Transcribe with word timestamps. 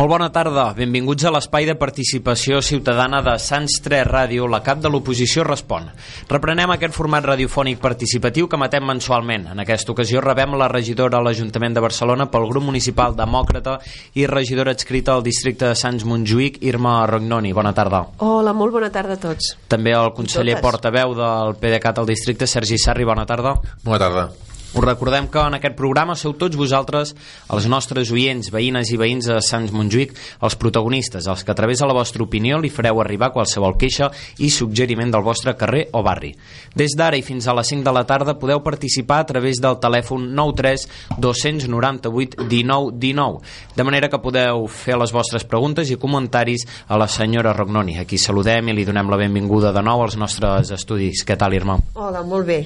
Molt 0.00 0.08
bona 0.08 0.30
tarda, 0.32 0.62
benvinguts 0.72 1.26
a 1.28 1.30
l'espai 1.34 1.66
de 1.68 1.74
participació 1.76 2.62
ciutadana 2.64 3.18
de 3.20 3.34
Sants 3.36 3.74
3 3.84 4.06
Ràdio, 4.08 4.46
la 4.48 4.62
cap 4.64 4.80
de 4.80 4.88
l'oposició 4.88 5.44
respon. 5.44 5.90
Reprenem 6.30 6.72
aquest 6.72 6.96
format 6.96 7.28
radiofònic 7.28 7.82
participatiu 7.82 8.48
que 8.48 8.56
matem 8.56 8.88
mensualment. 8.88 9.50
En 9.52 9.60
aquesta 9.60 9.92
ocasió 9.92 10.24
rebem 10.24 10.56
la 10.56 10.70
regidora 10.72 11.20
a 11.20 11.26
l'Ajuntament 11.26 11.76
de 11.76 11.84
Barcelona 11.84 12.30
pel 12.32 12.48
grup 12.48 12.64
municipal 12.70 13.12
demòcrata 13.12 13.76
i 14.16 14.24
regidora 14.24 14.72
adscrita 14.72 15.12
al 15.12 15.26
districte 15.28 15.68
de 15.68 15.76
Sants 15.76 16.08
Montjuïc, 16.08 16.62
Irma 16.64 17.02
Rognoni. 17.04 17.52
Bona 17.52 17.76
tarda. 17.76 18.06
Hola, 18.24 18.56
molt 18.56 18.80
bona 18.80 18.88
tarda 18.88 19.20
a 19.20 19.26
tots. 19.28 19.52
També 19.68 19.92
el 19.92 20.14
conseller 20.16 20.62
portaveu 20.64 21.12
del 21.12 21.58
PDeCAT 21.60 22.00
al 22.00 22.08
districte, 22.08 22.48
Sergi 22.48 22.80
Sarri. 22.80 23.04
Bona 23.04 23.28
tarda. 23.28 23.58
Bona 23.84 24.00
tarda. 24.00 24.30
Us 24.70 24.84
recordem 24.84 25.26
que 25.26 25.40
en 25.42 25.56
aquest 25.56 25.74
programa 25.74 26.14
sou 26.14 26.36
tots 26.38 26.54
vosaltres, 26.54 27.10
els 27.50 27.64
nostres 27.66 28.12
oients, 28.14 28.52
veïnes 28.54 28.92
i 28.94 28.98
veïns 29.00 29.26
de 29.26 29.40
Sants 29.42 29.72
Montjuïc, 29.74 30.12
els 30.46 30.54
protagonistes, 30.62 31.26
els 31.26 31.42
que 31.42 31.50
a 31.50 31.56
través 31.58 31.82
de 31.82 31.88
la 31.90 31.96
vostra 31.96 32.22
opinió 32.22 32.60
li 32.62 32.70
fareu 32.70 33.00
arribar 33.02 33.32
qualsevol 33.34 33.74
queixa 33.80 34.12
i 34.38 34.50
suggeriment 34.54 35.10
del 35.10 35.26
vostre 35.26 35.56
carrer 35.58 35.88
o 35.90 36.04
barri. 36.06 36.30
Des 36.78 36.94
d'ara 36.94 37.18
i 37.18 37.26
fins 37.26 37.50
a 37.50 37.56
les 37.58 37.66
5 37.74 37.82
de 37.82 37.96
la 37.96 38.04
tarda 38.06 38.36
podeu 38.38 38.62
participar 38.62 39.18
a 39.24 39.26
través 39.32 39.58
del 39.58 39.80
telèfon 39.82 40.30
93 40.38 40.86
298 41.18 42.46
19 42.46 42.94
19, 42.94 43.42
de 43.74 43.88
manera 43.90 44.08
que 44.08 44.22
podeu 44.22 44.68
fer 44.70 44.94
les 45.02 45.10
vostres 45.10 45.42
preguntes 45.50 45.90
i 45.90 45.98
comentaris 45.98 46.68
a 46.86 47.00
la 47.00 47.10
senyora 47.10 47.56
Rognoni. 47.58 47.98
Aquí 47.98 48.22
saludem 48.22 48.70
i 48.70 48.78
li 48.78 48.86
donem 48.86 49.10
la 49.10 49.18
benvinguda 49.18 49.74
de 49.74 49.82
nou 49.82 50.06
als 50.06 50.14
nostres 50.14 50.70
estudis. 50.78 51.26
Què 51.26 51.34
tal, 51.34 51.58
Irma? 51.58 51.80
Hola, 51.98 52.22
molt 52.22 52.46
bé. 52.46 52.62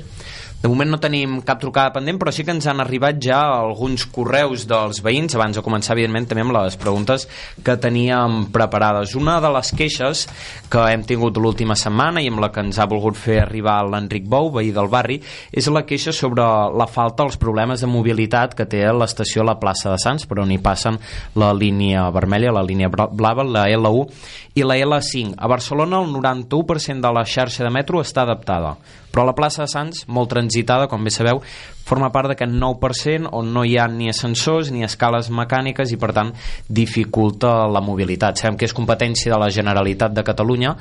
De 0.63 0.71
moment 0.73 0.89
no 0.89 0.97
tenim 0.97 1.41
cap 1.45 1.59
trucada 1.61 1.93
pendent, 1.93 2.17
però 2.17 2.33
sí 2.33 2.41
que 2.41 2.53
ens 2.55 2.65
han 2.71 2.81
arribat 2.81 3.19
ja 3.21 3.37
alguns 3.59 4.07
correus 4.09 4.63
dels 4.65 5.03
veïns, 5.05 5.35
abans 5.37 5.59
de 5.59 5.63
començar, 5.65 5.93
evidentment, 5.93 6.25
també 6.31 6.41
amb 6.47 6.55
les 6.57 6.79
preguntes 6.81 7.27
que 7.67 7.75
teníem 7.77 8.47
preparades. 8.55 9.13
Una 9.19 9.35
de 9.45 9.51
les 9.53 9.73
queixes 9.77 10.25
que 10.73 10.87
hem 10.89 11.05
tingut 11.05 11.37
l'última 11.37 11.77
setmana 11.77 12.23
i 12.25 12.31
amb 12.33 12.41
la 12.41 12.49
que 12.55 12.65
ens 12.65 12.81
ha 12.81 12.89
volgut 12.89 13.21
fer 13.21 13.43
arribar 13.43 13.77
l'Enric 13.85 14.25
Bou, 14.25 14.49
veí 14.57 14.73
del 14.73 14.89
barri, 14.89 15.21
és 15.53 15.69
la 15.69 15.85
queixa 15.85 16.17
sobre 16.17 16.49
la 16.73 16.89
falta, 16.89 17.29
els 17.29 17.37
problemes 17.37 17.85
de 17.85 17.93
mobilitat 17.93 18.57
que 18.57 18.65
té 18.65 18.87
l'estació 18.89 19.45
a 19.45 19.51
la 19.53 19.59
plaça 19.61 19.93
de 19.93 20.01
Sants, 20.01 20.25
per 20.25 20.41
on 20.41 20.55
hi 20.55 20.61
passen 20.65 20.97
la 21.37 21.53
línia 21.53 22.09
vermella, 22.15 22.57
la 22.57 22.65
línia 22.65 22.89
blava, 22.89 23.45
la 23.45 23.69
L1 23.69 24.09
i 24.57 24.65
la 24.65 24.81
L5. 24.81 25.37
A 25.37 25.51
Barcelona 25.51 26.01
el 26.01 26.13
91% 26.17 27.05
de 27.05 27.17
la 27.21 27.29
xarxa 27.29 27.69
de 27.69 27.77
metro 27.83 28.01
està 28.01 28.25
adaptada 28.25 28.79
però 29.15 29.23
la 29.29 29.37
plaça 29.39 29.63
de 29.63 29.71
Sants, 29.71 30.09
molt 30.11 30.33
transitada, 30.33 30.89
com 30.91 31.05
bé 31.07 31.13
sabeu, 31.15 31.39
forma 31.87 32.09
part 32.11 32.33
d'aquest 32.33 32.51
9% 32.51 33.31
on 33.39 33.53
no 33.55 33.63
hi 33.63 33.77
ha 33.79 33.87
ni 33.87 34.09
ascensors 34.11 34.73
ni 34.75 34.83
escales 34.83 35.29
mecàniques 35.31 35.93
i 35.95 35.99
per 36.01 36.11
tant 36.17 36.33
dificulta 36.67 37.69
la 37.71 37.83
mobilitat. 37.85 38.41
Sabem 38.41 38.59
que 38.59 38.67
és 38.67 38.75
competència 38.75 39.31
de 39.31 39.39
la 39.39 39.53
Generalitat 39.55 40.17
de 40.17 40.25
Catalunya, 40.27 40.75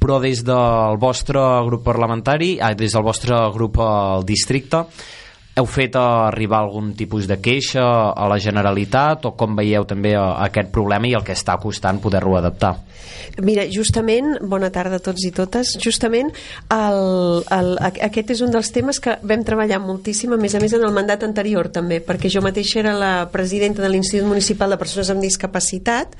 però 0.00 0.18
des 0.20 0.44
del 0.44 1.00
vostre 1.00 1.40
grup 1.70 1.86
parlamentari, 1.86 2.58
ah, 2.60 2.74
des 2.74 2.92
del 2.92 3.06
vostre 3.06 3.40
grup 3.54 3.80
al 3.80 4.28
districte, 4.28 4.84
heu 5.60 5.68
fet 5.68 5.96
arribar 6.00 6.64
algun 6.64 6.94
tipus 6.96 7.28
de 7.28 7.36
queixa 7.42 7.84
a 8.12 8.28
la 8.30 8.38
Generalitat 8.40 9.28
o 9.28 9.34
com 9.38 9.56
veieu 9.58 9.84
també 9.88 10.14
aquest 10.16 10.72
problema 10.72 11.08
i 11.08 11.16
el 11.18 11.26
que 11.26 11.36
està 11.36 11.58
costant 11.60 12.00
poder-lo 12.00 12.38
adaptar? 12.38 12.78
Mira, 13.40 13.64
justament, 13.70 14.34
bona 14.48 14.70
tarda 14.74 14.98
a 14.98 15.02
tots 15.02 15.22
i 15.24 15.30
totes, 15.34 15.74
justament 15.80 16.30
el, 16.74 17.00
el, 17.52 17.70
aquest 17.80 18.32
és 18.34 18.42
un 18.44 18.52
dels 18.52 18.70
temes 18.74 19.00
que 19.02 19.16
vam 19.26 19.44
treballar 19.46 19.80
moltíssim, 19.82 20.32
a 20.34 20.38
més 20.40 20.56
a 20.56 20.60
més 20.62 20.74
en 20.76 20.84
el 20.86 20.94
mandat 20.94 21.24
anterior 21.26 21.70
també, 21.72 22.00
perquè 22.04 22.30
jo 22.32 22.42
mateixa 22.44 22.80
era 22.82 22.94
la 22.98 23.12
presidenta 23.32 23.84
de 23.84 23.90
l'Institut 23.92 24.28
Municipal 24.28 24.74
de 24.74 24.80
Persones 24.80 25.12
amb 25.12 25.24
Discapacitat 25.24 26.16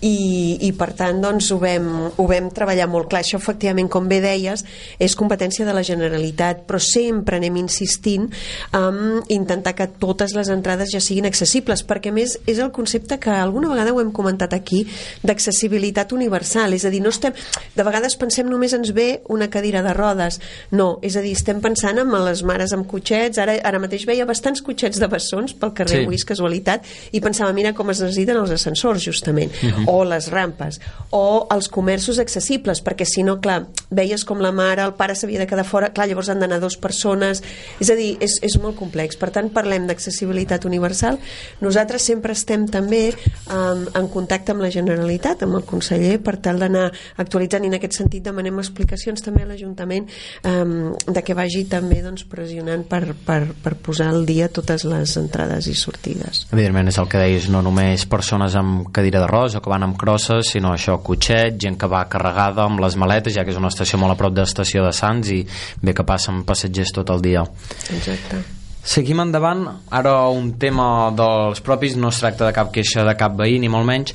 i, 0.00 0.58
i 0.68 0.72
per 0.78 0.92
tant 0.98 1.22
doncs 1.22 1.50
ho 1.54 1.58
vam, 1.62 1.88
ho 2.16 2.28
vam 2.28 2.50
treballar 2.54 2.88
molt 2.90 3.10
clar. 3.10 3.22
Això 3.22 3.40
efectivament, 3.40 3.90
com 3.92 4.08
bé 4.10 4.20
deies, 4.24 4.64
és 5.02 5.16
competència 5.18 5.66
de 5.68 5.74
la 5.74 5.84
Generalitat, 5.86 6.66
però 6.68 6.80
sempre 6.82 7.38
anem 7.40 7.62
insistint 7.62 8.28
en 8.72 9.22
intentar 9.28 9.74
que 9.76 9.86
totes 9.86 10.34
les 10.34 10.48
entrades 10.48 10.90
ja 10.92 11.00
siguin 11.00 11.28
accessibles, 11.28 11.84
perquè 11.86 12.12
més 12.14 12.38
és 12.48 12.58
el 12.62 12.72
concepte 12.72 13.18
que 13.20 13.30
alguna 13.30 13.68
vegada 13.68 13.92
ho 13.92 14.00
hem 14.00 14.12
comentat 14.12 14.54
aquí 14.56 14.86
d'accessibilitat 15.22 16.12
universal, 16.16 16.72
és 16.72 16.86
a 16.88 16.92
dir, 16.92 17.02
no 17.04 17.12
estem, 17.12 17.36
de 17.76 17.84
vegades 17.84 18.16
pensem 18.16 18.48
només 18.48 18.72
ens 18.72 18.94
ve 18.96 19.22
una 19.32 19.50
cadira 19.52 19.82
de 19.84 19.92
rodes, 19.96 20.40
no, 20.70 20.96
és 21.04 21.16
a 21.16 21.24
dir, 21.24 21.34
estem 21.36 21.60
pensant 21.64 22.00
en 22.00 22.12
les 22.24 22.42
mares 22.48 22.72
amb 22.72 22.88
cotxets, 22.88 23.40
ara, 23.42 23.58
ara 23.62 23.80
mateix 23.82 24.06
veia 24.08 24.26
bastants 24.28 24.64
cotxets 24.64 25.00
de 25.00 25.08
bessons 25.12 25.52
pel 25.58 25.74
carrer 25.76 26.00
sí. 26.00 26.02
avui, 26.06 26.16
és 26.16 26.26
casualitat, 26.28 26.88
i 27.12 27.20
pensava, 27.24 27.52
mira 27.56 27.74
com 27.76 27.92
es 27.92 28.00
necessiten 28.00 28.40
els 28.40 28.54
ascensors, 28.56 29.04
justament, 29.04 29.52
uh 29.52 29.66
mhm. 29.66 29.84
-huh. 29.84 29.92
o 29.92 30.04
les 30.04 30.30
rampes, 30.30 30.80
o 31.10 31.46
els 31.50 31.68
comerços 31.68 32.18
accessibles, 32.18 32.82
perquè 32.82 33.04
si 33.04 33.22
no, 33.22 33.40
clar, 33.40 33.66
veies 33.90 34.24
com 34.24 34.40
la 34.40 34.52
mare, 34.52 34.82
el 34.82 34.94
pare 34.94 35.14
s'havia 35.14 35.38
de 35.40 35.46
quedar 35.46 35.64
fora, 35.64 35.92
clar, 35.92 36.08
llavors 36.08 36.28
han 36.28 36.40
d'anar 36.40 36.60
dues 36.60 36.76
persones, 36.76 37.42
és 37.80 37.90
a 37.90 37.94
dir, 37.94 38.16
és, 38.20 38.38
és 38.42 38.51
molt 38.62 38.76
complex. 38.78 39.18
Per 39.20 39.30
tant, 39.34 39.50
parlem 39.54 39.86
d'accessibilitat 39.88 40.66
universal. 40.68 41.18
Nosaltres 41.62 42.04
sempre 42.04 42.36
estem 42.36 42.66
també 42.70 43.04
um, 43.12 43.84
en 43.98 44.08
contacte 44.12 44.54
amb 44.54 44.64
la 44.64 44.70
Generalitat, 44.72 45.44
amb 45.46 45.58
el 45.60 45.66
conseller, 45.68 46.18
per 46.22 46.36
tal 46.44 46.60
d'anar 46.62 46.88
actualitzant 47.22 47.64
i 47.64 47.70
en 47.70 47.78
aquest 47.78 47.98
sentit 48.00 48.24
demanem 48.26 48.60
explicacions 48.62 49.24
també 49.24 49.44
a 49.46 49.50
l'Ajuntament 49.50 50.08
um, 50.48 50.92
de 51.06 51.24
que 51.24 51.36
vagi 51.38 51.64
també 51.70 52.00
doncs, 52.04 52.26
pressionant 52.30 52.84
per, 52.88 53.02
per, 53.26 53.40
per 53.62 53.74
posar 53.82 54.10
al 54.12 54.26
dia 54.28 54.48
totes 54.52 54.86
les 54.88 55.16
entrades 55.20 55.68
i 55.70 55.76
sortides. 55.78 56.46
Evidentment 56.52 56.92
és 56.92 56.98
el 57.00 57.10
que 57.10 57.20
deies, 57.22 57.48
no 57.52 57.62
només 57.64 58.06
persones 58.10 58.56
amb 58.58 58.90
cadira 58.94 59.22
de 59.22 59.30
rosa 59.30 59.62
que 59.62 59.72
van 59.72 59.86
amb 59.86 59.98
crosses, 59.98 60.52
sinó 60.54 60.72
això, 60.74 60.98
cotxet, 61.04 61.58
gent 61.62 61.78
que 61.80 61.90
va 61.90 62.04
carregada 62.12 62.66
amb 62.66 62.82
les 62.82 62.98
maletes, 63.00 63.34
ja 63.36 63.46
que 63.46 63.54
és 63.54 63.60
una 63.60 63.72
estació 63.72 64.00
molt 64.02 64.16
a 64.16 64.18
prop 64.20 64.34
de 64.34 64.44
l'estació 64.44 64.84
de 64.86 64.92
Sants 64.96 65.32
i 65.32 65.42
bé 65.82 65.94
que 65.96 66.06
passen 66.06 66.42
passatgers 66.48 66.94
tot 66.98 67.14
el 67.14 67.24
dia. 67.24 67.46
Exacte. 67.94 68.41
Seguim 68.82 69.20
endavant, 69.22 69.66
ara 69.94 70.16
un 70.34 70.54
tema 70.58 71.10
dels 71.14 71.62
propis, 71.62 71.94
no 71.96 72.10
es 72.10 72.18
tracta 72.18 72.48
de 72.48 72.56
cap 72.56 72.72
queixa 72.74 73.04
de 73.06 73.14
cap 73.18 73.36
veí, 73.38 73.60
ni 73.62 73.70
molt 73.70 73.86
menys, 73.86 74.14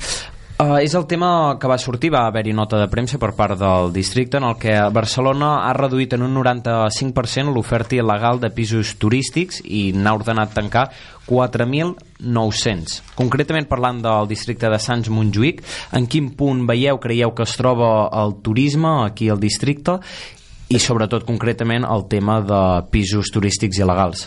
Uh, 0.58 0.80
és 0.82 0.90
el 0.98 1.04
tema 1.06 1.54
que 1.62 1.68
va 1.70 1.76
sortir, 1.78 2.08
va 2.10 2.24
haver-hi 2.26 2.50
nota 2.50 2.80
de 2.80 2.88
premsa 2.90 3.14
per 3.22 3.28
part 3.38 3.54
del 3.60 3.92
districte 3.94 4.40
en 4.40 4.46
el 4.48 4.56
que 4.58 4.72
Barcelona 4.90 5.52
ha 5.68 5.70
reduït 5.76 6.16
en 6.16 6.24
un 6.26 6.32
95% 6.34 7.52
l'oferta 7.54 7.94
il·legal 7.94 8.40
de 8.42 8.50
pisos 8.50 8.96
turístics 8.98 9.60
i 9.62 9.92
n'ha 9.94 10.16
ordenat 10.18 10.56
tancar 10.56 10.88
4.900. 11.28 12.96
Concretament 13.14 13.68
parlant 13.70 14.00
del 14.02 14.26
districte 14.32 14.66
de 14.66 14.80
Sants 14.82 15.12
Montjuïc, 15.14 15.62
en 15.94 16.10
quin 16.10 16.32
punt 16.34 16.64
veieu, 16.66 16.98
creieu 16.98 17.30
que 17.38 17.46
es 17.46 17.54
troba 17.54 18.08
el 18.18 18.40
turisme 18.42 18.96
aquí 19.04 19.30
al 19.30 19.38
districte 19.38 20.00
i 20.74 20.82
sobretot 20.82 21.22
concretament 21.22 21.86
el 21.86 22.08
tema 22.10 22.40
de 22.42 22.64
pisos 22.90 23.30
turístics 23.30 23.78
il·legals? 23.78 24.26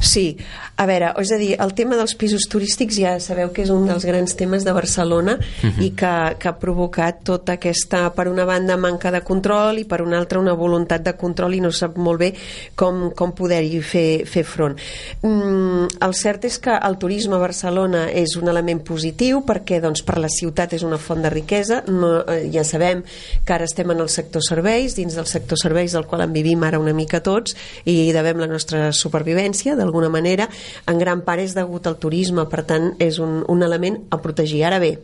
Sí, 0.00 0.36
a 0.76 0.84
veure, 0.84 1.12
és 1.22 1.30
a 1.32 1.38
dir, 1.40 1.54
el 1.62 1.72
tema 1.76 1.96
dels 1.96 2.14
pisos 2.20 2.44
turístics 2.52 2.98
ja 3.00 3.14
sabeu 3.22 3.48
que 3.54 3.62
és 3.64 3.70
un 3.72 3.86
dels 3.88 4.04
grans 4.04 4.36
temes 4.36 4.64
de 4.64 4.72
Barcelona 4.76 5.36
uh 5.38 5.66
mhm. 5.66 5.72
-huh. 5.72 5.84
i 5.84 5.90
que, 5.90 6.36
que 6.38 6.48
ha 6.48 6.58
provocat 6.58 7.22
tota 7.24 7.52
aquesta, 7.52 8.12
per 8.14 8.28
una 8.28 8.44
banda, 8.44 8.76
manca 8.76 9.10
de 9.10 9.22
control 9.22 9.78
i 9.78 9.84
per 9.84 10.02
una 10.02 10.18
altra 10.18 10.38
una 10.38 10.52
voluntat 10.52 11.02
de 11.02 11.16
control 11.16 11.54
i 11.54 11.60
no 11.60 11.72
sap 11.72 11.96
molt 11.96 12.18
bé 12.18 12.34
com, 12.74 13.10
com 13.14 13.32
poder-hi 13.32 13.80
fer, 13.80 14.26
fer 14.26 14.44
front. 14.44 14.76
Mm, 15.22 15.86
el 16.00 16.14
cert 16.14 16.44
és 16.44 16.58
que 16.58 16.76
el 16.76 16.98
turisme 16.98 17.36
a 17.36 17.38
Barcelona 17.38 18.10
és 18.10 18.36
un 18.36 18.48
element 18.48 18.82
positiu 18.84 19.42
perquè 19.46 19.80
doncs, 19.80 20.02
per 20.02 20.18
la 20.18 20.28
ciutat 20.28 20.72
és 20.72 20.82
una 20.82 20.98
font 20.98 21.22
de 21.22 21.30
riquesa, 21.30 21.82
no, 21.88 22.20
eh, 22.20 22.50
ja 22.52 22.64
sabem 22.64 23.02
que 23.44 23.52
ara 23.52 23.64
estem 23.64 23.90
en 23.90 24.00
el 24.00 24.08
sector 24.08 24.42
serveis, 24.42 24.94
dins 24.94 25.14
del 25.14 25.26
sector 25.26 25.58
serveis 25.58 25.92
del 25.92 26.06
qual 26.06 26.20
en 26.20 26.32
vivim 26.32 26.62
ara 26.62 26.78
una 26.78 26.92
mica 26.92 27.20
tots 27.20 27.56
i 27.84 28.12
devem 28.12 28.38
la 28.38 28.46
nostra 28.46 28.92
supervivència 28.92 29.76
d'alguna 29.86 30.10
manera 30.12 30.50
en 30.90 30.98
gran 30.98 31.22
part 31.24 31.44
és 31.46 31.54
degut 31.56 31.86
al 31.86 32.00
turisme, 32.02 32.44
per 32.50 32.66
tant 32.66 32.92
és 33.02 33.20
un, 33.22 33.40
un 33.48 33.62
element 33.62 34.02
a 34.10 34.20
protegir. 34.22 34.64
Ara 34.66 34.82
bé, 34.82 34.96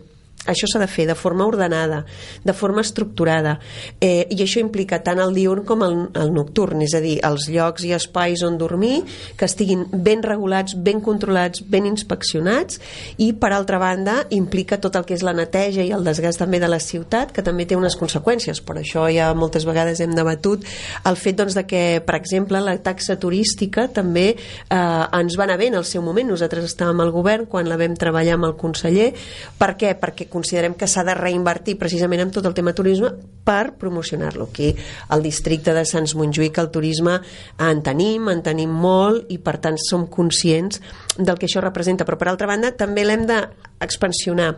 això 0.47 0.67
s'ha 0.67 0.81
de 0.83 0.89
fer 0.91 1.07
de 1.07 1.15
forma 1.15 1.47
ordenada, 1.47 2.03
de 2.43 2.53
forma 2.53 2.83
estructurada 2.83 3.59
eh, 4.01 4.27
i 4.31 4.41
això 4.43 4.59
implica 4.63 4.99
tant 5.05 5.21
el 5.23 5.35
diurn 5.37 5.63
com 5.67 5.85
el, 5.87 5.97
el 6.19 6.33
nocturn, 6.35 6.83
és 6.83 6.97
a 6.99 7.03
dir, 7.05 7.19
els 7.23 7.47
llocs 7.53 7.85
i 7.87 7.93
espais 7.95 8.43
on 8.43 8.59
dormir 8.59 9.03
que 9.39 9.47
estiguin 9.47 9.85
ben 9.93 10.23
regulats, 10.27 10.75
ben 10.75 11.03
controlats, 11.05 11.63
ben 11.63 11.87
inspeccionats 11.87 12.81
i 13.23 13.33
per 13.39 13.53
altra 13.55 13.79
banda 13.83 14.23
implica 14.35 14.81
tot 14.83 14.99
el 14.99 15.07
que 15.07 15.15
és 15.15 15.23
la 15.23 15.35
neteja 15.37 15.85
i 15.87 15.93
el 15.95 16.03
desgast 16.07 16.43
també 16.43 16.59
de 16.63 16.71
la 16.71 16.81
ciutat 16.83 17.31
que 17.35 17.45
també 17.47 17.69
té 17.69 17.79
unes 17.79 17.97
conseqüències, 18.01 18.63
per 18.67 18.81
això 18.81 19.07
ja 19.15 19.31
moltes 19.39 19.67
vegades 19.69 20.03
hem 20.03 20.17
debatut 20.17 20.67
el 21.07 21.19
fet 21.21 21.39
doncs, 21.39 21.55
de 21.55 21.65
que, 21.69 21.85
per 22.03 22.17
exemple, 22.19 22.61
la 22.63 22.75
taxa 22.83 23.19
turística 23.21 23.87
també 23.93 24.33
eh, 24.33 24.77
ens 24.77 25.39
va 25.39 25.47
anar 25.47 25.61
bé 25.61 25.71
en 25.71 25.79
el 25.79 25.87
seu 25.87 26.03
moment, 26.03 26.33
nosaltres 26.35 26.67
estàvem 26.73 27.05
al 27.05 27.15
govern 27.15 27.47
quan 27.47 27.71
la 27.71 27.79
vam 27.79 27.95
treballar 27.99 28.39
amb 28.39 28.51
el 28.51 28.57
conseller, 28.59 29.13
per 29.59 29.75
què? 29.79 29.95
Perquè 30.01 30.27
considerem 30.33 30.75
que 30.79 30.89
s'ha 30.89 31.05
de 31.07 31.15
reinvertir 31.19 31.77
precisament 31.81 32.25
en 32.25 32.33
tot 32.35 32.49
el 32.49 32.57
tema 32.57 32.75
turisme 32.77 33.13
per 33.45 33.75
promocionar-lo. 33.79 34.49
Aquí, 34.51 34.73
al 35.13 35.23
districte 35.23 35.75
de 35.77 35.85
Sants 35.89 36.17
Montjuïc, 36.19 36.59
el 36.63 36.73
turisme 36.75 37.19
en 37.61 37.85
tenim, 37.85 38.33
en 38.33 38.43
tenim 38.43 38.73
molt 38.73 39.31
i 39.33 39.39
per 39.39 39.59
tant 39.63 39.79
som 39.81 40.09
conscients 40.09 40.81
del 41.19 41.37
que 41.37 41.51
això 41.51 41.63
representa. 41.63 42.09
Però 42.09 42.19
per 42.19 42.33
altra 42.33 42.51
banda 42.51 42.73
també 42.73 43.05
l'hem 43.05 43.29
d'expansionar, 43.29 44.57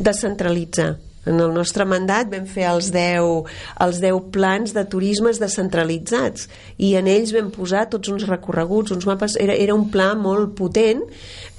descentralitzar 0.00 0.96
en 1.26 1.40
el 1.40 1.52
nostre 1.52 1.84
mandat 1.84 2.30
vam 2.32 2.46
fer 2.48 2.66
els 2.70 2.90
10, 2.94 3.50
els 3.84 4.00
10 4.02 4.30
plans 4.32 4.72
de 4.76 4.84
turismes 4.88 5.40
descentralitzats 5.40 6.48
i 6.80 6.94
en 7.00 7.10
ells 7.10 7.34
vam 7.36 7.50
posar 7.52 7.86
tots 7.92 8.12
uns 8.12 8.24
recorreguts, 8.28 8.94
uns 8.94 9.08
mapes, 9.08 9.36
era, 9.40 9.54
era 9.56 9.76
un 9.76 9.88
pla 9.92 10.14
molt 10.16 10.54
potent 10.58 11.02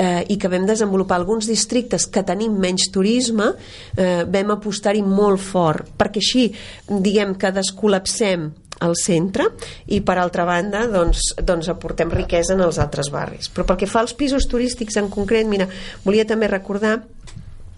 eh, 0.01 0.23
i 0.29 0.39
que 0.41 0.49
vam 0.51 0.65
desenvolupar 0.69 1.19
alguns 1.19 1.49
districtes 1.49 2.07
que 2.09 2.25
tenim 2.25 2.57
menys 2.61 2.89
turisme, 2.93 3.51
eh, 3.97 4.23
vam 4.25 4.57
apostar-hi 4.57 5.05
molt 5.05 5.41
fort, 5.43 5.93
perquè 5.97 6.21
així 6.23 6.49
diguem 6.89 7.37
que 7.37 7.53
descol·lapsem 7.53 8.49
al 8.81 8.95
centre 8.97 9.45
i 9.93 10.01
per 10.01 10.17
altra 10.17 10.45
banda 10.47 10.87
doncs, 10.89 11.35
doncs 11.45 11.69
aportem 11.69 12.09
riquesa 12.09 12.55
en 12.55 12.63
els 12.65 12.79
altres 12.81 13.11
barris. 13.13 13.51
Però 13.53 13.67
pel 13.67 13.77
que 13.83 13.89
fa 13.89 14.01
als 14.01 14.15
pisos 14.17 14.47
turístics 14.49 14.97
en 14.97 15.11
concret 15.13 15.45
mira, 15.45 15.69
volia 16.05 16.25
també 16.25 16.49
recordar 16.49 16.97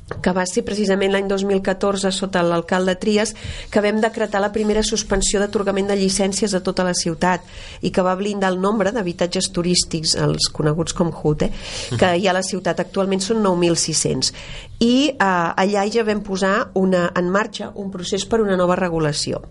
que 0.03 0.33
va 0.35 0.43
ser 0.49 0.65
precisament 0.67 1.13
l'any 1.13 1.29
2014 1.31 2.11
sota 2.11 2.43
l'alcalde 2.43 2.95
Trias 2.99 3.33
que 3.71 3.81
vam 3.83 4.01
decretar 4.03 4.41
la 4.43 4.51
primera 4.55 4.83
suspensió 4.83 5.39
d'atorgament 5.39 5.87
de 5.89 5.97
llicències 5.99 6.53
a 6.53 6.61
tota 6.65 6.83
la 6.83 6.95
ciutat 6.97 7.45
i 7.81 7.91
que 7.91 8.03
va 8.03 8.15
blindar 8.19 8.51
el 8.51 8.59
nombre 8.61 8.91
d'habitatges 8.91 9.51
turístics 9.55 10.17
els 10.19 10.49
coneguts 10.51 10.93
com 10.97 11.13
HUT 11.13 11.47
eh, 11.47 11.51
que 11.99 12.13
hi 12.17 12.27
ha 12.27 12.33
a 12.33 12.39
la 12.39 12.43
ciutat. 12.43 12.83
Actualment 12.83 13.23
són 13.23 13.43
9.600 13.45 14.33
i 14.83 14.95
eh, 15.13 15.15
allà 15.63 15.85
ja 15.91 16.03
vam 16.07 16.21
posar 16.25 16.55
una, 16.79 17.05
en 17.15 17.31
marxa 17.31 17.71
un 17.79 17.89
procés 17.93 18.25
per 18.29 18.41
una 18.43 18.57
nova 18.59 18.75
regulació 18.79 19.41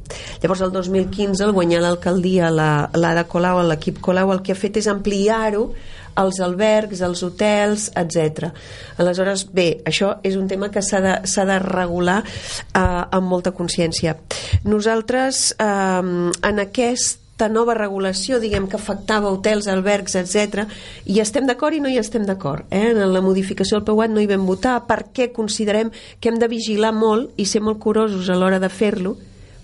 llavors 0.42 0.62
el 0.66 0.74
2015 0.74 1.46
el 1.46 1.56
guanyar 1.56 1.82
l'alcaldia 1.84 2.52
l'Ada 2.52 3.24
Colau, 3.30 3.62
l'equip 3.66 4.02
Colau 4.04 4.32
el 4.34 4.44
que 4.44 4.52
ha 4.52 4.58
fet 4.58 4.80
és 4.82 4.90
ampliar-ho 4.92 5.70
els 6.20 6.42
albergs, 6.44 7.00
els 7.00 7.22
hotels, 7.24 7.86
etc. 7.96 8.50
Aleshores, 9.00 9.46
bé, 9.54 9.68
això 9.88 10.18
és 10.26 10.36
un 10.36 10.44
tema 10.50 10.68
que 10.68 10.82
s'ha 10.84 11.00
de, 11.00 11.14
de 11.24 11.58
regular 11.64 12.18
eh, 12.26 12.82
amb 12.82 13.28
molta 13.30 13.54
consciència. 13.56 14.18
Nosaltres, 14.68 15.54
eh, 15.56 16.30
en 16.52 16.64
aquest 16.66 17.21
aquesta 17.42 17.58
nova 17.58 17.74
regulació, 17.74 18.38
diguem, 18.38 18.68
que 18.70 18.78
afectava 18.78 19.30
hotels, 19.32 19.66
albergs, 19.66 20.14
etc. 20.14 20.68
i 21.10 21.18
estem 21.18 21.48
d'acord 21.48 21.74
i 21.74 21.80
no 21.82 21.90
hi 21.90 21.98
estem 21.98 22.22
d'acord. 22.22 22.68
Eh? 22.70 22.92
En 22.92 23.00
la 23.10 23.22
modificació 23.24 23.80
del 23.80 23.86
PEUAT 23.88 24.12
no 24.14 24.22
hi 24.22 24.28
vam 24.30 24.46
votar 24.46 24.76
perquè 24.86 25.32
considerem 25.34 25.90
que 26.20 26.30
hem 26.30 26.38
de 26.38 26.46
vigilar 26.46 26.92
molt 26.94 27.34
i 27.42 27.46
ser 27.50 27.64
molt 27.66 27.80
curosos 27.82 28.30
a 28.30 28.38
l'hora 28.38 28.60
de 28.62 28.70
fer-lo 28.70 29.16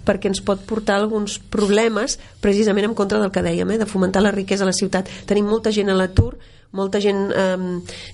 perquè 0.08 0.26
ens 0.26 0.40
pot 0.42 0.64
portar 0.66 0.96
alguns 0.96 1.36
problemes 1.38 2.16
precisament 2.42 2.88
en 2.88 2.98
contra 2.98 3.20
del 3.22 3.30
que 3.30 3.44
dèiem, 3.44 3.70
eh, 3.70 3.78
de 3.78 3.86
fomentar 3.86 4.24
la 4.24 4.34
riquesa 4.34 4.64
a 4.64 4.70
la 4.72 4.74
ciutat. 4.74 5.06
Tenim 5.28 5.46
molta 5.46 5.70
gent 5.70 5.92
a 5.92 5.94
l'atur, 5.94 6.32
molta 6.72 6.98
gent 6.98 7.28
eh, 7.30 7.56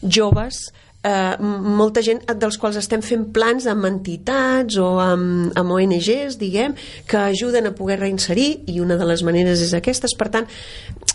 joves, 0.02 0.74
eh, 1.04 1.36
molta 1.40 2.02
gent 2.04 2.22
dels 2.40 2.56
quals 2.60 2.78
estem 2.80 3.02
fent 3.04 3.28
plans 3.34 3.68
amb 3.70 3.86
entitats 3.88 4.78
o 4.80 4.94
amb, 5.02 5.52
amb 5.58 5.76
ONGs, 5.76 6.38
diguem, 6.40 6.74
que 7.08 7.20
ajuden 7.20 7.68
a 7.68 7.74
poder 7.76 8.00
reinserir 8.00 8.64
i 8.72 8.80
una 8.80 8.96
de 9.00 9.08
les 9.08 9.22
maneres 9.26 9.62
és 9.64 9.74
aquestes. 9.76 10.16
Per 10.18 10.30
tant, 10.32 10.48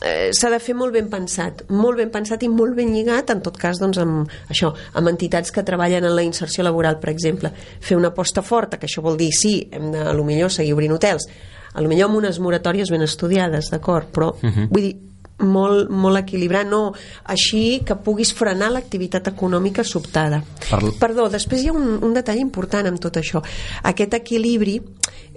eh, 0.06 0.30
s'ha 0.36 0.54
de 0.54 0.62
fer 0.64 0.78
molt 0.78 0.96
ben 0.96 1.10
pensat, 1.12 1.66
molt 1.70 2.00
ben 2.00 2.14
pensat 2.14 2.46
i 2.46 2.52
molt 2.52 2.78
ben 2.78 2.94
lligat, 2.94 3.34
en 3.34 3.44
tot 3.46 3.58
cas, 3.58 3.82
doncs, 3.82 4.00
amb 4.02 4.30
això, 4.50 4.72
amb 4.94 5.12
entitats 5.12 5.52
que 5.52 5.66
treballen 5.66 6.06
en 6.06 6.16
la 6.16 6.26
inserció 6.26 6.64
laboral, 6.64 7.00
per 7.00 7.12
exemple. 7.14 7.52
Fer 7.82 7.98
una 7.98 8.14
aposta 8.14 8.46
forta, 8.46 8.78
que 8.78 8.88
això 8.88 9.04
vol 9.06 9.18
dir, 9.18 9.32
sí, 9.36 9.56
hem 9.72 9.92
de, 9.96 10.06
a 10.12 10.14
lo 10.14 10.26
millor, 10.28 10.54
seguir 10.54 10.74
obrint 10.78 10.94
hotels, 10.94 11.28
a 11.74 11.82
lo 11.82 11.90
millor 11.90 12.10
amb 12.10 12.22
unes 12.22 12.40
moratòries 12.42 12.90
ben 12.90 13.06
estudiades, 13.06 13.70
d'acord, 13.70 14.10
però, 14.14 14.34
uh 14.34 14.50
-huh. 14.50 14.68
vull 14.70 14.82
dir, 14.82 14.96
molt, 15.40 15.90
molt 15.90 16.20
equilibrat, 16.22 16.68
no 16.68 16.94
així 17.32 17.82
que 17.86 17.98
puguis 18.04 18.32
frenar 18.36 18.72
l'activitat 18.74 19.32
econòmica 19.32 19.86
sobtada. 19.88 20.42
Parl 20.70 20.94
Perdó, 21.00 21.30
després 21.32 21.64
hi 21.64 21.72
ha 21.72 21.76
un, 21.76 22.00
un 22.04 22.16
detall 22.16 22.42
important 22.42 22.90
amb 22.90 23.02
tot 23.02 23.20
això. 23.22 23.42
Aquest 23.90 24.18
equilibri 24.20 24.80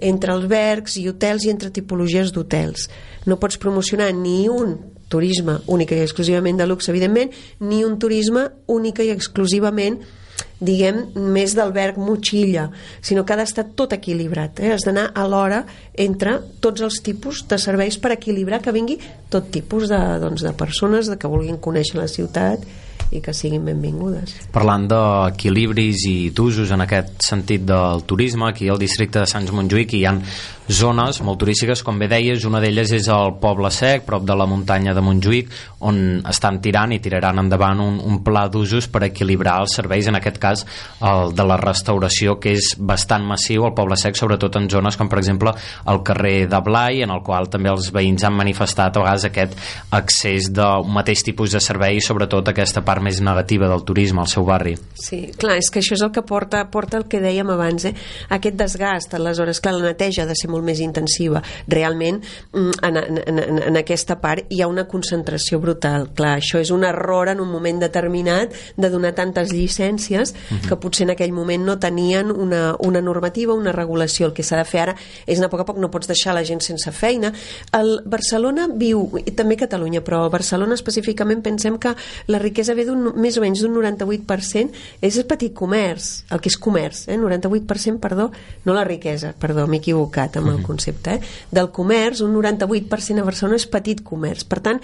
entre 0.03 0.33
albergs 0.33 0.97
i 0.99 1.07
hotels 1.09 1.45
i 1.45 1.53
entre 1.53 1.71
tipologies 1.73 2.33
d'hotels. 2.35 2.89
No 3.29 3.39
pots 3.39 3.59
promocionar 3.61 4.11
ni 4.15 4.49
un 4.51 4.75
turisme 5.13 5.59
únic 5.69 5.93
i 5.93 6.01
exclusivament 6.01 6.57
de 6.57 6.67
luxe, 6.67 6.91
evidentment, 6.91 7.31
ni 7.61 7.83
un 7.85 7.99
turisme 8.01 8.47
únic 8.67 9.03
i 9.03 9.11
exclusivament 9.13 10.01
diguem, 10.63 11.03
més 11.15 11.55
d'alberg 11.57 11.99
motxilla, 12.01 12.69
sinó 13.03 13.25
que 13.25 13.35
ha 13.35 13.39
d'estar 13.39 13.67
tot 13.77 13.95
equilibrat. 13.95 14.61
Eh? 14.63 14.73
Has 14.75 14.87
d'anar 14.87 15.09
alhora 15.19 15.63
entre 15.99 16.39
tots 16.63 16.83
els 16.85 17.01
tipus 17.05 17.43
de 17.49 17.59
serveis 17.61 17.99
per 17.99 18.13
equilibrar 18.15 18.61
que 18.63 18.73
vingui 18.75 18.99
tot 19.33 19.51
tipus 19.53 19.89
de, 19.91 19.99
doncs, 20.23 20.45
de 20.45 20.53
persones 20.57 21.11
de 21.11 21.19
que 21.19 21.31
vulguin 21.31 21.59
conèixer 21.61 21.99
la 21.99 22.09
ciutat 22.11 22.63
i 23.13 23.21
que 23.21 23.33
siguin 23.35 23.63
benvingudes. 23.65 24.35
Parlant 24.53 24.87
d'equilibris 24.89 26.07
i 26.09 26.17
d'usos 26.35 26.73
en 26.73 26.83
aquest 26.85 27.21
sentit 27.25 27.65
del 27.67 28.03
turisme, 28.09 28.49
aquí 28.49 28.69
al 28.69 28.81
districte 28.81 29.21
de 29.21 29.29
Sants 29.29 29.53
Montjuïc 29.53 29.93
hi 29.97 30.05
ha 30.09 30.17
zones 30.69 31.19
molt 31.21 31.41
turístiques, 31.41 31.81
com 31.83 31.97
bé 31.99 32.07
deies, 32.07 32.45
una 32.47 32.61
d'elles 32.63 32.91
és 32.95 33.07
el 33.11 33.35
Poble 33.41 33.67
Sec, 33.73 34.05
prop 34.07 34.23
de 34.23 34.35
la 34.37 34.47
muntanya 34.47 34.93
de 34.95 35.01
Montjuïc, 35.03 35.49
on 35.83 35.97
estan 36.29 36.61
tirant 36.63 36.93
i 36.95 37.01
tiraran 37.03 37.41
endavant 37.41 37.81
un, 37.83 37.97
un 37.99 38.21
pla 38.23 38.45
d'usos 38.47 38.87
per 38.87 39.03
equilibrar 39.09 39.57
els 39.63 39.75
serveis, 39.75 40.07
en 40.07 40.15
aquest 40.19 40.39
cas 40.39 40.63
el 41.03 41.35
de 41.35 41.45
la 41.47 41.57
restauració, 41.59 42.37
que 42.39 42.55
és 42.55 42.73
bastant 42.79 43.25
massiu 43.27 43.67
al 43.67 43.75
Poble 43.75 43.97
Sec, 43.99 44.15
sobretot 44.19 44.55
en 44.59 44.69
zones 44.71 44.97
com 44.99 45.11
per 45.11 45.19
exemple 45.19 45.51
el 45.91 46.01
carrer 46.07 46.47
de 46.47 46.63
Blai, 46.63 47.03
en 47.03 47.11
el 47.11 47.23
qual 47.27 47.51
també 47.51 47.71
els 47.73 47.91
veïns 47.93 48.23
han 48.23 48.37
manifestat 48.37 48.95
a 48.95 49.03
vegades 49.03 49.27
aquest 49.27 49.59
accés 49.91 50.47
d'un 50.53 50.89
mateix 50.95 51.25
tipus 51.27 51.51
de 51.51 51.61
servei, 51.63 51.99
sobretot 51.99 52.53
aquesta 52.53 52.85
part 52.87 53.02
més 53.03 53.19
negativa 53.23 53.67
del 53.69 53.83
turisme 53.85 54.23
al 54.23 54.29
seu 54.31 54.45
barri. 54.47 54.75
Sí, 54.95 55.25
clar, 55.37 55.57
és 55.61 55.69
que 55.71 55.81
això 55.83 55.97
és 55.97 56.03
el 56.05 56.11
que 56.15 56.23
porta, 56.25 56.63
porta 56.71 56.97
el 56.97 57.07
que 57.11 57.21
dèiem 57.23 57.49
abans, 57.53 57.85
eh? 57.89 57.93
aquest 58.33 58.57
desgast, 58.59 59.13
aleshores, 59.13 59.59
clar, 59.63 59.75
la 59.77 59.91
neteja 59.91 60.23
ha 60.23 60.29
de 60.29 60.37
ser 60.39 60.49
molt 60.51 60.65
més 60.65 60.79
intensiva. 60.83 61.41
Realment, 61.67 62.21
mm, 62.53 62.79
en, 62.87 63.01
en, 63.03 63.21
en, 63.43 63.61
en 63.69 63.79
aquesta 63.79 64.19
part 64.21 64.51
hi 64.53 64.61
ha 64.61 64.69
una 64.71 64.87
concentració 64.87 65.59
brutal. 65.59 66.09
Clar, 66.15 66.37
això 66.39 66.61
és 66.61 66.71
un 66.73 66.85
error 66.87 67.31
en 67.33 67.41
un 67.43 67.51
moment 67.51 67.81
determinat 67.83 68.53
de 68.77 68.89
donar 68.89 69.13
tantes 69.17 69.51
llicències 69.53 70.33
uh 70.33 70.35
mhm. 70.35 70.59
-huh. 70.59 70.69
que 70.69 70.75
potser 70.77 71.03
en 71.03 71.11
aquell 71.11 71.33
moment 71.33 71.63
no 71.63 71.79
tenien 71.79 72.31
una, 72.31 72.75
una 72.79 73.01
normativa, 73.01 73.53
una 73.53 73.71
regulació. 73.71 74.27
El 74.27 74.33
que 74.33 74.43
s'ha 74.43 74.57
de 74.57 74.65
fer 74.65 74.81
ara 74.81 74.95
és 75.25 75.37
anar 75.37 75.47
a 75.47 75.49
poc 75.49 75.61
a 75.61 75.65
poc, 75.65 75.77
no 75.77 75.91
pots 75.91 76.07
deixar 76.07 76.33
la 76.33 76.43
gent 76.43 76.61
sense 76.61 76.91
feina. 76.91 77.33
El 77.71 78.01
Barcelona 78.05 78.67
viu, 78.67 79.11
i 79.25 79.31
també 79.31 79.57
Catalunya, 79.57 80.03
però 80.03 80.29
Barcelona 80.29 80.73
específicament 80.73 81.41
pensem 81.41 81.77
que 81.77 81.95
la 82.27 82.39
riquesa 82.39 82.73
ve 82.73 82.85
d'un 82.85 82.92
més 82.95 83.37
o 83.37 83.43
menys 83.43 83.63
d'un 83.63 83.73
98% 83.75 84.83
és 85.01 85.17
el 85.17 85.25
petit 85.29 85.53
comerç, 85.55 86.23
el 86.33 86.41
que 86.43 86.51
és 86.51 86.57
comerç, 86.59 87.05
eh? 87.07 87.17
98% 87.19 88.01
perdó, 88.03 88.29
no 88.65 88.75
la 88.77 88.85
riquesa, 88.87 89.33
perdó, 89.39 89.65
m'he 89.67 89.81
equivocat 89.81 90.37
amb 90.39 90.53
el 90.53 90.61
concepte, 90.65 91.17
eh? 91.17 91.33
del 91.51 91.71
comerç, 91.75 92.23
un 92.25 92.33
98% 92.35 93.21
a 93.21 93.27
Barcelona 93.27 93.59
és 93.59 93.67
petit 93.69 94.03
comerç. 94.05 94.45
Per 94.49 94.61
tant, 94.63 94.81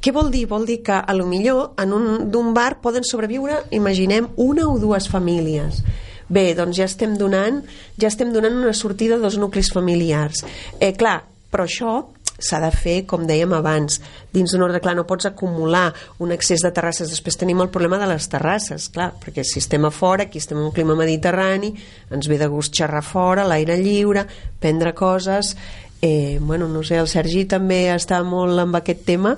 què 0.00 0.14
vol 0.16 0.30
dir? 0.32 0.46
Vol 0.50 0.66
dir 0.68 0.80
que 0.86 0.96
a 0.96 1.16
lo 1.16 1.26
millor 1.28 1.74
en 1.80 1.92
un 1.96 2.06
d'un 2.32 2.54
bar 2.56 2.80
poden 2.80 3.04
sobreviure, 3.04 3.64
imaginem, 3.76 4.30
una 4.36 4.68
o 4.68 4.78
dues 4.80 5.10
famílies. 5.12 5.82
Bé, 6.30 6.52
doncs 6.54 6.78
ja 6.78 6.86
estem 6.86 7.16
donant, 7.18 7.64
ja 7.98 8.08
estem 8.08 8.30
donant 8.32 8.54
una 8.54 8.72
sortida 8.72 9.18
dos 9.18 9.36
nuclis 9.38 9.72
familiars. 9.74 10.44
Eh, 10.78 10.94
clar, 10.94 11.24
però 11.50 11.66
això 11.66 11.94
s'ha 12.42 12.60
de 12.62 12.70
fer, 12.74 12.96
com 13.08 13.26
dèiem 13.28 13.52
abans, 13.56 14.00
dins 14.34 14.52
d'un 14.52 14.64
ordre 14.66 14.80
clar, 14.82 14.96
no 14.98 15.06
pots 15.08 15.28
acumular 15.28 15.88
un 16.18 16.32
excés 16.34 16.64
de 16.64 16.72
terrasses. 16.74 17.12
Després 17.12 17.38
tenim 17.40 17.60
el 17.62 17.70
problema 17.72 18.00
de 18.00 18.08
les 18.10 18.28
terrasses, 18.32 18.88
clar, 18.94 19.12
perquè 19.22 19.44
si 19.46 19.60
estem 19.62 19.84
a 19.86 19.92
fora, 19.94 20.28
aquí 20.28 20.40
estem 20.40 20.58
en 20.58 20.68
un 20.68 20.74
clima 20.76 20.96
mediterrani, 20.98 21.74
ens 22.10 22.30
ve 22.30 22.38
de 22.40 22.48
gust 22.50 22.74
xerrar 22.76 23.04
fora, 23.06 23.46
l'aire 23.48 23.78
lliure, 23.80 24.26
prendre 24.60 24.94
coses... 24.94 25.56
Eh, 26.02 26.38
bueno, 26.40 26.66
no 26.66 26.80
sé, 26.80 26.96
el 26.96 27.10
Sergi 27.12 27.42
també 27.44 27.90
està 27.92 28.22
molt 28.24 28.56
amb 28.56 28.78
aquest 28.78 29.02
tema 29.04 29.34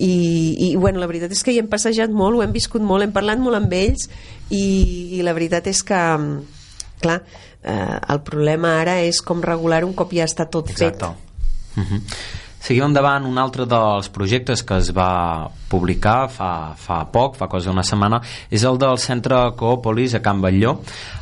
i, 0.00 0.56
i 0.64 0.76
bueno, 0.76 0.96
la 0.96 1.08
veritat 1.10 1.34
és 1.36 1.42
que 1.44 1.52
hi 1.52 1.60
hem 1.60 1.68
passejat 1.68 2.08
molt, 2.08 2.38
ho 2.38 2.44
hem 2.44 2.54
viscut 2.56 2.80
molt, 2.80 3.04
hem 3.04 3.12
parlat 3.12 3.42
molt 3.42 3.58
amb 3.58 3.74
ells 3.76 4.08
i, 4.48 5.18
i 5.18 5.20
la 5.26 5.34
veritat 5.36 5.68
és 5.68 5.82
que 5.84 6.00
clar, 7.04 7.18
eh, 7.62 7.98
el 8.00 8.22
problema 8.24 8.78
ara 8.80 9.00
és 9.04 9.20
com 9.20 9.44
regular 9.44 9.84
un 9.84 9.92
cop 9.96 10.16
ja 10.16 10.24
està 10.24 10.48
tot 10.48 10.72
Exacte. 10.72 11.10
fet 11.12 11.29
Uh 11.80 11.86
-huh. 11.88 12.00
Seguim 12.60 12.84
endavant 12.84 13.24
un 13.24 13.38
altre 13.38 13.64
dels 13.66 14.08
projectes 14.12 14.62
que 14.62 14.76
es 14.76 14.92
va 14.92 15.50
publicar 15.70 16.28
fa, 16.32 16.74
fa 16.76 17.04
poc, 17.12 17.36
fa 17.38 17.48
cosa 17.50 17.70
d'una 17.70 17.84
setmana, 17.86 18.20
és 18.50 18.64
el 18.66 18.78
del 18.80 18.98
centre 18.98 19.38
Coopolis 19.56 20.16
a 20.18 20.22
Can 20.24 20.42
Batlló. 20.42 20.74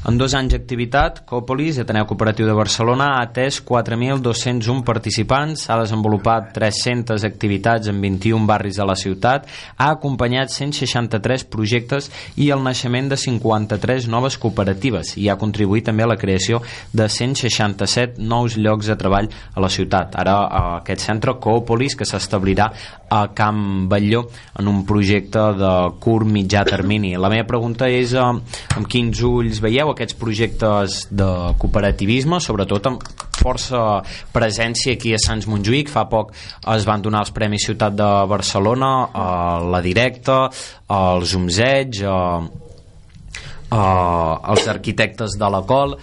En 0.09 0.17
dos 0.19 0.35
anys 0.39 0.55
d'activitat, 0.55 1.23
Coopolis, 1.29 1.79
Ateneu 1.83 2.07
Cooperatiu 2.09 2.49
de 2.49 2.57
Barcelona, 2.57 3.13
ha 3.17 3.27
atès 3.27 3.61
4.201 3.65 4.83
participants, 4.87 5.67
ha 5.69 5.79
desenvolupat 5.83 6.53
300 6.57 7.27
activitats 7.29 7.93
en 7.93 8.01
21 8.01 8.49
barris 8.49 8.81
de 8.81 8.87
la 8.89 8.97
ciutat, 8.97 9.49
ha 9.77 9.91
acompanyat 9.93 10.53
163 10.55 11.45
projectes 11.53 12.09
i 12.37 12.49
el 12.55 12.65
naixement 12.65 13.13
de 13.13 13.21
53 13.21 14.09
noves 14.09 14.39
cooperatives 14.41 15.15
i 15.21 15.29
ha 15.29 15.39
contribuït 15.41 15.87
també 15.89 16.07
a 16.07 16.11
la 16.11 16.19
creació 16.21 16.63
de 16.93 17.09
167 17.09 18.19
nous 18.19 18.57
llocs 18.57 18.89
de 18.89 18.97
treball 18.97 19.29
a 19.29 19.61
la 19.61 19.71
ciutat. 19.73 20.17
Ara 20.17 20.39
aquest 20.79 21.05
centre 21.05 21.37
Coopolis 21.43 21.97
que 21.99 22.09
s'establirà 22.09 22.71
a 23.09 23.23
Can 23.35 23.89
Batlló 23.89 24.27
en 24.59 24.69
un 24.71 24.83
projecte 24.87 25.43
de 25.59 25.73
curt 26.03 26.29
mitjà 26.29 26.65
termini. 26.69 27.15
La 27.17 27.31
meva 27.33 27.47
pregunta 27.49 27.89
és 27.91 28.15
eh, 28.15 28.27
amb 28.77 28.91
quins 28.91 29.23
ulls 29.27 29.63
veieu 29.65 29.93
aquests 29.93 30.19
projectes 30.19 31.01
de 31.11 31.31
cooperativisme, 31.61 32.41
sobretot 32.43 32.91
amb 32.91 33.05
força 33.39 34.03
presència 34.35 34.97
aquí 34.97 35.15
a 35.15 35.23
Sants 35.23 35.47
Montjuïc. 35.51 35.93
Fa 35.93 36.09
poc 36.11 36.33
es 36.75 36.87
van 36.89 37.05
donar 37.05 37.25
els 37.27 37.35
Premis 37.35 37.69
Ciutat 37.69 37.97
de 37.99 38.09
Barcelona, 38.31 38.93
a 39.13 39.29
la 39.63 39.83
Directa, 39.85 40.47
als 40.89 41.35
Umzeig, 41.39 42.03
a, 42.03 42.19
a, 43.71 43.83
als 44.43 44.67
arquitectes 44.69 45.39
de 45.39 45.53
la 45.55 45.63
Col 45.69 45.99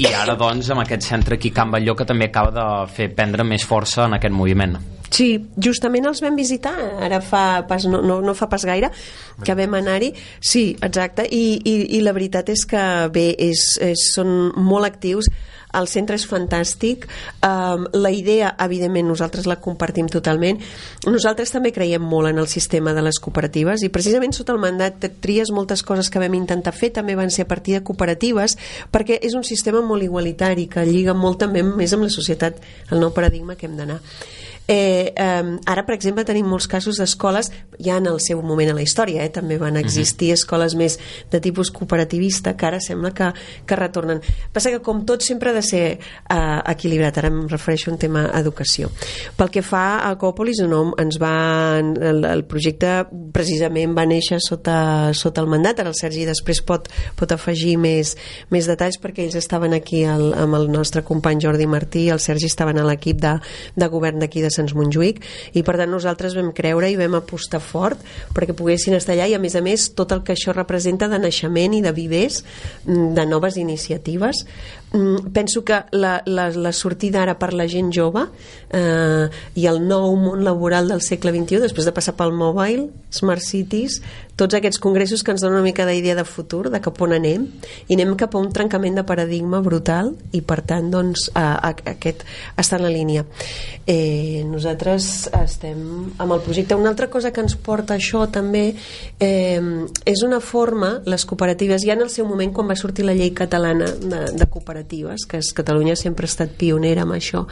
i 0.00 0.08
ara 0.16 0.32
doncs 0.38 0.70
amb 0.72 0.80
aquest 0.80 1.04
centre 1.04 1.36
aquí 1.36 1.50
Can 1.52 1.72
Batlló 1.74 1.92
que 1.96 2.06
també 2.08 2.30
acaba 2.30 2.52
de 2.54 2.66
fer 2.94 3.10
prendre 3.12 3.44
més 3.44 3.66
força 3.68 4.06
en 4.06 4.16
aquest 4.16 4.32
moviment. 4.32 4.78
Sí, 5.10 5.26
justament 5.58 6.06
els 6.06 6.22
vam 6.22 6.38
visitar 6.38 6.72
ara 7.04 7.18
fa 7.20 7.66
pas, 7.68 7.84
no, 7.90 8.00
no, 8.06 8.20
no 8.24 8.34
fa 8.38 8.46
pas 8.48 8.64
gaire 8.64 8.92
que 9.44 9.56
vam 9.58 9.74
anar-hi, 9.76 10.12
sí, 10.40 10.70
exacte 10.86 11.26
i, 11.26 11.42
i, 11.66 11.74
i 11.98 12.00
la 12.06 12.14
veritat 12.16 12.52
és 12.54 12.62
que 12.70 12.84
bé, 13.12 13.26
és, 13.34 13.64
és, 13.82 14.06
són 14.14 14.54
molt 14.56 14.88
actius 14.88 15.28
el 15.76 15.88
centre 15.90 16.16
és 16.18 16.26
fantàstic. 16.28 17.06
Um, 17.46 17.86
la 17.92 18.10
idea, 18.14 18.54
evidentment, 18.60 19.08
nosaltres 19.08 19.46
la 19.50 19.60
compartim 19.62 20.08
totalment. 20.10 20.60
Nosaltres 21.06 21.52
també 21.54 21.72
creiem 21.76 22.02
molt 22.02 22.30
en 22.30 22.40
el 22.42 22.48
sistema 22.50 22.94
de 22.96 23.04
les 23.04 23.20
cooperatives 23.22 23.84
i 23.86 23.92
precisament 23.92 24.34
sota 24.36 24.54
el 24.56 24.62
mandat 24.62 25.00
de 25.02 25.12
Tries 25.20 25.52
moltes 25.54 25.84
coses 25.86 26.10
que 26.10 26.22
vam 26.22 26.34
intentar 26.38 26.74
fer 26.76 26.92
també 26.94 27.16
van 27.18 27.30
ser 27.30 27.46
a 27.46 27.50
partir 27.50 27.76
de 27.76 27.84
cooperatives 27.84 28.56
perquè 28.92 29.18
és 29.22 29.34
un 29.38 29.44
sistema 29.46 29.82
molt 29.84 30.06
igualitari 30.06 30.66
que 30.70 30.84
lliga 30.88 31.14
molt 31.14 31.42
també 31.44 31.62
més 31.66 31.92
amb 31.94 32.06
la 32.06 32.12
societat 32.12 32.60
el 32.90 33.02
nou 33.02 33.14
paradigma 33.16 33.56
que 33.56 33.68
hem 33.68 33.76
d'anar 33.78 34.00
Eh, 34.70 35.12
eh, 35.16 35.58
ara, 35.66 35.82
per 35.82 35.96
exemple, 35.96 36.22
tenim 36.22 36.46
molts 36.46 36.68
casos 36.70 37.00
d'escoles, 37.00 37.48
ja 37.82 37.96
en 37.98 38.06
el 38.06 38.20
seu 38.22 38.38
moment 38.46 38.70
a 38.70 38.76
la 38.76 38.84
història, 38.84 39.24
eh, 39.24 39.32
també 39.34 39.58
van 39.58 39.76
existir 39.76 40.28
uh 40.28 40.30
-huh. 40.30 40.38
escoles 40.38 40.76
més 40.76 40.98
de 41.30 41.40
tipus 41.40 41.72
cooperativista, 41.72 42.56
que 42.56 42.66
ara 42.66 42.78
sembla 42.80 43.10
que, 43.10 43.32
que 43.66 43.76
retornen. 43.76 44.20
Passa 44.52 44.70
que, 44.70 44.78
com 44.78 45.04
tot, 45.04 45.22
sempre 45.22 45.50
ha 45.50 45.52
de 45.52 45.62
ser 45.62 45.98
eh, 45.98 46.60
equilibrat. 46.66 47.18
Ara 47.18 47.28
em 47.28 47.48
refereixo 47.48 47.90
a 47.90 47.94
un 47.94 47.98
tema 47.98 48.30
educació. 48.34 48.90
Pel 49.36 49.50
que 49.50 49.62
fa 49.62 50.08
a 50.08 50.16
Còpolis, 50.16 50.62
no, 50.68 50.94
ens 50.98 51.18
va, 51.18 51.78
el, 51.78 52.24
el 52.24 52.44
projecte 52.44 53.06
precisament 53.32 53.96
va 53.96 54.06
néixer 54.06 54.38
sota, 54.40 55.12
sota 55.14 55.40
el 55.40 55.48
mandat, 55.48 55.80
ara 55.80 55.88
el 55.88 55.98
Sergi 55.98 56.24
després 56.24 56.62
pot, 56.62 56.88
pot 57.16 57.32
afegir 57.32 57.76
més, 57.76 58.16
més 58.50 58.66
detalls 58.66 59.00
perquè 59.00 59.24
ells 59.24 59.34
estaven 59.34 59.72
aquí 59.72 60.04
el, 60.04 60.32
amb 60.34 60.54
el 60.54 60.70
nostre 60.70 61.02
company 61.02 61.40
Jordi 61.42 61.66
Martí, 61.66 62.08
el 62.10 62.20
Sergi 62.20 62.46
estaven 62.46 62.78
a 62.78 62.84
l'equip 62.84 63.20
de, 63.20 63.36
de 63.76 63.88
govern 63.88 64.20
d'aquí 64.22 64.44
de 64.44 64.50
Sants 64.60 64.76
Montjuïc 64.76 65.22
i 65.56 65.64
per 65.66 65.78
tant 65.80 65.90
nosaltres 65.90 66.36
vam 66.38 66.52
creure 66.56 66.92
i 66.92 66.98
vam 67.00 67.18
apostar 67.18 67.62
fort 67.64 68.04
perquè 68.36 68.54
poguessin 68.56 68.94
estar 68.98 69.16
allà 69.16 69.30
i 69.30 69.36
a 69.36 69.42
més 69.42 69.56
a 69.56 69.64
més 69.64 69.88
tot 69.96 70.12
el 70.14 70.22
que 70.26 70.36
això 70.36 70.54
representa 70.56 71.08
de 71.10 71.18
naixement 71.18 71.74
i 71.76 71.82
de 71.84 71.94
vivers 71.96 72.42
mm, 72.86 73.12
de 73.18 73.26
noves 73.28 73.58
iniciatives 73.60 74.44
penso 75.32 75.64
que 75.64 75.84
la, 75.92 76.22
la, 76.26 76.50
la 76.50 76.72
sortida 76.72 77.22
ara 77.22 77.36
per 77.38 77.52
la 77.54 77.68
gent 77.70 77.92
jove 77.94 78.24
eh, 78.74 79.28
i 79.54 79.66
el 79.70 79.78
nou 79.86 80.16
món 80.18 80.42
laboral 80.42 80.90
del 80.90 81.02
segle 81.06 81.30
XXI 81.30 81.62
després 81.62 81.86
de 81.86 81.94
passar 81.94 82.16
pel 82.18 82.34
mobile, 82.34 82.88
smart 83.14 83.44
cities 83.44 84.00
tots 84.40 84.56
aquests 84.56 84.80
congressos 84.80 85.22
que 85.22 85.34
ens 85.34 85.42
donen 85.44 85.58
una 85.58 85.66
mica 85.66 85.84
d'idea 85.86 86.16
de 86.16 86.24
futur, 86.24 86.70
de 86.72 86.80
cap 86.82 86.96
on 87.04 87.12
anem 87.12 87.44
i 87.86 87.94
anem 87.96 88.16
cap 88.18 88.34
a 88.34 88.40
un 88.40 88.48
trencament 88.56 88.96
de 88.96 89.04
paradigma 89.06 89.60
brutal 89.60 90.14
i 90.32 90.40
per 90.40 90.62
tant 90.66 90.88
doncs 90.90 91.28
a, 91.34 91.44
a, 91.60 91.74
aquest 91.92 92.24
està 92.58 92.78
en 92.80 92.86
la 92.86 92.92
línia. 92.94 93.26
Eh, 93.84 94.40
nosaltres 94.48 95.28
estem 95.42 95.82
amb 96.16 96.32
el 96.32 96.40
projecte. 96.46 96.78
Una 96.78 96.90
altra 96.94 97.10
cosa 97.12 97.34
que 97.34 97.44
ens 97.44 97.54
porta 97.54 97.98
això 97.98 98.24
també 98.32 98.64
eh, 99.20 99.60
és 100.08 100.24
una 100.24 100.40
forma 100.40 100.96
les 101.04 101.26
cooperatives 101.28 101.84
ja 101.84 101.98
en 101.98 102.06
el 102.06 102.10
seu 102.10 102.26
moment 102.26 102.54
quan 102.56 102.70
va 102.70 102.78
sortir 102.80 103.04
la 103.04 103.14
llei 103.14 103.34
catalana 103.36 103.92
de, 103.92 104.24
de 104.32 104.48
cooperatives 104.48 104.79
que 105.28 105.40
és, 105.40 105.52
Catalunya 105.56 105.96
sempre 105.98 106.26
ha 106.26 106.32
estat 106.32 106.54
pionera 106.58 107.04
amb 107.06 107.16
això. 107.16 107.46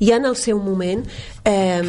Ja 0.00 0.18
en 0.20 0.28
el 0.28 0.36
seu 0.36 0.60
moment 0.62 1.04
eh, 1.44 1.82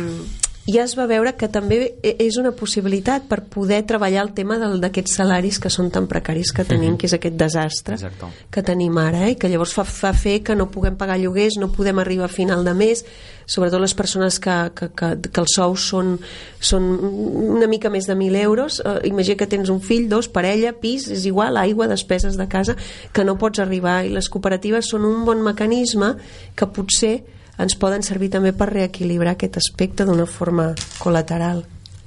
ja 0.65 0.83
es 0.85 0.93
va 0.95 1.05
veure 1.09 1.33
que 1.35 1.49
també 1.51 1.77
e, 1.99 2.13
és 2.23 2.37
una 2.39 2.53
possibilitat 2.55 3.25
per 3.27 3.41
poder 3.51 3.81
treballar 3.87 4.21
el 4.23 4.31
tema 4.35 4.55
d'aquests 4.61 5.17
salaris 5.19 5.59
que 5.59 5.71
són 5.73 5.89
tan 5.91 6.07
precaris 6.07 6.53
que 6.55 6.63
tenim, 6.63 6.93
uh 6.93 6.93
-huh. 6.93 6.99
que 6.99 7.07
és 7.07 7.13
aquest 7.13 7.35
desastre 7.35 7.95
Exacte. 7.95 8.25
que 8.49 8.63
tenim 8.63 8.97
ara, 8.97 9.27
eh? 9.29 9.35
que 9.35 9.49
llavors 9.49 9.73
fa, 9.73 9.83
fa 9.83 10.13
fer 10.13 10.41
que 10.41 10.55
no 10.55 10.71
puguem 10.71 10.95
pagar 10.95 11.19
lloguers, 11.19 11.57
no 11.59 11.71
podem 11.71 11.99
arribar 11.99 12.25
a 12.25 12.29
final 12.29 12.63
de 12.63 12.73
mes, 12.73 13.05
sobretot 13.45 13.81
les 13.81 13.93
persones 13.93 14.39
que, 14.39 14.71
que, 14.73 14.89
que, 14.89 15.29
que 15.31 15.41
els 15.41 15.53
sous 15.53 15.81
són, 15.81 16.19
són 16.59 16.83
una 16.83 17.67
mica 17.67 17.89
més 17.89 18.05
de 18.05 18.15
1.000 18.15 18.35
euros, 18.35 18.79
eh, 18.79 19.07
imagina 19.07 19.35
que 19.35 19.47
tens 19.47 19.69
un 19.69 19.81
fill, 19.81 20.07
dos, 20.07 20.29
parella, 20.29 20.73
pis, 20.73 21.09
és 21.09 21.25
igual, 21.25 21.57
aigua, 21.57 21.87
despeses 21.87 22.37
de 22.37 22.47
casa, 22.47 22.75
que 23.11 23.23
no 23.23 23.37
pots 23.37 23.59
arribar, 23.59 24.05
i 24.05 24.09
les 24.09 24.29
cooperatives 24.29 24.87
són 24.87 25.03
un 25.03 25.25
bon 25.25 25.41
mecanisme 25.43 26.15
que 26.55 26.67
potser 26.67 27.23
ens 27.61 27.77
poden 27.79 28.03
servir 28.05 28.31
també 28.33 28.53
per 28.57 28.71
reequilibrar 28.71 29.35
aquest 29.35 29.57
aspecte 29.61 30.05
d'una 30.05 30.25
forma 30.25 30.71
col·lateral. 30.99 31.63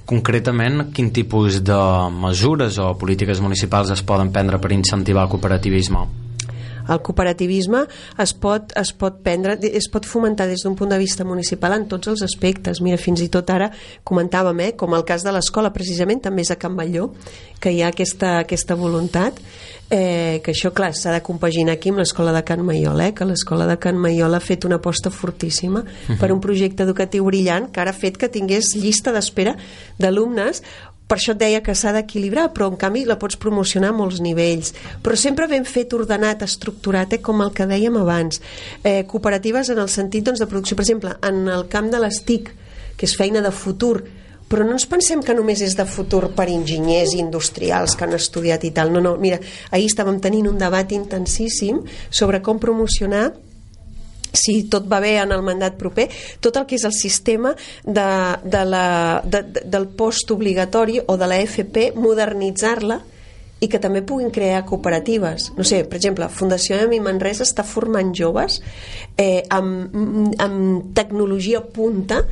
Concretament, 0.07 0.93
quin 0.95 1.11
tipus 1.11 1.62
de 1.67 1.81
mesures 2.15 2.79
o 2.79 2.93
polítiques 2.99 3.43
municipals 3.43 3.91
es 3.91 4.05
poden 4.07 4.31
prendre 4.35 4.61
per 4.62 4.71
incentivar 4.75 5.26
el 5.26 5.33
cooperativisme? 5.35 6.25
El 6.88 7.02
cooperativisme 7.02 7.85
es 8.23 8.33
pot, 8.35 8.73
es 8.78 8.93
pot 8.97 9.21
prendre, 9.25 9.59
es 9.66 9.88
pot 9.93 10.07
fomentar 10.07 10.49
des 10.49 10.62
d'un 10.64 10.76
punt 10.78 10.90
de 10.93 10.99
vista 10.99 11.25
municipal 11.25 11.76
en 11.76 11.88
tots 11.88 12.09
els 12.12 12.23
aspectes. 12.23 12.81
Mira, 12.81 12.99
fins 13.00 13.23
i 13.25 13.31
tot 13.33 13.50
ara 13.50 13.71
comentàvem, 14.05 14.61
eh, 14.61 14.73
com 14.76 14.95
el 14.95 15.05
cas 15.05 15.25
de 15.26 15.33
l'escola, 15.33 15.73
precisament 15.73 16.23
també 16.23 16.43
és 16.43 16.50
a 16.50 16.59
Can 16.61 16.76
Balló, 16.76 17.12
que 17.61 17.73
hi 17.73 17.83
ha 17.83 17.88
aquesta, 17.88 18.38
aquesta 18.45 18.75
voluntat 18.75 19.40
eh, 19.90 20.40
que 20.45 20.52
això, 20.52 20.73
clar, 20.75 20.93
s'ha 20.95 21.12
de 21.14 21.23
compaginar 21.23 21.76
aquí 21.76 21.93
amb 21.93 22.02
l'escola 22.02 22.33
de 22.35 22.43
Can 22.45 22.64
Maiol, 22.66 23.00
eh, 23.00 23.12
que 23.14 23.26
l'escola 23.28 23.66
de 23.66 23.78
Can 23.78 23.99
Maiol 23.99 24.35
ha 24.35 24.43
fet 24.43 24.66
una 24.66 24.81
aposta 24.81 25.11
fortíssima 25.11 25.81
uh 25.81 25.87
-huh. 25.87 26.19
per 26.19 26.33
un 26.33 26.40
projecte 26.40 26.83
educatiu 26.83 27.25
brillant 27.25 27.71
que 27.71 27.81
ara 27.81 27.90
ha 27.90 27.95
fet 27.95 28.16
que 28.16 28.28
tingués 28.28 28.75
llista 28.75 29.12
d'espera 29.12 29.57
d'alumnes 29.99 30.62
per 31.07 31.19
això 31.21 31.35
et 31.37 31.41
deia 31.41 31.63
que 31.63 31.75
s'ha 31.79 31.93
d'equilibrar, 31.95 32.49
però 32.55 32.67
en 32.71 32.77
canvi 32.81 33.05
la 33.07 33.19
pots 33.21 33.39
promocionar 33.39 33.93
a 33.93 33.97
molts 33.97 34.19
nivells. 34.25 34.73
Però 35.05 35.17
sempre 35.17 35.47
ben 35.47 35.65
fet, 35.65 35.95
ordenat, 35.95 36.43
estructurat, 36.43 37.13
eh, 37.15 37.23
com 37.23 37.43
el 37.43 37.53
que 37.55 37.67
dèiem 37.67 37.97
abans. 38.01 38.41
Eh, 38.83 39.05
cooperatives 39.07 39.71
en 39.71 39.79
el 39.79 39.89
sentit 39.89 40.25
doncs, 40.25 40.43
de 40.43 40.51
producció. 40.51 40.77
Per 40.77 40.85
exemple, 40.85 41.17
en 41.23 41.47
el 41.49 41.69
camp 41.69 41.91
de 41.91 42.03
les 42.03 42.23
TIC, 42.27 42.51
que 42.97 43.07
és 43.07 43.17
feina 43.17 43.41
de 43.41 43.53
futur, 43.53 44.03
però 44.49 44.65
no 44.65 44.77
ens 44.77 44.87
pensem 44.87 45.23
que 45.23 45.35
només 45.35 45.61
és 45.63 45.75
de 45.79 45.85
futur 45.87 46.31
per 46.35 46.47
enginyers 46.49 47.17
industrials 47.19 47.97
que 47.97 48.07
han 48.07 48.15
estudiat 48.15 48.65
i 48.65 48.71
tal, 48.71 48.93
no, 48.95 49.01
no, 49.03 49.17
mira, 49.19 49.41
ahir 49.71 49.89
estàvem 49.91 50.21
tenint 50.23 50.47
un 50.47 50.59
debat 50.59 50.93
intensíssim 50.95 51.83
sobre 52.11 52.43
com 52.43 52.61
promocionar 52.63 53.33
si 54.38 54.62
tot 54.71 54.87
va 54.90 55.00
bé 55.02 55.16
en 55.23 55.33
el 55.35 55.43
mandat 55.47 55.76
proper, 55.81 56.09
tot 56.40 56.57
el 56.61 56.69
que 56.69 56.78
és 56.78 56.87
el 56.88 56.95
sistema 56.95 57.55
de, 57.85 58.09
de 58.45 58.62
la, 58.69 58.87
de, 59.25 59.43
de, 59.43 59.66
del 59.73 59.88
post 59.99 60.31
obligatori 60.35 61.00
o 61.07 61.19
de 61.19 61.28
la 61.31 61.40
FP, 61.43 61.90
modernitzar-la 61.97 63.00
i 63.61 63.69
que 63.73 63.81
també 63.81 64.02
puguin 64.05 64.31
crear 64.31 64.64
cooperatives. 64.69 65.50
No 65.57 65.64
sé, 65.64 65.83
per 65.88 65.97
exemple, 65.99 66.28
Fundació 66.28 66.76
de 66.76 67.00
Manresa 67.00 67.47
està 67.47 67.64
formant 67.64 68.12
joves 68.14 68.61
eh, 69.16 69.43
amb, 69.49 70.37
amb 70.43 70.93
tecnologia 70.97 71.62
punta 71.64 72.23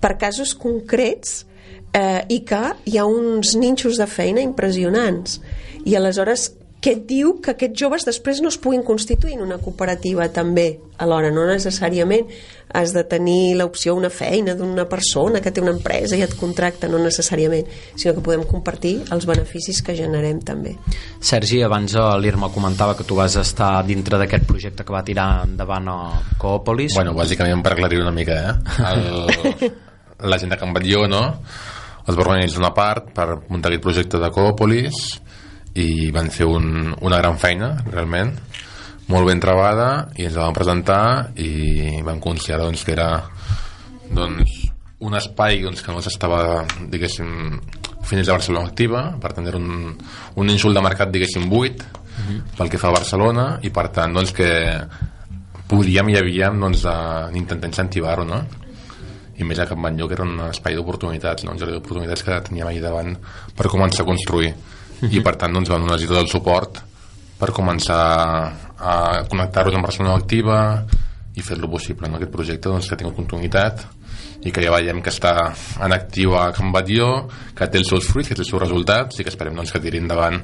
per 0.00 0.16
casos 0.18 0.54
concrets 0.58 1.42
eh, 1.92 2.24
i 2.32 2.40
que 2.48 2.62
hi 2.88 2.98
ha 2.98 3.06
uns 3.06 3.54
ninxos 3.60 4.00
de 4.00 4.08
feina 4.08 4.42
impressionants 4.42 5.40
i 5.84 5.96
aleshores 5.98 6.50
què 6.82 6.96
et 6.96 7.02
diu 7.06 7.36
que 7.38 7.52
aquests 7.54 7.78
joves 7.78 8.04
després 8.06 8.40
no 8.42 8.50
es 8.50 8.58
puguin 8.58 8.82
constituir 8.82 9.36
en 9.36 9.44
una 9.44 9.60
cooperativa 9.62 10.26
també 10.34 10.80
alhora, 11.02 11.30
no 11.30 11.44
necessàriament 11.46 12.26
has 12.74 12.94
de 12.96 13.04
tenir 13.06 13.54
l'opció 13.58 13.94
una 13.94 14.10
feina 14.10 14.56
d'una 14.58 14.88
persona 14.90 15.42
que 15.44 15.52
té 15.54 15.62
una 15.62 15.74
empresa 15.76 16.16
i 16.18 16.24
et 16.24 16.34
contracta, 16.40 16.88
no 16.90 16.98
necessàriament, 16.98 17.68
sinó 17.94 18.16
que 18.16 18.24
podem 18.24 18.42
compartir 18.48 18.96
els 19.14 19.28
beneficis 19.28 19.82
que 19.84 19.94
generem 19.94 20.40
també. 20.42 20.74
Sergi, 21.20 21.60
abans 21.62 21.94
l'Irma 22.22 22.50
comentava 22.54 22.96
que 22.98 23.06
tu 23.06 23.18
vas 23.18 23.36
estar 23.38 23.74
dintre 23.86 24.18
d'aquest 24.18 24.48
projecte 24.48 24.86
que 24.88 24.96
va 24.96 25.04
tirar 25.06 25.28
endavant 25.46 25.92
a 25.92 25.98
Coopolis. 26.40 26.96
Bueno, 26.98 27.14
bàsicament 27.18 27.62
per 27.62 27.76
aclarir 27.76 28.00
una 28.02 28.14
mica, 28.14 28.40
eh? 28.40 28.80
El, 28.90 29.70
la 30.32 30.40
gent 30.40 30.50
de 30.54 30.58
Can 30.58 30.74
Batlló, 30.74 31.06
no? 31.06 31.22
els 32.02 32.16
va 32.18 32.24
organitzar 32.24 32.58
una 32.58 32.72
part 32.74 33.12
per 33.14 33.26
muntar 33.46 33.70
aquest 33.70 33.84
projecte 33.84 34.18
d'Ecòpolis 34.18 35.02
i 35.74 36.10
van 36.12 36.28
fer 36.30 36.46
un, 36.48 36.92
una 37.00 37.20
gran 37.22 37.38
feina 37.40 37.74
realment 37.86 38.34
molt 39.12 39.28
ben 39.28 39.40
trebada 39.40 40.08
i 40.16 40.26
ens 40.26 40.36
la 40.36 40.46
vam 40.46 40.56
presentar 40.56 41.04
i 41.40 42.00
vam 42.04 42.20
considerar 42.22 42.66
doncs, 42.66 42.84
que 42.84 42.94
era 42.94 43.08
doncs, 44.12 44.58
un 45.02 45.16
espai 45.18 45.62
doncs, 45.64 45.82
que 45.82 45.94
no 45.94 46.02
s'estava 46.04 46.62
diguéssim 46.92 47.58
fins 48.06 48.28
a 48.28 48.36
Barcelona 48.36 48.68
activa 48.68 49.02
per 49.22 49.32
tenir 49.36 49.54
un, 49.58 49.92
un 50.36 50.46
nínxol 50.48 50.74
de 50.76 50.84
mercat 50.84 51.12
diguéssim 51.12 51.48
buit 51.48 51.82
uh 51.82 52.20
-huh. 52.20 52.40
pel 52.56 52.70
que 52.70 52.78
fa 52.78 52.88
a 52.88 52.98
Barcelona 52.98 53.58
i 53.62 53.70
per 53.70 53.88
tant 53.88 54.12
doncs, 54.12 54.32
que 54.32 54.48
podíem 55.68 56.08
i 56.08 56.16
havíem 56.16 56.60
doncs, 56.60 56.82
d'intentar 57.32 57.68
incentivar-ho 57.68 58.24
no? 58.24 58.44
i 59.38 59.44
més 59.44 59.58
a 59.58 59.66
Can 59.66 59.80
Batlló 59.80 60.06
que 60.08 60.14
era 60.14 60.24
un 60.24 60.40
espai 60.50 60.74
d'oportunitats 60.74 61.44
no? 61.44 61.52
un 61.52 61.58
jardí 61.58 61.72
d'oportunitats 61.72 62.22
que 62.22 62.40
teníem 62.40 62.68
allà 62.68 62.80
davant 62.80 63.16
per 63.56 63.66
començar 63.68 64.02
a 64.02 64.10
construir 64.10 64.54
uh 65.02 65.08
-huh. 65.08 65.16
i 65.16 65.20
per 65.20 65.36
tant 65.36 65.52
doncs, 65.52 65.68
vam 65.68 65.84
necessitar 65.86 66.20
el 66.20 66.28
suport 66.28 66.82
per 67.38 67.50
començar 67.50 68.02
a 68.78 69.24
connectar-nos 69.28 69.74
amb 69.74 69.84
Barcelona 69.84 70.16
activa 70.16 70.84
i 71.34 71.42
fer-lo 71.42 71.68
possible 71.68 72.08
no? 72.08 72.16
aquest 72.16 72.30
projecte 72.30 72.68
doncs, 72.68 72.86
que 72.86 72.94
ha 72.94 72.98
tingut 72.98 73.16
continuïtat 73.16 73.86
i 74.44 74.50
que 74.50 74.62
ja 74.62 74.72
veiem 74.74 75.00
que 75.02 75.10
està 75.10 75.54
en 75.80 75.92
actiu 75.92 76.34
a 76.34 76.52
Can 76.52 76.72
Batlló, 76.74 77.28
que 77.54 77.68
té 77.70 77.78
els 77.78 77.88
seus 77.88 78.08
fruits, 78.10 78.28
que 78.28 78.34
té 78.34 78.42
els 78.42 78.50
seus 78.50 78.62
resultats 78.62 79.18
i 79.18 79.24
que 79.24 79.30
esperem 79.30 79.54
doncs, 79.54 79.70
que 79.72 79.80
tiri 79.80 79.98
endavant 80.02 80.40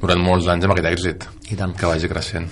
durant 0.00 0.20
molts 0.20 0.48
anys 0.52 0.64
amb 0.64 0.72
aquest 0.76 0.90
èxit, 0.92 1.28
I 1.50 1.56
tant. 1.56 1.74
que 1.74 1.86
vagi 1.86 2.08
creixent. 2.08 2.50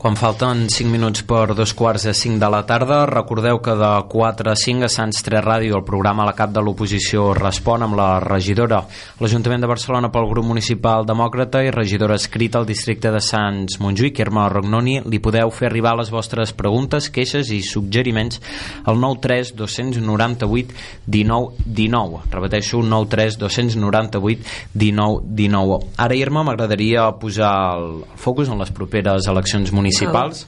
Quan 0.00 0.14
falten 0.16 0.62
5 0.72 0.88
minuts 0.88 1.20
per 1.28 1.52
dos 1.52 1.74
quarts 1.76 2.06
de 2.08 2.14
5 2.16 2.38
de 2.40 2.48
la 2.48 2.62
tarda, 2.64 3.02
recordeu 3.04 3.58
que 3.60 3.74
de 3.76 3.88
4 4.08 4.48
a 4.48 4.54
5 4.56 4.86
a 4.86 4.88
Sants 4.88 5.18
3 5.26 5.42
Ràdio, 5.44 5.76
el 5.76 5.84
programa 5.84 6.24
La 6.24 6.32
Cap 6.32 6.54
de 6.54 6.62
l'Oposició 6.64 7.34
respon 7.36 7.84
amb 7.84 7.98
la 7.98 8.06
regidora 8.24 8.78
l'Ajuntament 9.20 9.60
de 9.60 9.68
Barcelona 9.68 10.08
pel 10.08 10.24
grup 10.30 10.46
municipal 10.48 11.04
demòcrata 11.04 11.60
i 11.60 11.68
regidora 11.74 12.16
escrita 12.16 12.56
al 12.56 12.64
districte 12.64 13.12
de 13.12 13.20
Sants 13.20 13.76
Montjuïc, 13.76 14.22
Irma 14.24 14.46
Rognoni. 14.48 15.02
Li 15.04 15.20
podeu 15.20 15.52
fer 15.52 15.68
arribar 15.68 15.92
les 16.00 16.08
vostres 16.08 16.54
preguntes, 16.56 17.10
queixes 17.12 17.52
i 17.52 17.60
suggeriments 17.60 18.40
al 18.88 18.96
93 18.96 19.52
298 19.60 20.72
19 21.04 21.68
19. 21.68 22.22
Repeteixo, 22.38 22.80
93 22.80 23.36
298 23.36 24.48
19 24.72 25.36
19. 25.44 25.78
Ara, 26.00 26.16
Irma, 26.16 26.48
m'agradaria 26.48 27.04
posar 27.20 27.52
el 27.76 28.00
focus 28.16 28.48
en 28.48 28.64
les 28.64 28.72
properes 28.72 29.28
eleccions 29.28 29.68
municipals 29.68 29.89
municipals. 29.90 30.46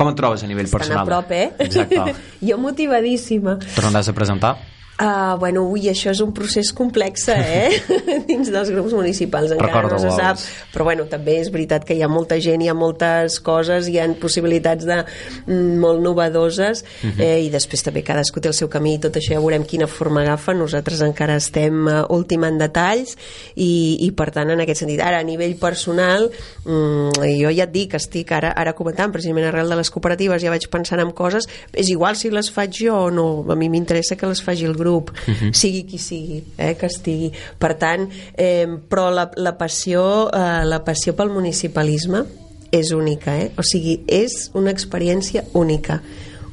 Com 0.00 0.08
et 0.08 0.16
trobes 0.16 0.42
a 0.42 0.48
nivell 0.48 0.64
Estan 0.64 0.80
personal? 0.80 1.04
a 1.04 1.08
prop, 1.08 1.32
eh? 1.36 1.50
Exacte. 1.60 2.14
jo 2.48 2.56
motivadíssima. 2.58 3.58
Tornaràs 3.76 4.08
a 4.08 4.14
presentar? 4.16 4.54
Uh, 5.00 5.38
bueno, 5.40 5.62
ui, 5.72 5.86
això 5.88 6.10
és 6.12 6.20
un 6.20 6.34
procés 6.36 6.74
complex, 6.76 7.22
eh? 7.32 7.70
Dins 8.28 8.50
dels 8.52 8.68
grups 8.68 8.92
municipals 8.92 9.54
encara 9.56 9.86
no 9.88 9.96
se 10.02 10.10
sap. 10.12 10.42
Però 10.74 10.84
bueno, 10.84 11.06
també 11.08 11.38
és 11.40 11.48
veritat 11.54 11.86
que 11.88 11.94
hi 11.96 12.02
ha 12.04 12.08
molta 12.12 12.36
gent, 12.42 12.60
hi 12.60 12.68
ha 12.68 12.74
moltes 12.76 13.38
coses, 13.40 13.88
hi 13.88 13.96
ha 13.96 14.04
possibilitats 14.20 14.84
de, 14.84 14.98
mm, 15.46 15.78
molt 15.80 16.02
novedoses 16.04 16.84
Mhm. 17.02 17.20
eh, 17.20 17.40
i 17.46 17.48
després 17.48 17.82
també 17.86 18.02
cadascú 18.04 18.42
té 18.44 18.50
el 18.50 18.54
seu 18.58 18.68
camí 18.68 18.94
i 18.98 19.00
tot 19.00 19.16
això 19.16 19.32
ja 19.32 19.40
veurem 19.40 19.64
quina 19.64 19.86
forma 19.88 20.20
agafa. 20.20 20.52
Nosaltres 20.52 21.00
encara 21.06 21.38
estem 21.40 21.86
uh, 21.88 22.02
ultimant 22.12 22.58
detalls 22.60 23.16
i, 23.54 23.96
i 24.04 24.10
per 24.12 24.28
tant 24.36 24.50
en 24.52 24.60
aquest 24.60 24.82
sentit. 24.84 25.00
Ara, 25.00 25.20
a 25.20 25.24
nivell 25.24 25.56
personal, 25.56 26.28
mm, 26.64 27.24
jo 27.40 27.54
ja 27.56 27.64
et 27.64 27.72
dic, 27.72 27.94
estic 27.96 28.32
ara, 28.36 28.52
ara 28.52 28.74
comentant 28.76 29.12
precisament 29.14 29.48
arrel 29.48 29.72
de 29.72 29.80
les 29.80 29.90
cooperatives, 29.90 30.42
ja 30.44 30.52
vaig 30.52 30.68
pensant 30.68 31.00
en 31.00 31.12
coses, 31.16 31.48
és 31.72 31.88
igual 31.88 32.16
si 32.20 32.28
les 32.28 32.50
faig 32.52 32.76
jo 32.84 33.00
o 33.06 33.10
no, 33.10 33.46
a 33.48 33.56
mi 33.56 33.70
m'interessa 33.72 34.16
que 34.20 34.28
les 34.28 34.42
faci 34.44 34.66
el 34.68 34.74
grup, 34.76 34.89
sigui 35.52 35.84
qui 35.88 36.00
sigui, 36.02 36.42
eh, 36.58 36.74
que 36.78 36.90
estigui. 36.90 37.30
Per 37.60 37.74
tant, 37.80 38.08
eh, 38.34 38.66
però 38.90 39.08
la, 39.14 39.28
la 39.36 39.56
passió 39.60 40.02
eh, 40.28 40.64
la 40.66 40.82
passió 40.86 41.16
pel 41.18 41.32
municipalisme 41.34 42.24
és 42.70 42.92
única, 42.94 43.34
eh? 43.34 43.50
o 43.58 43.66
sigui, 43.66 44.00
és 44.06 44.50
una 44.54 44.70
experiència 44.70 45.44
única 45.58 46.00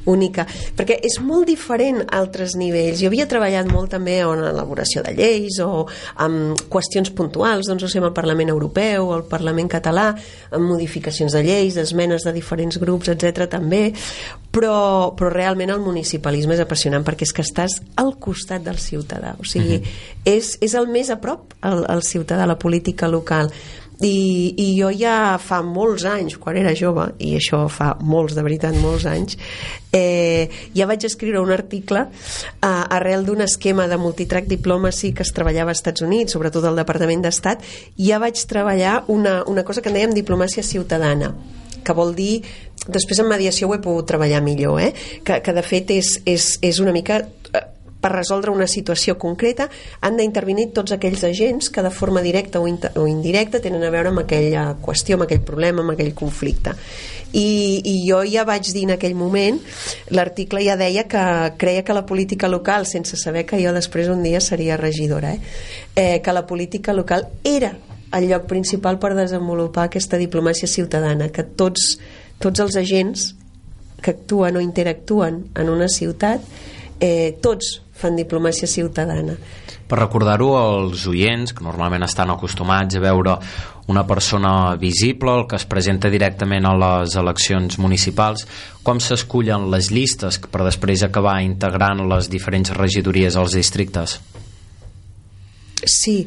única, 0.08 0.46
perquè 0.76 0.98
és 1.04 1.18
molt 1.24 1.48
diferent 1.48 2.02
a 2.06 2.18
altres 2.18 2.56
nivells. 2.58 3.00
Jo 3.02 3.10
havia 3.12 3.28
treballat 3.30 3.68
molt 3.70 3.92
també 3.94 4.18
en 4.24 4.44
elaboració 4.50 5.04
de 5.06 5.14
lleis 5.18 5.60
o 5.64 5.86
amb 6.24 6.58
qüestions 6.72 7.12
puntuals, 7.14 7.68
doncs 7.68 7.84
no 7.84 7.90
sé, 7.92 8.00
el 8.02 8.14
Parlament 8.16 8.52
Europeu 8.52 9.10
o 9.12 9.16
el 9.18 9.26
Parlament 9.28 9.70
Català, 9.70 10.10
amb 10.50 10.64
modificacions 10.64 11.36
de 11.36 11.44
lleis, 11.44 11.76
esmenes 11.76 12.24
de 12.26 12.34
diferents 12.36 12.80
grups, 12.80 13.12
etc 13.12 13.48
també, 13.50 13.92
però, 14.52 15.14
però 15.18 15.32
realment 15.32 15.72
el 15.74 15.82
municipalisme 15.84 16.56
és 16.56 16.62
apassionant 16.64 17.04
perquè 17.06 17.28
és 17.28 17.34
que 17.36 17.44
estàs 17.44 17.78
al 18.00 18.14
costat 18.22 18.64
del 18.64 18.80
ciutadà, 18.82 19.34
o 19.38 19.46
sigui, 19.46 19.82
és, 20.24 20.56
és 20.64 20.74
el 20.78 20.88
més 20.90 21.12
a 21.12 21.18
prop 21.22 21.52
el, 21.62 21.84
el 21.90 22.02
ciutadà, 22.06 22.48
la 22.48 22.58
política 22.58 23.10
local 23.10 23.52
i, 24.00 24.54
i 24.56 24.66
jo 24.78 24.90
ja 24.94 25.38
fa 25.42 25.58
molts 25.66 26.04
anys 26.06 26.36
quan 26.38 26.56
era 26.60 26.74
jove, 26.78 27.08
i 27.18 27.34
això 27.38 27.64
fa 27.72 27.94
molts 28.00 28.36
de 28.36 28.44
veritat, 28.46 28.76
molts 28.78 29.08
anys 29.10 29.38
eh, 29.92 30.48
ja 30.76 30.86
vaig 30.86 31.04
escriure 31.08 31.42
un 31.42 31.50
article 31.54 32.04
eh, 32.06 32.68
arrel 32.68 33.26
d'un 33.26 33.42
esquema 33.42 33.88
de 33.90 33.98
multitrack 33.98 34.46
diplomacy 34.46 35.12
que 35.12 35.26
es 35.26 35.34
treballava 35.34 35.74
als 35.74 35.82
Estats 35.82 36.06
Units 36.06 36.36
sobretot 36.36 36.64
al 36.68 36.78
Departament 36.78 37.24
d'Estat 37.26 37.64
ja 37.98 38.20
vaig 38.22 38.38
treballar 38.46 39.02
una, 39.08 39.42
una 39.50 39.64
cosa 39.66 39.82
que 39.82 39.90
en 39.90 39.98
dèiem 39.98 40.14
diplomàcia 40.16 40.62
ciutadana 40.62 41.32
que 41.82 41.96
vol 41.96 42.14
dir 42.14 42.42
després 42.86 43.18
en 43.18 43.30
mediació 43.30 43.68
ho 43.68 43.74
he 43.74 43.82
pogut 43.82 44.06
treballar 44.06 44.44
millor 44.44 44.78
eh? 44.82 44.92
que, 45.24 45.40
que 45.42 45.56
de 45.56 45.64
fet 45.66 45.90
és, 45.96 46.18
és, 46.28 46.54
és 46.62 46.78
una 46.84 46.94
mica 46.94 47.22
eh, 47.24 47.66
per 48.00 48.12
resoldre 48.12 48.52
una 48.54 48.68
situació 48.70 49.16
concreta 49.18 49.68
han 50.00 50.18
d'intervenir 50.18 50.68
tots 50.76 50.94
aquells 50.94 51.24
agents 51.26 51.70
que 51.74 51.82
de 51.82 51.90
forma 51.90 52.22
directa 52.22 52.60
o, 52.60 52.66
o 52.68 53.06
indirecta 53.10 53.60
tenen 53.60 53.82
a 53.82 53.90
veure 53.90 54.12
amb 54.12 54.22
aquella 54.22 54.70
qüestió, 54.82 55.18
amb 55.18 55.26
aquell 55.26 55.42
problema, 55.42 55.82
amb 55.82 55.96
aquell 55.96 56.14
conflicte. 56.14 56.74
I, 57.32 57.82
i 57.84 57.96
jo 58.06 58.22
ja 58.24 58.46
vaig 58.48 58.70
dir 58.72 58.86
en 58.86 58.94
aquell 58.94 59.16
moment, 59.18 59.58
l'article 60.14 60.62
ja 60.64 60.78
deia 60.80 61.04
que 61.10 61.24
creia 61.60 61.84
que 61.84 61.96
la 61.96 62.06
política 62.06 62.48
local, 62.48 62.86
sense 62.86 63.18
saber 63.20 63.44
que 63.46 63.60
jo 63.60 63.74
després 63.76 64.08
un 64.08 64.22
dia 64.24 64.40
seria 64.40 64.78
regidora, 64.80 65.34
eh? 65.34 65.40
Eh, 65.94 66.20
que 66.22 66.32
la 66.32 66.46
política 66.46 66.94
local 66.94 67.28
era 67.44 67.74
el 68.16 68.30
lloc 68.30 68.46
principal 68.48 68.96
per 69.02 69.12
desenvolupar 69.18 69.88
aquesta 69.88 70.16
diplomàcia 70.16 70.70
ciutadana, 70.70 71.28
que 71.28 71.44
tots, 71.44 71.98
tots 72.40 72.64
els 72.64 72.78
agents 72.80 73.34
que 74.00 74.14
actuen 74.14 74.56
o 74.56 74.62
interactuen 74.64 75.42
en 75.58 75.68
una 75.68 75.88
ciutat 75.90 76.40
eh, 77.00 77.36
tots 77.42 77.82
fan 77.98 78.16
diplomàcia 78.18 78.68
ciutadana 78.70 79.34
Per 79.88 79.98
recordar-ho 79.98 80.52
als 80.58 81.06
oients, 81.08 81.54
que 81.56 81.64
normalment 81.64 82.04
estan 82.04 82.30
acostumats 82.30 82.98
a 82.98 83.00
veure 83.02 83.38
una 83.88 84.04
persona 84.06 84.76
visible, 84.76 85.32
el 85.32 85.46
que 85.48 85.56
es 85.56 85.64
presenta 85.64 86.10
directament 86.12 86.66
a 86.68 86.74
les 86.76 87.16
eleccions 87.16 87.78
municipals, 87.80 88.44
com 88.84 89.00
s'escullen 89.00 89.70
les 89.72 89.88
llistes 89.90 90.38
per 90.44 90.66
després 90.66 91.02
acabar 91.06 91.38
integrant 91.42 92.04
les 92.10 92.28
diferents 92.28 92.74
regidories 92.76 93.36
als 93.40 93.56
districtes? 93.56 94.18
Sí, 95.88 96.20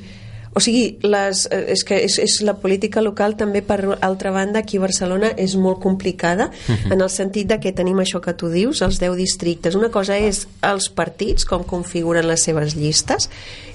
o 0.54 0.60
sigui, 0.60 0.98
les, 1.04 1.46
eh, 1.52 1.64
és 1.76 1.84
que 1.88 1.96
és, 2.04 2.18
és 2.20 2.42
la 2.44 2.58
política 2.60 3.02
local 3.02 3.38
també 3.40 3.62
per 3.64 3.80
altra 4.02 4.34
banda 4.36 4.60
aquí 4.60 4.78
a 4.78 4.84
Barcelona 4.84 5.32
és 5.38 5.56
molt 5.56 5.80
complicada 5.80 6.50
en 6.92 7.00
el 7.00 7.10
sentit 7.10 7.48
de 7.48 7.60
que 7.64 7.72
tenim 7.72 8.02
això 8.04 8.20
que 8.22 8.36
tu 8.36 8.52
dius, 8.52 8.82
els 8.82 9.00
10 9.00 9.16
districtes. 9.16 9.76
Una 9.80 9.92
cosa 9.92 10.18
és 10.20 10.46
els 10.68 10.90
partits, 10.90 11.48
com 11.48 11.64
configuren 11.64 12.28
les 12.28 12.44
seves 12.44 12.76
llistes, 12.76 13.30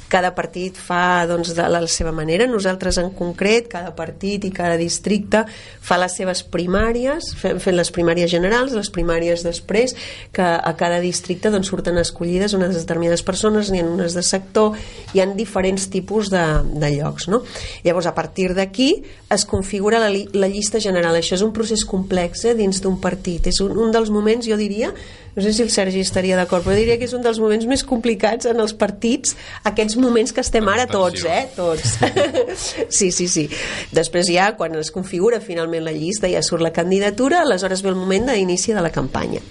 cada 0.08 0.32
partit 0.36 0.76
fa 0.78 1.26
doncs, 1.26 1.52
de 1.56 1.66
la 1.70 1.80
seva 1.90 2.12
manera, 2.14 2.46
nosaltres 2.46 2.98
en 3.02 3.10
concret, 3.16 3.66
cada 3.72 3.92
partit 3.96 4.44
i 4.46 4.52
cada 4.54 4.76
districte 4.78 5.42
fa 5.82 5.98
les 5.98 6.14
seves 6.18 6.42
primàries, 6.46 7.32
fent, 7.40 7.58
fent 7.62 7.76
les 7.76 7.90
primàries 7.94 8.30
generals, 8.30 8.74
les 8.76 8.90
primàries 8.94 9.42
després, 9.46 9.96
que 10.34 10.46
a 10.46 10.72
cada 10.78 11.00
districte 11.02 11.50
doncs, 11.50 11.70
surten 11.72 11.98
escollides 11.98 12.54
unes 12.58 12.76
determinades 12.78 13.24
persones, 13.26 13.72
n'hi 13.72 13.82
ha 13.82 13.88
unes 13.88 14.14
de 14.16 14.24
sector, 14.26 14.78
hi 15.14 15.22
han 15.24 15.36
diferents 15.38 15.88
tipus 15.92 16.30
de, 16.30 16.44
de 16.76 16.92
llocs. 16.96 17.28
No? 17.32 17.42
Llavors, 17.84 18.06
a 18.06 18.14
partir 18.14 18.52
d'aquí 18.54 18.92
es 19.32 19.46
configura 19.48 20.00
la, 20.02 20.10
la 20.10 20.50
llista 20.50 20.80
general. 20.82 21.18
Això 21.18 21.34
és 21.38 21.44
un 21.44 21.54
procés 21.56 21.84
complex 21.88 22.46
eh, 22.46 22.56
dins 22.58 22.82
d'un 22.82 23.00
partit. 23.02 23.50
És 23.50 23.60
un, 23.64 23.74
un 23.86 23.94
dels 23.94 24.12
moments, 24.14 24.46
jo 24.46 24.58
diria, 24.60 24.92
no 25.36 25.42
sé 25.42 25.52
si 25.52 25.60
el 25.62 25.70
Sergi 25.70 26.00
estaria 26.00 26.36
d'acord, 26.38 26.64
però 26.64 26.74
diria 26.74 26.96
que 26.96 27.04
és 27.04 27.12
un 27.12 27.20
dels 27.20 27.36
moments 27.42 27.66
més 27.68 27.82
complicats 27.84 28.48
en 28.48 28.60
els 28.62 28.72
partits, 28.72 29.34
aquests 29.68 29.98
moments 30.00 30.32
que 30.32 30.40
estem 30.40 30.64
ara 30.72 30.86
tots, 30.88 31.26
eh? 31.28 31.42
Tots. 31.52 31.98
sí, 32.98 33.10
sí, 33.12 33.28
sí. 33.28 33.44
Després 33.92 34.30
ja, 34.32 34.54
quan 34.56 34.78
es 34.80 34.90
configura 34.94 35.42
finalment 35.44 35.84
la 35.84 35.92
llista, 35.92 36.30
ja 36.32 36.40
surt 36.40 36.64
la 36.64 36.72
candidatura, 36.72 37.42
aleshores 37.44 37.84
ve 37.84 37.92
el 37.92 38.00
moment 38.00 38.32
d'inici 38.32 38.72
de 38.72 38.80
la 38.80 38.94
campanya. 38.94 39.44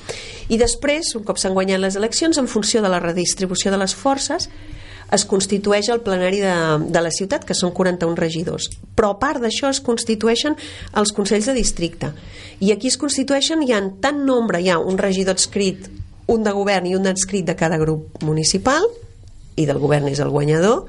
I 0.50 0.58
després, 0.58 1.14
un 1.18 1.26
cop 1.26 1.38
s'han 1.38 1.54
guanyat 1.54 1.84
les 1.84 2.02
eleccions, 2.02 2.42
en 2.42 2.50
funció 2.50 2.82
de 2.82 2.90
la 2.90 3.00
redistribució 3.00 3.70
de 3.70 3.82
les 3.82 3.94
forces, 3.94 4.50
es 5.14 5.26
constitueix 5.26 5.90
el 5.94 6.02
plenari 6.02 6.40
de, 6.42 6.56
de 6.90 7.02
la 7.02 7.12
ciutat, 7.14 7.46
que 7.46 7.58
són 7.58 7.74
41 7.76 8.18
regidors. 8.18 8.70
Però 8.98 9.14
a 9.14 9.20
part 9.20 9.44
d'això 9.44 9.70
es 9.70 9.82
constitueixen 9.86 10.58
els 10.98 11.14
consells 11.16 11.50
de 11.52 11.56
districte. 11.58 12.12
I 12.60 12.72
aquí 12.74 12.90
es 12.90 12.98
constitueixen, 12.98 13.64
hi 13.64 13.74
ha 13.76 13.82
tant 14.02 14.24
nombre, 14.26 14.62
hi 14.62 14.72
ha 14.72 14.80
un 14.80 14.98
regidor 14.98 15.36
adscrit, 15.36 15.90
un 16.28 16.44
de 16.44 16.54
govern 16.56 16.88
i 16.90 16.96
un 16.98 17.06
adscrit 17.08 17.46
de 17.46 17.56
cada 17.56 17.78
grup 17.78 18.24
municipal, 18.24 18.88
i 19.56 19.66
del 19.68 19.80
govern 19.80 20.10
és 20.10 20.20
el 20.20 20.34
guanyador, 20.34 20.86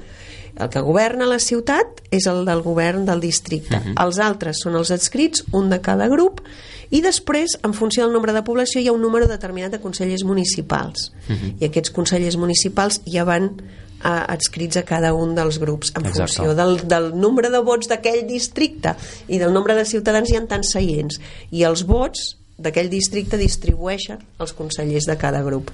el 0.57 0.71
que 0.73 0.81
governa 0.81 1.27
la 1.29 1.37
ciutat 1.37 2.01
és 2.09 2.25
el 2.25 2.41
del 2.47 2.63
govern 2.65 3.05
del 3.05 3.21
districte. 3.21 3.77
Uh 3.77 3.83
-huh. 3.85 4.05
Els 4.05 4.17
altres 4.19 4.57
són 4.63 4.75
els 4.75 4.91
adscrits, 4.91 5.45
un 5.51 5.69
de 5.69 5.79
cada 5.81 6.07
grup, 6.07 6.41
i 6.89 7.01
després, 7.01 7.57
en 7.63 7.73
funció 7.73 8.03
del 8.03 8.13
nombre 8.13 8.33
de 8.33 8.43
població, 8.43 8.81
hi 8.81 8.87
ha 8.87 8.93
un 8.93 9.01
número 9.01 9.27
determinat 9.27 9.71
de 9.71 9.79
consellers 9.79 10.23
municipals. 10.23 11.11
Uh 11.29 11.35
-huh. 11.35 11.53
I 11.59 11.65
aquests 11.65 11.91
consellers 11.91 12.37
municipals 12.37 13.01
ja 13.05 13.23
van 13.23 13.61
eh, 14.03 14.33
adscrits 14.35 14.77
a 14.77 14.85
cada 14.87 15.13
un 15.13 15.35
dels 15.37 15.59
grups 15.61 15.93
en 15.95 16.05
Exacte. 16.05 16.41
funció 16.41 16.55
del, 16.57 16.81
del 16.87 17.13
nombre 17.17 17.51
de 17.53 17.61
vots 17.65 17.89
d'aquell 17.91 18.25
districte 18.27 18.95
i 19.27 19.39
del 19.41 19.53
nombre 19.53 19.75
de 19.77 19.85
ciutadans 19.85 20.31
hi 20.31 20.37
ha 20.37 20.45
tants 20.47 20.73
seients 20.75 21.21
i 21.51 21.63
els 21.67 21.85
vots 21.87 22.35
d'aquell 22.57 22.89
districte 22.89 23.37
distribueixen 23.37 24.23
els 24.41 24.53
consellers 24.57 25.05
de 25.05 25.15
cada 25.21 25.43
grup. 25.45 25.69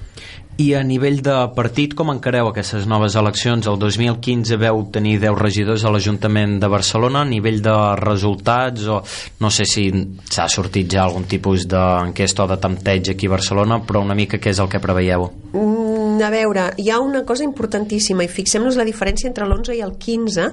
I 0.60 0.68
a 0.78 0.84
nivell 0.86 1.16
de 1.24 1.34
partit, 1.56 1.96
com 1.98 2.12
encareu 2.12 2.46
aquestes 2.46 2.84
noves 2.86 3.16
eleccions? 3.18 3.66
El 3.66 3.78
2015 3.80 4.58
veu 4.60 4.84
tenir 4.94 5.16
10 5.24 5.38
regidors 5.40 5.82
a 5.82 5.90
l'Ajuntament 5.90 6.60
de 6.62 6.68
Barcelona. 6.70 7.24
A 7.24 7.30
nivell 7.30 7.58
de 7.64 7.74
resultats, 7.98 8.84
o 8.86 9.00
no 9.42 9.50
sé 9.50 9.66
si 9.66 9.88
s'ha 10.30 10.46
sortit 10.52 10.92
ja 10.94 11.02
algun 11.02 11.26
tipus 11.26 11.66
d'enquesta 11.66 12.44
o 12.44 12.50
de 12.52 12.60
tempteig 12.62 13.10
aquí 13.14 13.26
a 13.26 13.34
Barcelona, 13.34 13.80
però 13.82 14.04
una 14.04 14.14
mica 14.14 14.38
què 14.38 14.52
és 14.54 14.62
el 14.62 14.70
que 14.70 14.82
preveieu? 14.84 15.26
Mm, 15.54 15.83
a 16.22 16.30
veure, 16.30 16.70
hi 16.78 16.90
ha 16.90 17.00
una 17.00 17.24
cosa 17.24 17.44
importantíssima 17.44 18.24
i 18.24 18.28
fixem-nos 18.28 18.76
la 18.76 18.86
diferència 18.86 19.28
entre 19.30 19.46
l'11 19.46 19.76
i 19.78 19.82
el 19.84 19.96
15 19.98 20.50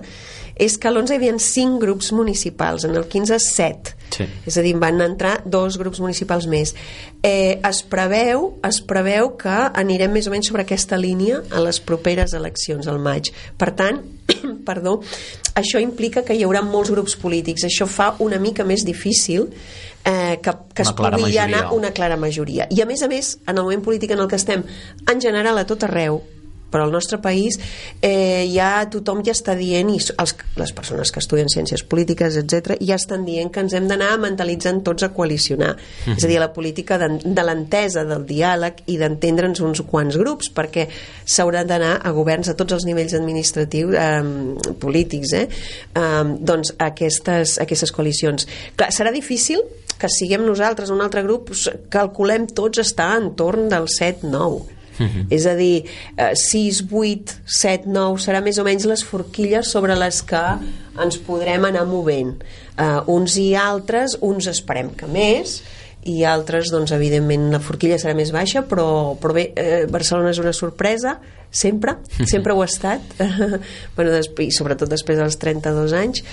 és 0.62 0.78
que 0.78 0.90
a 0.90 0.92
l'11 0.92 1.14
hi 1.14 1.20
havia 1.20 1.38
5 1.40 1.80
grups 1.82 2.12
municipals, 2.14 2.86
en 2.86 2.96
el 2.96 3.08
15 3.10 3.40
7 3.40 3.98
Sí. 4.12 4.26
és 4.46 4.58
a 4.58 4.62
dir, 4.62 4.74
van 4.76 5.00
entrar 5.00 5.38
dos 5.46 5.78
grups 5.80 6.02
municipals 6.04 6.44
més. 6.52 6.74
Eh, 7.24 7.62
es 7.64 7.82
preveu 7.88 8.58
es 8.68 8.82
preveu 8.84 9.38
que 9.40 9.54
anirem 9.72 10.12
més 10.12 10.28
o 10.28 10.34
menys 10.34 10.50
sobre 10.52 10.66
aquesta 10.66 10.98
línia 11.00 11.40
a 11.50 11.62
les 11.64 11.80
properes 11.80 12.34
eleccions 12.34 12.88
al 12.92 13.00
maig. 13.00 13.32
Per 13.58 13.72
tant, 13.72 14.02
perdó 14.68 15.00
això 15.56 15.80
implica 15.84 16.24
que 16.24 16.36
hi 16.36 16.44
haurà 16.44 16.62
molts 16.64 16.92
grups 16.92 17.16
polítics. 17.20 17.66
Això 17.68 17.88
fa 17.88 18.16
una 18.20 18.40
mica 18.40 18.64
més 18.68 18.86
difícil 18.88 19.50
eh, 20.06 20.40
que, 20.42 20.54
que 20.74 20.86
es 20.86 20.92
pugui 20.94 21.38
anar 21.38 21.66
majoria. 21.66 21.78
una 21.78 21.92
clara 21.92 22.18
majoria 22.18 22.68
i 22.70 22.82
a 22.82 22.86
més 22.90 23.02
a 23.02 23.10
més, 23.12 23.38
en 23.46 23.58
el 23.58 23.64
moment 23.64 23.84
polític 23.86 24.12
en 24.12 24.24
el 24.24 24.30
que 24.32 24.40
estem 24.40 24.64
en 25.12 25.22
general 25.22 25.58
a 25.58 25.66
tot 25.70 25.84
arreu 25.88 26.22
però 26.72 26.86
al 26.88 26.92
nostre 26.92 27.20
país 27.22 27.60
eh, 28.02 28.48
ja 28.54 28.86
tothom 28.92 29.24
ja 29.26 29.36
està 29.36 29.56
dient 29.60 29.92
i 29.94 30.00
els, 30.00 30.36
les 30.58 30.76
persones 30.76 31.12
que 31.12 31.22
estudien 31.24 31.52
ciències 31.52 31.84
polítiques, 31.84 32.38
etc 32.40 32.78
ja 32.82 32.98
estan 33.00 33.26
dient 33.28 33.52
que 33.52 33.64
ens 33.64 33.76
hem 33.78 33.88
d'anar 33.92 34.16
mentalitzant 34.22 34.84
tots 34.88 35.04
a 35.04 35.12
coalicionar 35.14 35.76
Mhm. 36.06 36.18
és 36.18 36.24
a 36.24 36.28
dir, 36.28 36.40
la 36.40 36.52
política 36.54 36.98
de, 36.98 37.10
de 37.24 37.44
l'entesa, 37.46 38.04
del 38.08 38.26
diàleg 38.26 38.84
i 38.92 38.98
d'entendre'ns 38.98 39.62
uns 39.62 39.84
quants 39.88 40.18
grups 40.18 40.52
perquè 40.54 40.88
s'haurà 41.26 41.64
d'anar 41.68 42.00
a 42.04 42.12
governs 42.16 42.50
a 42.50 42.56
tots 42.58 42.74
els 42.74 42.86
nivells 42.88 43.14
administratius 43.18 43.96
eh, 43.96 44.74
polítics 44.82 45.34
eh? 45.38 45.48
Eh, 45.94 46.24
doncs 46.40 46.74
aquestes, 46.80 47.58
aquestes 47.62 47.92
coalicions 47.92 48.48
Clar, 48.76 48.92
serà 48.92 49.14
difícil 49.14 49.62
que 50.02 50.10
siguem 50.10 50.46
nosaltres 50.48 50.90
un 50.90 51.02
altre 51.04 51.22
grup, 51.22 51.52
calculem 51.94 52.48
tots 52.50 52.82
estar 52.82 53.12
entorn 53.20 53.70
del 53.70 53.86
7-9 53.92 54.81
és 55.38 55.48
a 55.50 55.56
dir, 55.58 55.84
eh, 56.18 56.32
6, 56.38 56.86
8, 56.92 57.38
7, 57.46 57.92
9 57.92 58.24
serà 58.24 58.42
més 58.44 58.60
o 58.62 58.66
menys 58.68 58.88
les 58.90 59.04
forquilles 59.08 59.70
sobre 59.72 59.98
les 60.00 60.22
que 60.28 60.44
ens 61.02 61.20
podrem 61.26 61.70
anar 61.70 61.86
movent. 61.90 62.38
Eh, 62.78 62.98
uns 63.12 63.38
i 63.40 63.52
altres 63.56 64.18
uns 64.22 64.50
esperem 64.52 64.92
que 64.98 65.10
més 65.10 65.62
i 66.10 66.24
altres, 66.26 66.72
doncs, 66.74 66.92
evidentment, 66.96 67.52
la 67.54 67.60
forquilla 67.62 68.00
serà 68.02 68.16
més 68.18 68.32
baixa, 68.34 68.64
però, 68.66 69.14
però 69.22 69.36
bé, 69.38 69.52
eh, 69.54 69.86
Barcelona 69.92 70.32
és 70.34 70.40
una 70.42 70.54
sorpresa, 70.54 71.20
sempre, 71.52 71.98
sempre 72.32 72.56
ho 72.56 72.64
ha 72.64 72.70
estat, 72.70 73.14
bueno, 73.96 74.18
i 74.18 74.50
sobretot 74.56 74.90
després 74.90 75.20
dels 75.22 75.38
32 75.42 75.94
anys 76.00 76.24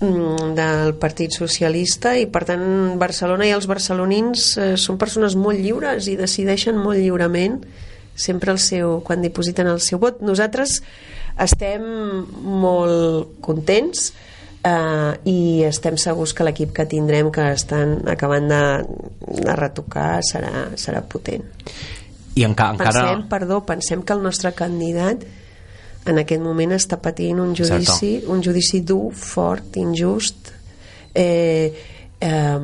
mm, 0.00 0.50
del 0.58 0.94
Partit 0.98 1.36
Socialista, 1.36 2.16
i 2.18 2.26
per 2.26 2.42
tant 2.48 2.98
Barcelona 2.98 3.46
i 3.46 3.54
els 3.54 3.70
barcelonins 3.70 4.50
eh, 4.58 4.70
són 4.80 4.98
persones 4.98 5.38
molt 5.38 5.62
lliures 5.62 6.10
i 6.10 6.18
decideixen 6.18 6.80
molt 6.80 6.98
lliurement 6.98 7.60
sempre 8.14 8.52
el 8.54 8.60
seu, 8.62 9.00
quan 9.06 9.22
dipositen 9.24 9.68
el 9.70 9.80
seu 9.82 9.98
vot. 10.02 10.22
Nosaltres 10.22 10.80
estem 11.44 11.82
molt 12.62 13.40
contents 13.42 14.12
eh, 14.64 15.12
i 15.30 15.38
estem 15.66 15.98
segurs 16.00 16.34
que 16.34 16.46
l'equip 16.46 16.74
que 16.76 16.86
tindrem 16.90 17.30
que 17.34 17.50
estan 17.54 18.00
acabant 18.10 18.48
de, 18.50 18.62
de 19.42 19.56
retocar 19.58 20.20
serà, 20.26 20.68
serà 20.80 21.02
potent. 21.02 21.46
I 22.34 22.46
enca 22.46 22.72
encara... 22.74 22.92
Pensem, 22.92 23.26
perdó, 23.30 23.62
pensem 23.66 24.02
que 24.02 24.14
el 24.14 24.22
nostre 24.22 24.54
candidat 24.56 25.26
en 26.04 26.20
aquest 26.20 26.42
moment 26.44 26.74
està 26.76 26.98
patint 27.00 27.40
un 27.40 27.54
judici, 27.56 28.18
Exacte. 28.18 28.32
un 28.32 28.42
judici 28.44 28.82
dur, 28.84 29.12
fort, 29.16 29.78
injust, 29.80 30.50
eh, 31.14 31.93
eh, 32.24 32.60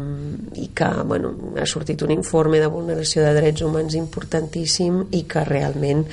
i 0.64 0.70
que 0.74 0.88
bueno, 1.04 1.34
ha 1.60 1.66
sortit 1.68 2.02
un 2.06 2.14
informe 2.16 2.58
de 2.62 2.70
vulneració 2.72 3.22
de 3.26 3.34
drets 3.36 3.62
humans 3.66 3.94
importantíssim 3.98 5.04
i 5.12 5.26
que 5.28 5.44
realment 5.48 6.06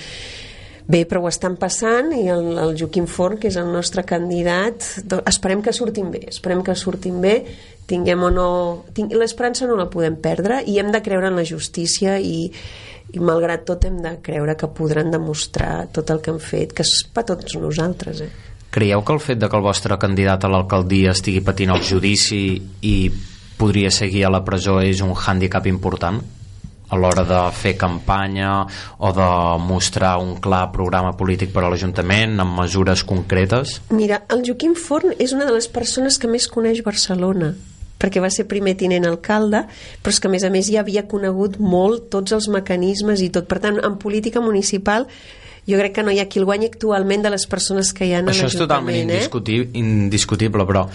Bé, 0.88 1.02
però 1.04 1.20
ho 1.20 1.28
estan 1.28 1.58
passant 1.60 2.14
i 2.16 2.30
el, 2.32 2.46
el 2.64 2.70
Joaquim 2.80 3.10
Forn, 3.12 3.36
que 3.42 3.50
és 3.50 3.58
el 3.60 3.68
nostre 3.74 4.06
candidat, 4.08 4.86
do- 5.04 5.18
esperem 5.28 5.60
que 5.60 5.74
surtin 5.76 6.14
bé, 6.14 6.22
esperem 6.32 6.62
que 6.64 6.78
surtin 6.80 7.18
bé, 7.20 7.34
tinguem 7.92 8.24
o 8.24 8.30
no... 8.32 8.46
Ting... 8.96 9.10
L'esperança 9.12 9.68
no 9.68 9.76
la 9.76 9.90
podem 9.92 10.16
perdre 10.24 10.62
i 10.64 10.78
hem 10.80 10.94
de 10.96 11.02
creure 11.04 11.28
en 11.28 11.36
la 11.36 11.44
justícia 11.44 12.16
i, 12.24 12.48
i 13.12 13.20
malgrat 13.20 13.66
tot 13.68 13.84
hem 13.84 14.00
de 14.00 14.14
creure 14.24 14.56
que 14.56 14.72
podran 14.80 15.12
demostrar 15.12 15.90
tot 15.92 16.08
el 16.16 16.24
que 16.24 16.32
han 16.32 16.40
fet, 16.40 16.72
que 16.72 16.88
és 16.88 16.96
per 17.12 17.26
tots 17.34 17.60
nosaltres, 17.60 18.24
eh? 18.24 18.32
Creieu 18.72 19.04
que 19.04 19.18
el 19.18 19.20
fet 19.28 19.44
de 19.44 19.52
que 19.52 19.60
el 19.60 19.68
vostre 19.68 20.00
candidat 20.00 20.48
a 20.48 20.54
l'alcaldia 20.56 21.12
estigui 21.12 21.44
patint 21.44 21.76
el 21.76 21.84
judici 21.84 22.46
i 22.88 22.96
podria 23.58 23.92
seguir 23.92 24.26
a 24.26 24.34
la 24.34 24.44
presó 24.46 24.80
és 24.82 25.02
un 25.06 25.14
hàndicap 25.18 25.68
important 25.70 26.22
a 26.88 26.96
l'hora 26.96 27.24
de 27.28 27.40
fer 27.52 27.76
campanya 27.76 28.66
o 28.98 29.12
de 29.12 29.30
mostrar 29.60 30.18
un 30.24 30.38
clar 30.40 30.70
programa 30.72 31.16
polític 31.20 31.52
per 31.52 31.66
a 31.66 31.72
l'Ajuntament 31.72 32.40
amb 32.40 32.62
mesures 32.62 33.04
concretes? 33.04 33.82
Mira, 33.92 34.22
el 34.32 34.46
Joaquim 34.48 34.76
Forn 34.80 35.18
és 35.20 35.34
una 35.36 35.48
de 35.50 35.56
les 35.58 35.68
persones 35.68 36.18
que 36.18 36.32
més 36.32 36.48
coneix 36.48 36.84
Barcelona 36.86 37.56
perquè 37.98 38.22
va 38.22 38.30
ser 38.30 38.46
primer 38.46 38.76
tinent 38.78 39.08
alcalde, 39.10 39.64
però 40.04 40.14
és 40.14 40.22
que 40.22 40.30
a 40.30 40.32
més 40.32 40.46
a 40.46 40.52
més 40.54 40.70
ja 40.70 40.84
havia 40.84 41.08
conegut 41.10 41.58
molt 41.58 42.12
tots 42.14 42.36
els 42.36 42.46
mecanismes 42.54 43.24
i 43.26 43.32
tot. 43.34 43.48
Per 43.50 43.58
tant, 43.64 43.80
en 43.82 43.98
política 43.98 44.38
municipal 44.38 45.08
jo 45.68 45.76
crec 45.76 45.98
que 45.98 46.04
no 46.06 46.14
hi 46.16 46.22
ha 46.22 46.28
qui 46.32 46.40
el 46.40 46.46
guanyi 46.48 46.70
actualment 46.70 47.26
de 47.26 47.32
les 47.34 47.44
persones 47.50 47.90
que 47.92 48.08
hi 48.08 48.14
ha 48.16 48.22
a 48.22 48.30
Això 48.32 48.48
és 48.48 48.56
totalment 48.56 48.96
eh? 48.96 49.02
indiscuti 49.04 49.58
indiscutible, 49.82 50.64
però 50.70 50.86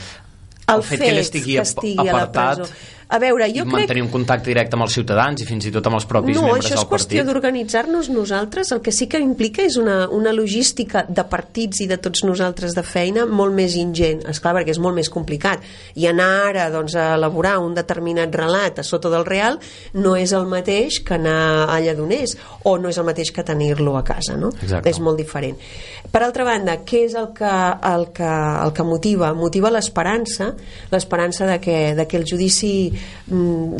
el, 0.68 0.82
fet, 0.86 1.00
que 1.02 1.10
ell 1.10 1.20
estigui, 1.22 1.56
que 1.58 1.66
estigui 1.66 2.08
a 2.08 2.10
la 2.10 2.26
apartat 2.26 2.62
presó. 2.62 2.74
A 3.12 3.18
veure, 3.20 3.44
jo 3.52 3.66
i 3.66 3.68
crec 3.68 3.72
mantenir 3.72 4.02
un 4.06 4.10
contacte 4.12 4.48
directe 4.48 4.78
amb 4.78 4.86
els 4.86 4.94
ciutadans 4.96 5.42
i 5.42 5.46
fins 5.48 5.66
i 5.68 5.72
tot 5.74 5.84
amb 5.88 5.98
els 5.98 6.06
propis 6.08 6.38
no, 6.38 6.46
membres 6.46 6.64
això 6.64 6.72
és 6.72 6.80
del 6.80 6.88
qüestió 6.88 7.18
partit 7.20 7.28
d'organitzar-nos 7.28 8.08
nosaltres. 8.08 8.70
El 8.72 8.80
que 8.84 8.94
sí 8.94 9.08
que 9.12 9.20
implica 9.20 9.66
és 9.66 9.76
una, 9.76 10.06
una 10.08 10.32
logística 10.32 11.04
de 11.08 11.24
partits 11.28 11.82
i 11.84 11.88
de 11.90 11.98
tots 12.00 12.24
nosaltres 12.24 12.72
de 12.78 12.84
feina 12.86 13.26
molt 13.28 13.52
més 13.56 13.76
ingent. 13.76 14.24
És 14.32 14.40
clar, 14.40 14.54
perquè 14.56 14.72
és 14.72 14.80
molt 14.80 14.96
més 14.96 15.10
complicat. 15.12 15.60
I 16.00 16.08
anar 16.08 16.30
ara 16.48 16.68
doncs, 16.72 16.96
a 16.96 17.10
elaborar 17.18 17.58
un 17.60 17.76
determinat 17.76 18.32
relat 18.32 18.80
a 18.80 18.86
sota 18.86 19.12
del 19.12 19.26
real 19.28 19.60
no 19.92 20.14
és 20.16 20.32
el 20.32 20.48
mateix 20.48 21.02
que 21.04 21.18
anar 21.18 21.68
a 21.68 21.78
Lledoners 21.84 22.38
o 22.64 22.78
no 22.80 22.88
és 22.88 22.96
el 22.96 23.08
mateix 23.08 23.32
que 23.34 23.44
tenir-lo 23.44 23.98
a 24.00 24.04
casa. 24.08 24.38
No? 24.40 24.54
Exacte. 24.62 24.88
És 24.88 25.02
molt 25.04 25.20
diferent. 25.20 25.60
Per 26.12 26.24
altra 26.24 26.48
banda, 26.48 26.78
què 26.88 27.04
és 27.06 27.14
el 27.18 27.30
que, 27.36 27.52
el 27.92 28.08
que, 28.16 28.32
el 28.64 28.72
que 28.72 28.88
motiva? 28.88 29.34
Motiva 29.36 29.70
l'esperança, 29.72 30.52
l'esperança 30.92 31.48
de, 31.48 31.60
que, 31.60 31.78
de 31.98 32.08
que 32.08 32.16
el 32.20 32.26
judici 32.28 32.72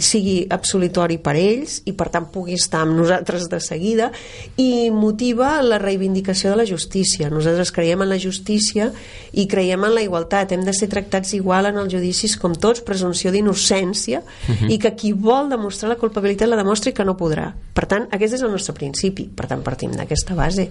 sigui 0.03 0.47
absolutori 0.55 1.19
per 1.21 1.35
ells 1.37 1.81
i 1.91 1.93
per 1.99 2.09
tant 2.15 2.29
pugui 2.33 2.55
estar 2.57 2.83
amb 2.85 2.95
nosaltres 2.97 3.49
de 3.51 3.59
seguida 3.61 4.11
i 4.57 4.91
motiva 4.95 5.57
la 5.65 5.81
reivindicació 5.83 6.53
de 6.53 6.61
la 6.63 6.67
justícia. 6.69 7.31
Nosaltres 7.31 7.73
creiem 7.75 8.05
en 8.05 8.13
la 8.13 8.21
justícia 8.23 8.91
i 9.33 9.47
creiem 9.51 9.85
en 9.85 9.95
la 9.97 10.05
igualtat. 10.05 10.53
Hem 10.53 10.65
de 10.65 10.75
ser 10.77 10.89
tractats 10.93 11.35
igual 11.35 11.69
en 11.69 11.81
els 11.83 11.93
judicis 11.93 12.39
com 12.41 12.55
tots, 12.55 12.85
presumpció 12.87 13.33
d'innocència 13.35 14.23
i 14.69 14.79
que 14.79 14.95
qui 14.97 15.13
vol 15.13 15.51
demostrar 15.53 15.93
la 15.93 16.01
culpabilitat 16.01 16.49
la 16.49 16.61
demostri 16.61 16.95
que 16.97 17.05
no 17.05 17.19
podrà. 17.19 17.51
Per 17.75 17.87
tant, 17.89 18.09
aquest 18.13 18.39
és 18.39 18.43
el 18.47 18.53
nostre 18.53 18.77
principi. 18.77 19.29
Per 19.29 19.49
tant, 19.51 19.63
partim 19.65 19.93
d'aquesta 19.97 20.39
base. 20.39 20.71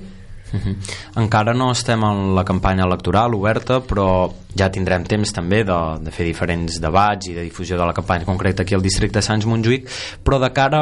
Mhm. 0.51 0.75
Encara 1.21 1.53
no 1.53 1.71
estem 1.71 2.03
en 2.03 2.35
la 2.35 2.43
campanya 2.43 2.83
electoral 2.83 3.33
oberta, 3.35 3.79
però 3.79 4.31
ja 4.57 4.69
tindrem 4.69 5.05
temps 5.07 5.31
també 5.33 5.63
de, 5.63 5.79
de 6.03 6.11
fer 6.11 6.25
diferents 6.27 6.79
debats 6.83 7.31
i 7.31 7.35
de 7.37 7.47
difusió 7.47 7.77
de 7.77 7.87
la 7.87 7.95
campanya 7.95 8.27
concreta 8.27 8.63
aquí 8.63 8.75
al 8.75 8.83
districte 8.83 9.19
de 9.19 9.25
Sants 9.25 9.47
Montjuïc, 9.47 9.87
però 10.23 10.39
de 10.39 10.51
cara 10.51 10.81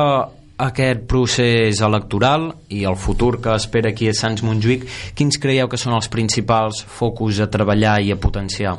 a 0.59 0.67
aquest 0.67 1.05
procés 1.07 1.79
electoral 1.85 2.49
i 2.67 2.83
el 2.83 2.97
futur 2.99 3.37
que 3.39 3.55
espera 3.55 3.93
aquí 3.93 4.09
a 4.09 4.13
Sants 4.13 4.43
Montjuïc, 4.43 4.87
quins 5.15 5.39
creieu 5.39 5.69
que 5.71 5.79
són 5.79 5.95
els 5.95 6.09
principals 6.11 6.83
focus 6.83 7.39
a 7.39 7.47
treballar 7.51 8.01
i 8.03 8.11
a 8.11 8.19
potenciar? 8.19 8.77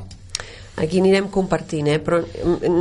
Aquí 0.81 1.01
anirem 1.01 1.29
compartint, 1.33 1.91
eh? 1.93 1.99
però 2.03 2.21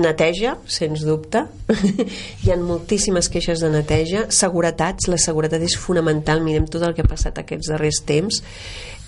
neteja, 0.01 0.55
sens 0.69 1.03
dubte. 1.07 1.43
Hi 2.43 2.53
ha 2.53 2.57
moltíssimes 2.61 3.29
queixes 3.31 3.63
de 3.63 3.71
neteja. 3.73 4.25
Seguretats, 4.33 5.09
la 5.11 5.19
seguretat 5.21 5.63
és 5.65 5.77
fonamental. 5.79 6.43
Mirem 6.45 6.67
tot 6.71 6.85
el 6.87 6.95
que 6.95 7.05
ha 7.05 7.09
passat 7.09 7.41
aquests 7.41 7.71
darrers 7.73 8.01
temps. 8.07 8.41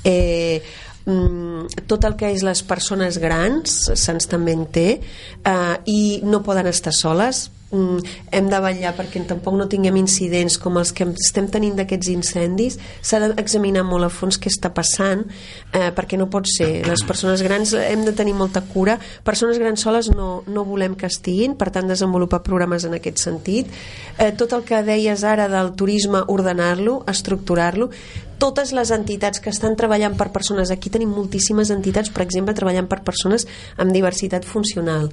Eh, 0.03 0.59
mm, 1.05 1.85
tot 1.87 2.05
el 2.09 2.17
que 2.19 2.33
és 2.35 2.43
les 2.45 2.63
persones 2.67 3.21
grans 3.21 3.79
se'ns 3.95 4.29
també 4.29 4.57
en 4.57 4.67
té 4.67 4.87
eh, 4.99 5.75
i 5.85 6.01
no 6.27 6.43
poden 6.43 6.69
estar 6.71 6.93
soles 6.95 7.47
mm, 7.47 7.60
hem 7.71 8.49
de 8.51 8.59
vetllar 8.59 8.91
perquè 8.97 9.21
tampoc 9.27 9.55
no 9.55 9.67
tinguem 9.71 9.95
incidents 10.01 10.57
com 10.59 10.75
els 10.81 10.91
que 10.95 11.05
estem 11.07 11.47
tenint 11.51 11.77
d'aquests 11.79 12.11
incendis. 12.11 12.77
S'ha 13.01 13.21
d'examinar 13.23 13.85
molt 13.87 14.07
a 14.07 14.11
fons 14.11 14.39
què 14.41 14.51
està 14.51 14.73
passant 14.75 15.23
eh, 15.71 15.89
perquè 15.95 16.19
no 16.19 16.27
pot 16.31 16.49
ser. 16.51 16.83
Les 16.87 17.03
persones 17.07 17.43
grans 17.45 17.73
hem 17.77 18.05
de 18.07 18.15
tenir 18.17 18.35
molta 18.35 18.63
cura. 18.73 18.97
Persones 19.27 19.59
grans 19.61 19.83
soles 19.87 20.11
no, 20.11 20.43
no 20.47 20.65
volem 20.67 20.97
que 20.99 21.07
estiguin 21.07 21.55
per 21.55 21.71
tant 21.71 21.87
desenvolupar 21.87 22.43
programes 22.43 22.87
en 22.87 22.97
aquest 22.99 23.23
sentit. 23.23 23.71
Eh, 24.17 24.31
tot 24.35 24.51
el 24.57 24.67
que 24.67 24.83
deies 24.83 25.23
ara 25.23 25.47
del 25.51 25.73
turisme 25.79 26.25
ordenar-lo, 26.27 27.01
estructurar-lo. 27.07 27.91
Totes 28.41 28.71
les 28.73 28.89
entitats 28.91 29.39
que 29.39 29.51
estan 29.53 29.77
treballant 29.77 30.17
per 30.17 30.31
persones 30.33 30.71
aquí 30.73 30.89
tenim 30.89 31.11
moltíssimes 31.13 31.69
entitats 31.71 32.09
per 32.09 32.25
exemple 32.25 32.57
treballant 32.57 32.89
per 32.89 33.03
persones 33.05 33.45
amb 33.77 33.93
diversitat 33.93 34.47
funcional 34.49 35.11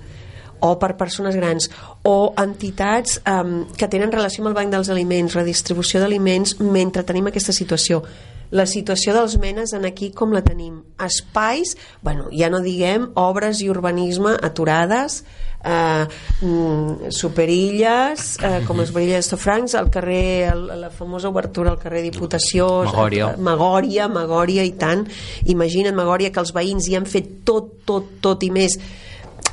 o 0.61 0.79
per 0.79 0.97
persones 0.97 1.37
grans 1.37 1.71
o 2.09 2.33
entitats 2.39 3.21
um, 3.29 3.67
que 3.77 3.89
tenen 3.89 4.13
relació 4.15 4.45
amb 4.45 4.53
el 4.53 4.59
banc 4.59 4.75
dels 4.75 4.91
aliments, 4.95 5.37
redistribució 5.39 6.01
d'aliments 6.03 6.59
mentre 6.61 7.07
tenim 7.07 7.31
aquesta 7.31 7.55
situació. 7.57 8.03
La 8.51 8.65
situació 8.65 9.13
dels 9.13 9.37
menes 9.37 9.75
en 9.77 9.85
aquí 9.85 10.09
com 10.17 10.33
la 10.33 10.41
tenim? 10.41 10.81
Espais, 11.05 11.75
bueno, 12.01 12.31
ja 12.33 12.49
no 12.49 12.63
diguem 12.65 13.11
obres 13.21 13.61
i 13.61 13.69
urbanisme 13.69 14.33
aturades 14.41 15.19
eh, 15.65 16.07
mm, 16.41 17.11
superilles 17.13 18.39
eh, 18.41 18.63
com 18.65 18.81
les 18.81 18.89
Superilles 18.89 19.29
de 19.29 19.37
Francs 19.37 19.75
al 19.77 19.91
carrer, 19.93 20.49
el, 20.55 20.65
la 20.81 20.89
famosa 20.89 21.29
obertura 21.29 21.75
al 21.75 21.79
carrer 21.83 22.03
Diputació 22.07 22.71
Magòria. 22.87 23.35
eh, 23.35 23.43
Magòria, 23.51 24.09
Magòria 24.09 24.65
i 24.65 24.73
tant. 24.81 25.05
Imagina't 25.45 25.97
Magòria 25.99 26.33
que 26.33 26.41
els 26.41 26.55
veïns 26.57 26.89
hi 26.89 26.97
han 26.97 27.05
fet 27.05 27.45
tot, 27.45 27.83
tot, 27.85 28.17
tot 28.25 28.49
i 28.49 28.51
més 28.55 28.79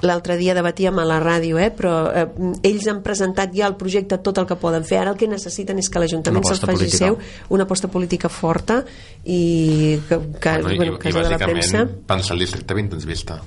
l'altre 0.02 0.36
dia 0.38 0.54
debatíem 0.54 1.00
a 1.00 1.06
la 1.08 1.20
ràdio, 1.24 1.60
eh, 1.62 1.72
però 1.72 1.94
eh, 2.12 2.26
ells 2.68 2.88
han 2.92 3.02
presentat 3.06 3.54
ja 3.56 3.68
el 3.70 3.78
projecte 3.80 4.18
tot 4.24 4.38
el 4.42 4.48
que 4.50 4.58
poden 4.60 4.84
fer. 4.84 5.00
Ara 5.02 5.14
el 5.14 5.20
que 5.20 5.30
necessiten 5.32 5.80
és 5.80 5.90
que 5.90 6.02
l'Ajuntament 6.02 6.46
se'ls 6.46 6.64
faci 6.64 6.86
política. 6.86 7.06
seu 7.06 7.18
una 7.56 7.64
aposta 7.64 7.88
política 7.88 8.30
forta 8.30 8.82
i 9.24 10.00
que, 10.08 10.20
que 10.40 10.58
bueno, 10.62 10.72
i, 10.72 10.78
bueno, 10.78 10.98
i 10.98 11.00
casa 11.00 11.24
de 11.24 11.30
la 11.30 11.40
premsa 11.40 11.86
pensar 12.08 12.36
el 12.36 12.46
districte 12.46 12.74
20 12.74 12.96
anys 12.96 13.06
vista 13.06 13.42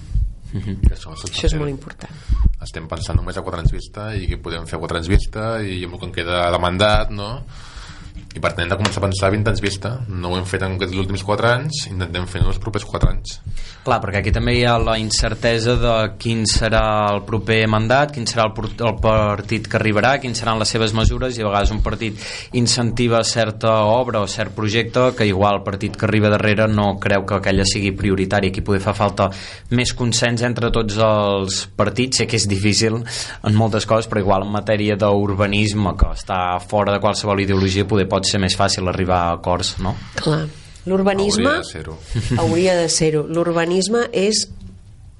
Mhm. 0.49 0.81
que 0.81 0.95
això, 0.95 1.13
això 1.13 1.45
és 1.45 1.55
molt 1.61 1.69
important 1.69 2.09
estem 2.65 2.87
pensant 2.89 3.19
només 3.19 3.37
a 3.37 3.43
4 3.45 3.61
anys 3.61 3.73
vista 3.75 4.15
i 4.17 4.27
que 4.31 4.39
podem 4.41 4.65
fer 4.67 4.79
4 4.81 4.97
anys 4.97 5.11
vista 5.13 5.49
i 5.61 5.83
amb 5.85 5.95
el 5.95 6.01
que 6.01 6.07
en 6.07 6.15
queda 6.15 6.51
de 6.51 6.61
mandat 6.63 7.13
no? 7.13 7.45
I 8.37 8.41
per 8.41 8.53
tant 8.53 8.65
hem 8.67 8.73
de 8.73 8.79
començar 8.81 9.01
a 9.01 9.07
pensar 9.07 9.33
20 9.35 9.53
anys 9.53 9.65
vista 9.65 9.95
no 10.09 10.33
ho 10.33 10.39
hem 10.39 10.47
fet 10.49 10.67
en 10.67 10.77
aquests 10.77 11.01
últims 11.05 11.25
4 11.25 11.53
anys 11.55 11.87
intentem 11.93 12.29
fer 12.29 12.43
en 12.43 12.53
els 12.53 12.61
propers 12.63 12.87
4 12.89 13.13
anys 13.15 13.39
Clar, 13.89 14.03
perquè 14.03 14.19
aquí 14.21 14.33
també 14.35 14.53
hi 14.53 14.65
ha 14.69 14.75
la 14.77 14.99
incertesa 15.01 15.73
de 15.81 15.93
quin 16.21 16.43
serà 16.51 17.09
el 17.09 17.23
proper 17.25 17.63
mandat, 17.73 18.11
quin 18.13 18.27
serà 18.29 18.45
el, 18.45 18.67
el 18.85 18.97
partit 19.01 19.65
que 19.71 19.79
arribarà, 19.79 20.11
quins 20.21 20.43
seran 20.43 20.59
les 20.61 20.69
seves 20.75 20.93
mesures 20.93 21.39
i 21.39 21.45
a 21.45 21.47
vegades 21.47 21.73
un 21.73 21.81
partit 21.81 22.21
incentiva 22.59 23.23
certa 23.25 23.71
obra 23.89 24.21
o 24.21 24.29
cert 24.29 24.53
projecte 24.53 25.07
que 25.17 25.29
igual 25.31 25.61
el 25.61 25.65
partit 25.65 25.97
que 25.97 26.05
arriba 26.05 26.29
darrere 26.29 26.67
no 26.69 26.91
creu 27.01 27.25
que 27.25 27.39
aquella 27.39 27.65
sigui 27.65 27.95
prioritària. 27.97 28.53
Aquí 28.53 28.61
poder 28.67 28.83
fa 28.85 28.93
falta 28.99 29.31
més 29.73 29.95
consens 29.97 30.45
entre 30.45 30.69
tots 30.75 31.01
els 31.01 31.63
partits. 31.79 32.21
Sé 32.21 32.29
que 32.29 32.37
és 32.37 32.49
difícil 32.51 33.01
en 33.01 33.57
moltes 33.57 33.89
coses, 33.89 34.11
però 34.11 34.21
igual 34.21 34.45
en 34.45 34.53
matèria 34.53 34.99
d'urbanisme, 35.01 35.95
que 35.97 36.11
està 36.13 36.59
fora 36.61 36.93
de 36.93 37.01
qualsevol 37.01 37.41
ideologia, 37.41 37.89
poder 37.89 38.05
ser 38.27 38.41
més 38.43 38.57
fàcil 38.59 38.89
arribar 38.89 39.21
a 39.27 39.37
acords, 39.39 39.77
no? 39.83 39.95
clar. 40.19 40.47
L'urbanisme 40.89 41.51
hauria 41.51 42.75
de 42.79 42.89
ser-ho. 42.89 42.95
ser-ho. 42.99 43.25
L'urbanisme 43.29 44.07
és 44.17 44.47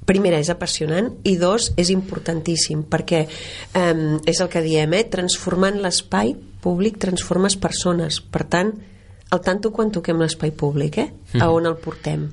primera, 0.09 0.39
és 0.41 0.49
apassionant 0.49 1.11
i 1.29 1.35
dos, 1.37 1.73
és 1.77 1.91
importantíssim 1.93 2.87
perquè 2.89 3.27
eh, 3.29 4.05
és 4.25 4.41
el 4.41 4.49
que 4.49 4.65
diem 4.65 4.97
eh, 4.97 5.05
transformant 5.13 5.77
l'espai 5.83 6.33
públic 6.65 6.97
transformes 7.03 7.59
persones. 7.61 8.23
Per 8.25 8.47
tant, 8.49 8.73
al 9.31 9.43
tanto 9.45 9.73
quan 9.75 9.93
toquem 9.93 10.21
l'espai 10.23 10.55
públic 10.57 11.03
eh? 11.05 11.11
a 11.41 11.51
on 11.53 11.69
el 11.69 11.77
portem. 11.83 12.25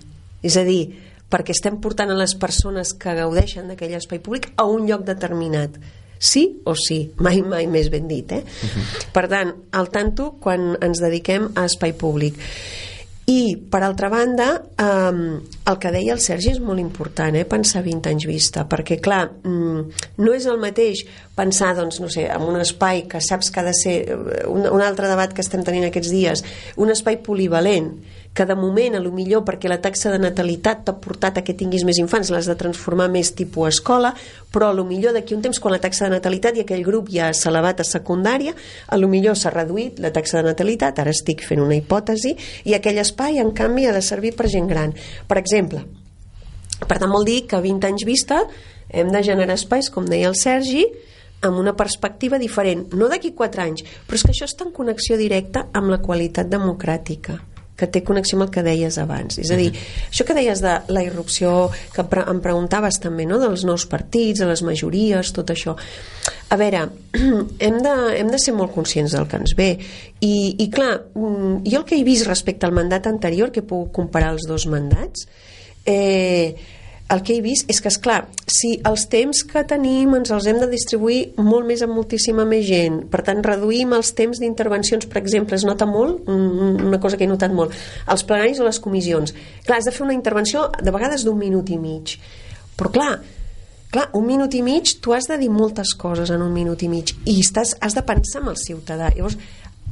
És 0.45 0.56
a 0.56 0.63
dir, 0.63 0.88
perquè 1.30 1.51
estem 1.56 1.82
portant 1.84 2.13
a 2.13 2.17
les 2.17 2.38
persones 2.39 2.93
que 2.95 3.17
gaudeixen 3.17 3.67
d'aquell 3.67 3.97
espai 3.99 4.21
públic 4.23 4.51
a 4.56 4.67
un 4.69 4.88
lloc 4.88 5.04
determinat 5.08 5.75
sí 6.19 6.62
o 6.65 6.75
sí, 6.80 7.12
mai 7.17 7.41
mai 7.41 7.67
més 7.67 7.89
ben 7.93 8.08
dit 8.08 8.32
eh? 8.32 8.41
per 9.13 9.28
tant, 9.32 9.54
al 9.71 9.89
tanto 9.91 10.34
quan 10.39 10.73
ens 10.82 11.01
dediquem 11.04 11.51
a 11.56 11.65
espai 11.69 11.93
públic. 11.93 12.39
I, 13.25 13.56
per 13.58 13.80
altra 13.82 14.06
banda, 14.13 14.51
um, 14.78 15.39
el 15.65 15.78
que 15.82 15.89
deia 15.89 16.13
el 16.13 16.19
Sergi 16.21 16.51
és 16.51 16.60
molt 16.62 16.78
important, 16.78 17.34
eh, 17.34 17.41
pensar 17.49 17.82
20 17.82 18.12
anys 18.12 18.28
vista, 18.30 18.67
perquè, 18.69 18.99
clar, 19.01 19.32
mm, 19.41 20.04
no 20.21 20.36
és 20.38 20.45
el 20.45 20.60
mateix 20.62 21.01
pensar, 21.34 21.71
doncs, 21.73 21.97
no 22.04 22.10
sé, 22.13 22.28
en 22.30 22.45
un 22.45 22.60
espai 22.62 23.08
que 23.10 23.23
saps 23.25 23.49
que 23.49 23.63
ha 23.63 23.65
de 23.65 23.73
ser... 23.73 23.95
eh, 24.13 24.43
Un, 24.45 24.67
un 24.69 24.82
altre 24.86 25.10
debat 25.10 25.34
que 25.34 25.41
estem 25.41 25.63
tenint 25.65 25.88
aquests 25.88 26.12
dies, 26.13 26.43
un 26.78 26.93
espai 26.93 27.17
polivalent, 27.17 27.95
que 28.36 28.45
de 28.45 28.54
moment, 28.54 28.98
a 28.98 29.00
lo 29.00 29.13
millor 29.15 29.45
perquè 29.48 29.69
la 29.71 29.80
taxa 29.80 30.12
de 30.12 30.19
natalitat 30.19 30.82
t'ha 30.84 30.93
portat 31.00 31.39
a 31.39 31.43
que 31.48 31.56
tinguis 31.56 31.86
més 31.88 31.98
infants, 32.04 32.30
l'has 32.34 32.50
de 32.52 32.56
transformar 32.60 33.08
més 33.10 33.32
tipus 33.32 33.78
escola, 33.78 34.12
però 34.52 34.67
a 34.69 34.76
lo 34.76 34.84
millor 34.84 35.15
d'aquí 35.15 35.38
un 35.38 35.41
temps, 35.45 35.62
quan 35.63 35.71
la 35.71 35.80
taxa 35.80 36.10
de 36.10 36.17
natalitat 36.17 36.60
i 36.60 36.65
aquell 36.65 36.84
grup 36.84 37.08
ja 37.13 37.32
s'ha 37.32 37.48
elevat 37.54 37.80
a 37.80 37.88
secundària, 37.88 38.52
a 38.91 39.00
lo 39.00 39.08
millor 39.08 39.39
s'ha 39.39 39.54
reduït 39.56 40.04
la 40.04 40.12
taxa 40.12 40.41
de 40.41 40.52
natalitat, 40.52 41.00
ara 41.00 41.15
estic 41.15 41.45
fent 41.48 41.63
una 41.63 41.80
hipòtesi, 41.80 42.36
i 42.67 42.76
aquell 42.76 43.00
espai, 43.00 43.39
en 43.39 43.56
canvi, 43.56 43.88
ha 43.88 43.95
de 43.95 44.04
servir 44.04 44.36
per 44.36 44.52
gent 44.52 44.67
gran. 44.67 44.91
Per 45.32 45.39
exemple, 45.39 45.86
per 46.84 47.00
tant, 47.00 47.10
vol 47.10 47.24
dir 47.24 47.45
que 47.48 47.56
a 47.56 47.63
20 47.63 47.88
anys 47.88 48.04
vista 48.04 48.43
hem 48.91 49.15
de 49.15 49.24
generar 49.24 49.56
espais, 49.56 49.88
com 49.88 50.12
deia 50.12 50.28
el 50.28 50.36
Sergi, 50.36 50.84
amb 51.39 51.63
una 51.63 51.78
perspectiva 51.80 52.36
diferent, 52.36 52.89
no 53.00 53.08
d'aquí 53.08 53.32
4 53.32 53.63
anys, 53.63 53.88
però 54.04 54.19
és 54.19 54.28
que 54.28 54.36
això 54.36 54.52
està 54.52 54.67
en 54.67 54.76
connexió 54.76 55.15
directa 55.15 55.69
amb 55.71 55.95
la 55.95 56.04
qualitat 56.04 56.52
democràtica 56.52 57.39
que 57.75 57.88
té 57.91 58.01
connexió 58.07 58.38
amb 58.38 58.47
el 58.47 58.51
que 58.55 58.63
deies 58.65 58.97
abans. 59.01 59.39
És 59.41 59.51
a 59.51 59.57
dir, 59.59 59.71
això 60.07 60.25
que 60.27 60.35
deies 60.38 60.61
de 60.63 60.75
la 60.95 61.03
irrupció, 61.03 61.69
que 61.93 62.05
pre 62.07 62.23
em 62.31 62.39
preguntaves 62.43 62.99
també, 63.03 63.27
no?, 63.27 63.39
dels 63.41 63.65
nous 63.67 63.85
partits, 63.91 64.39
de 64.41 64.47
les 64.49 64.63
majories, 64.63 65.33
tot 65.35 65.51
això. 65.51 65.75
A 66.49 66.59
veure, 66.61 66.85
hem 67.67 67.81
de, 67.83 67.95
hem 68.19 68.31
de 68.31 68.39
ser 68.41 68.55
molt 68.55 68.71
conscients 68.75 69.17
del 69.17 69.27
que 69.27 69.41
ens 69.41 69.55
ve. 69.57 69.71
I, 70.23 70.35
i 70.63 70.69
clar, 70.71 70.93
mm, 71.13 71.65
jo 71.67 71.81
el 71.81 71.89
que 71.89 71.99
he 71.99 72.07
vist 72.07 72.29
respecte 72.29 72.67
al 72.67 72.75
mandat 72.75 73.11
anterior, 73.11 73.51
que 73.51 73.63
he 73.63 73.67
pogut 73.67 73.91
comparar 73.95 74.31
els 74.38 74.47
dos 74.47 74.69
mandats, 74.71 75.27
eh, 75.85 76.55
el 77.13 77.22
que 77.22 77.36
he 77.36 77.41
vist 77.46 77.70
és 77.70 77.82
que, 77.84 77.91
és 77.91 78.00
clar, 78.02 78.24
si 78.50 78.76
els 78.88 79.06
temps 79.12 79.44
que 79.46 79.62
tenim 79.68 80.15
ens 80.18 80.32
els 80.34 80.48
hem 80.50 80.58
de 80.62 80.70
distribuir 80.72 81.20
molt 81.38 81.68
més 81.70 81.84
amb 81.86 81.94
moltíssima 81.94 82.48
més 82.50 82.65
gent, 82.65 83.04
per 83.12 83.22
tant 83.28 83.44
reduïm 83.46 83.94
els 83.94 84.10
temps 84.18 84.41
d'intervencions, 84.41 85.06
per 85.12 85.22
exemple, 85.22 85.58
es 85.58 85.68
nota 85.68 85.86
molt, 85.86 86.26
una 86.26 87.00
cosa 87.04 87.20
que 87.20 87.28
he 87.28 87.30
notat 87.30 87.54
molt, 87.54 87.76
els 88.10 88.26
plenaris 88.26 88.62
o 88.62 88.65
les 88.65 88.82
comissions. 88.82 89.36
Clar, 89.68 89.78
has 89.78 89.89
de 89.89 89.94
fer 89.94 90.06
una 90.08 90.18
intervenció 90.18 90.65
de 90.82 90.94
vegades 90.96 91.28
d'un 91.28 91.38
minut 91.38 91.70
i 91.70 91.78
mig, 91.82 92.15
però 92.76 92.89
clar, 92.98 93.12
clar, 93.94 94.10
un 94.18 94.26
minut 94.26 94.58
i 94.58 94.63
mig 94.65 94.98
tu 95.02 95.13
has 95.13 95.30
de 95.30 95.38
dir 95.39 95.52
moltes 95.54 95.94
coses 95.94 96.34
en 96.34 96.41
un 96.41 96.52
minut 96.54 96.82
i 96.82 96.89
mig 96.89 97.13
i 97.24 97.38
estàs, 97.44 97.78
has 97.86 97.94
de 97.94 98.04
pensar 98.08 98.41
en 98.41 98.50
el 98.52 98.60
ciutadà 98.60 99.13
llavors 99.13 99.38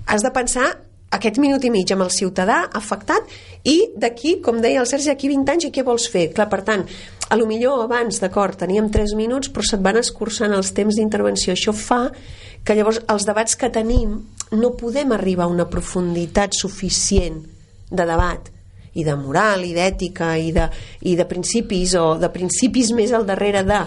has 0.05 0.25
de 0.25 0.31
pensar 0.35 0.73
aquest 1.13 1.37
minut 1.41 1.63
i 1.63 1.71
mig 1.73 1.91
amb 1.93 2.05
el 2.05 2.11
ciutadà 2.13 2.63
afectat 2.73 3.29
i 3.69 3.77
d'aquí, 3.95 4.39
com 4.43 4.59
deia 4.63 4.81
el 4.81 4.89
Sergi, 4.89 5.11
d'aquí 5.11 5.29
20 5.31 5.53
anys 5.53 5.67
i 5.67 5.71
què 5.73 5.85
vols 5.85 6.07
fer? 6.11 6.27
Clar, 6.35 6.49
per 6.51 6.63
tant, 6.67 6.85
a 7.29 7.37
lo 7.39 7.47
millor 7.49 7.85
abans, 7.85 8.19
d'acord, 8.21 8.57
teníem 8.59 8.89
3 8.91 9.15
minuts 9.19 9.51
però 9.53 9.65
se't 9.65 9.83
van 9.85 9.99
escurçant 10.01 10.53
els 10.53 10.73
temps 10.75 10.97
d'intervenció. 10.97 11.53
Això 11.53 11.73
fa 11.73 12.07
que 12.63 12.75
llavors 12.75 13.01
els 13.11 13.27
debats 13.27 13.57
que 13.59 13.71
tenim 13.73 14.17
no 14.53 14.73
podem 14.79 15.13
arribar 15.15 15.47
a 15.47 15.53
una 15.53 15.69
profunditat 15.69 16.55
suficient 16.57 17.41
de 17.89 18.05
debat 18.09 18.49
i 18.93 19.03
de 19.05 19.15
moral 19.17 19.63
i 19.65 19.73
d'ètica 19.73 20.35
i, 20.37 20.51
de, 20.53 20.67
i 21.09 21.15
de 21.17 21.25
principis 21.29 21.95
o 21.97 22.13
de 22.21 22.29
principis 22.33 22.93
més 22.93 23.13
al 23.13 23.25
darrere 23.25 23.63
de 23.65 23.79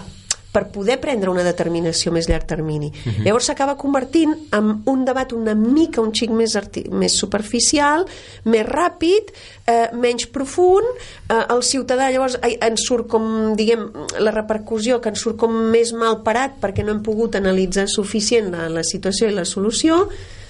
per 0.51 0.67
poder 0.73 0.97
prendre 1.01 1.29
una 1.29 1.43
determinació 1.45 2.11
més 2.15 2.27
llarg 2.29 2.47
termini. 2.47 2.87
Uh 2.87 3.11
-huh. 3.11 3.25
Llavors 3.25 3.45
s'acaba 3.45 3.77
convertint 3.77 4.33
en 4.51 4.81
un 4.85 5.05
debat 5.05 5.31
una 5.33 5.53
mica 5.53 6.01
un 6.01 6.13
xic 6.13 6.29
més, 6.29 6.57
més 6.91 7.13
superficial, 7.13 8.05
més 8.45 8.65
ràpid, 8.65 9.33
eh, 9.65 9.89
menys 9.93 10.25
profund, 10.27 10.87
eh, 11.29 11.45
el 11.49 11.63
ciutadà 11.63 12.09
llavors 12.11 12.37
ai, 12.41 12.57
ens 12.61 12.81
surt 12.87 13.07
com, 13.07 13.55
diguem, 13.55 13.91
la 14.19 14.31
repercussió 14.31 15.01
que 15.01 15.09
ens 15.09 15.19
surt 15.19 15.37
com 15.37 15.51
més 15.71 15.93
mal 15.93 16.23
parat 16.23 16.59
perquè 16.61 16.83
no 16.83 16.91
hem 16.91 17.03
pogut 17.03 17.35
analitzar 17.35 17.87
suficient 17.87 18.51
la, 18.51 18.69
la 18.69 18.83
situació 18.83 19.27
i 19.27 19.33
la 19.33 19.45
solució, 19.45 20.09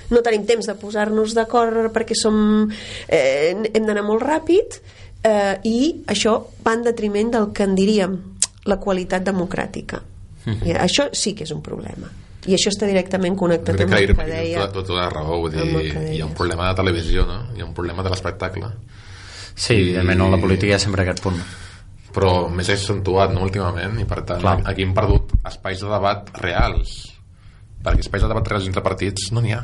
no 0.09 0.21
tenim 0.21 0.45
temps 0.45 0.65
de 0.65 0.75
posar-nos 0.75 1.33
d'acord 1.33 1.91
perquè 1.91 2.15
som, 2.15 2.69
eh, 3.07 3.55
hem 3.73 3.85
d'anar 3.85 4.03
molt 4.03 4.23
ràpid 4.23 4.79
eh, 5.23 5.57
i 5.63 6.03
això 6.07 6.47
va 6.63 6.73
en 6.73 6.83
detriment 6.83 7.31
del 7.31 7.51
que 7.51 7.63
en 7.63 7.75
diríem 7.75 8.36
la 8.67 8.77
qualitat 8.83 9.23
democràtica. 9.25 10.01
I 10.47 10.71
això 10.79 11.09
sí 11.11 11.33
que 11.35 11.43
és 11.43 11.51
un 11.51 11.61
problema. 11.63 12.07
I 12.47 12.53
això 12.55 12.69
està 12.71 12.87
directament 12.87 13.35
connectat 13.35 13.75
crec 13.75 13.87
amb 13.89 13.95
que 13.97 14.03
el 14.05 14.15
que 14.15 14.25
deia... 14.29 14.59
tota, 14.67 14.73
tota 14.83 14.93
la 15.01 15.09
raó 15.11 15.41
vull 15.41 15.51
dir, 15.51 15.65
hi 16.13 16.21
ha 16.21 16.25
un 16.27 16.35
problema 16.37 16.69
de 16.69 16.75
televisió 16.79 17.25
no? 17.27 17.39
hi 17.57 17.59
ha 17.61 17.65
un 17.65 17.73
problema 17.75 18.03
de 18.05 18.09
l'espectacle 18.13 18.69
Sí, 19.57 19.73
evidentment, 19.73 20.21
en 20.21 20.31
la 20.31 20.37
política 20.39 20.69
hi 20.71 20.75
ha 20.77 20.79
sempre 20.79 21.01
aquest 21.03 21.19
punt. 21.25 21.41
però 22.13 22.47
més 22.49 22.69
accentuat 22.71 23.33
no, 23.33 23.41
últimament 23.43 23.99
i 23.99 24.05
per 24.07 24.21
tant 24.23 24.39
Clar. 24.39 24.61
aquí 24.69 24.85
hem 24.85 24.93
perdut 24.95 25.33
espais 25.49 25.81
de 25.83 25.89
debat 25.91 26.29
reals 26.39 26.93
perquè 27.83 28.05
espais 28.05 28.23
de 28.23 28.29
debat 28.31 28.47
reals 28.47 28.69
entre 28.69 28.81
partits 28.85 29.31
no 29.33 29.41
n'hi 29.43 29.51
ha 29.57 29.63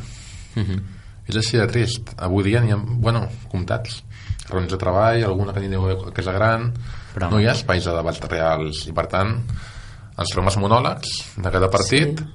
Mhm. 0.55 0.81
és 1.29 1.35
així 1.39 1.57
de 1.57 1.67
trist 1.71 2.11
avui 2.17 2.43
dia 2.43 2.59
n'hi 2.61 2.73
ha, 2.73 2.77
bueno, 2.77 3.23
comptats 3.49 4.03
reunions 4.49 4.73
de 4.73 4.77
treball, 4.77 5.23
alguna 5.23 5.53
que 5.53 5.61
n'hi 5.63 5.69
deu 5.71 6.11
que 6.11 6.21
és 6.21 6.27
gran 6.27 6.73
Però 7.13 7.30
no 7.30 7.39
hi 7.39 7.47
ha 7.47 7.54
espais 7.54 7.86
de 7.86 7.93
debat 7.93 8.26
reals. 8.32 8.86
I 8.89 8.93
per 8.95 9.06
tant 9.12 9.36
ens 9.38 10.30
trobem 10.34 10.49
els 10.52 10.58
monòlegs 10.62 11.13
de 11.38 11.52
cada 11.54 11.69
partit 11.73 12.19
Sí. 12.19 12.26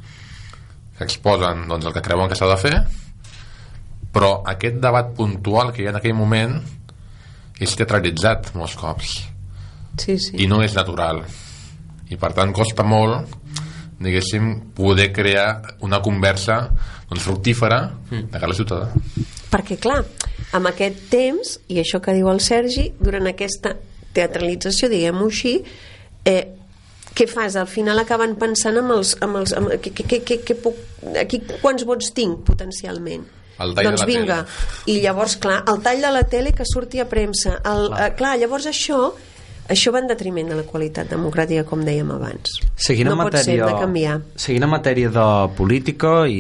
que 0.99 1.05
exposen 1.07 1.67
doncs, 1.69 1.87
el 1.87 1.93
que 1.95 2.03
creuen 2.03 2.29
que 2.29 2.35
s'ha 2.35 2.49
de 2.51 2.57
fer 2.59 2.75
però 4.13 4.43
aquest 4.51 4.81
debat 4.83 5.13
puntual 5.15 5.73
que 5.73 5.83
hi 5.83 5.87
ha 5.87 5.93
en 5.93 5.99
aquell 6.01 6.17
moment 6.17 6.57
és 7.61 7.75
teatralitzat 7.77 8.53
molts 8.57 8.75
cops. 8.79 9.13
Sí, 9.99 10.17
sí. 10.19 10.37
i 10.39 10.47
no 10.47 10.61
és 10.63 10.75
natural. 10.75 11.25
I 12.09 12.17
per 12.17 12.33
tant 12.33 12.53
costa 12.55 12.85
molt 12.87 13.29
diguéssim 13.99 14.73
poder 14.79 15.11
crear 15.13 15.77
una 15.83 15.99
conversa 16.01 16.61
doncs, 17.11 17.23
fructífera 17.25 17.81
de 18.11 18.39
cara 18.39 18.55
ciutadà. 18.55 18.93
Perquè, 19.51 19.77
clar, 19.83 20.05
amb 20.55 20.71
aquest 20.71 21.09
temps, 21.11 21.57
i 21.69 21.81
això 21.83 22.01
que 22.01 22.15
diu 22.15 22.31
el 22.31 22.41
Sergi, 22.41 22.93
durant 23.01 23.27
aquesta 23.27 23.75
teatralització, 24.19 24.91
diguem-ho 24.93 25.31
així, 25.31 25.55
eh, 26.29 26.43
què 27.19 27.27
fas? 27.27 27.57
Al 27.59 27.67
final 27.71 27.99
acaben 27.99 28.37
pensant 28.39 28.79
amb 28.79 28.95
els... 28.95 29.17
Amb 29.25 29.41
els 29.41 29.55
amb, 29.59 29.73
que, 29.83 29.91
que, 29.97 30.21
que, 30.23 30.41
que 30.47 30.59
puc, 30.59 30.79
aquí 31.19 31.41
quants 31.63 31.87
vots 31.89 32.13
tinc, 32.15 32.45
potencialment? 32.47 33.27
El 33.59 33.73
tall 33.75 33.89
de 33.89 33.89
doncs 33.89 34.05
la 34.05 34.07
vinga, 34.07 34.37
i 34.87 35.01
llavors, 35.03 35.35
clar, 35.43 35.65
el 35.71 35.81
tall 35.83 36.05
de 36.05 36.13
la 36.15 36.23
tele 36.31 36.53
que 36.55 36.67
surti 36.69 37.03
a 37.03 37.09
premsa, 37.11 37.57
el, 37.67 37.89
clar. 37.91 38.05
Eh, 38.05 38.13
clar, 38.21 38.37
llavors 38.39 38.69
això 38.71 39.01
això 39.69 39.93
va 39.93 40.01
en 40.01 40.07
detriment 40.09 40.49
de 40.49 40.57
la 40.57 40.65
qualitat 40.65 41.11
democràtica 41.13 41.65
com 41.69 41.83
dèiem 41.85 42.09
abans 42.15 42.55
Seguint 42.81 43.11
no 43.11 43.19
en 43.19 43.27
pot 43.27 43.37
ser, 43.37 43.59
matèria, 43.59 43.67
hem 43.67 43.75
de 43.75 43.83
canviar 43.83 44.15
Seguint 44.41 44.65
en 44.65 44.73
matèria 44.73 45.11
de 45.13 45.27
política 45.59 46.13
i 46.33 46.39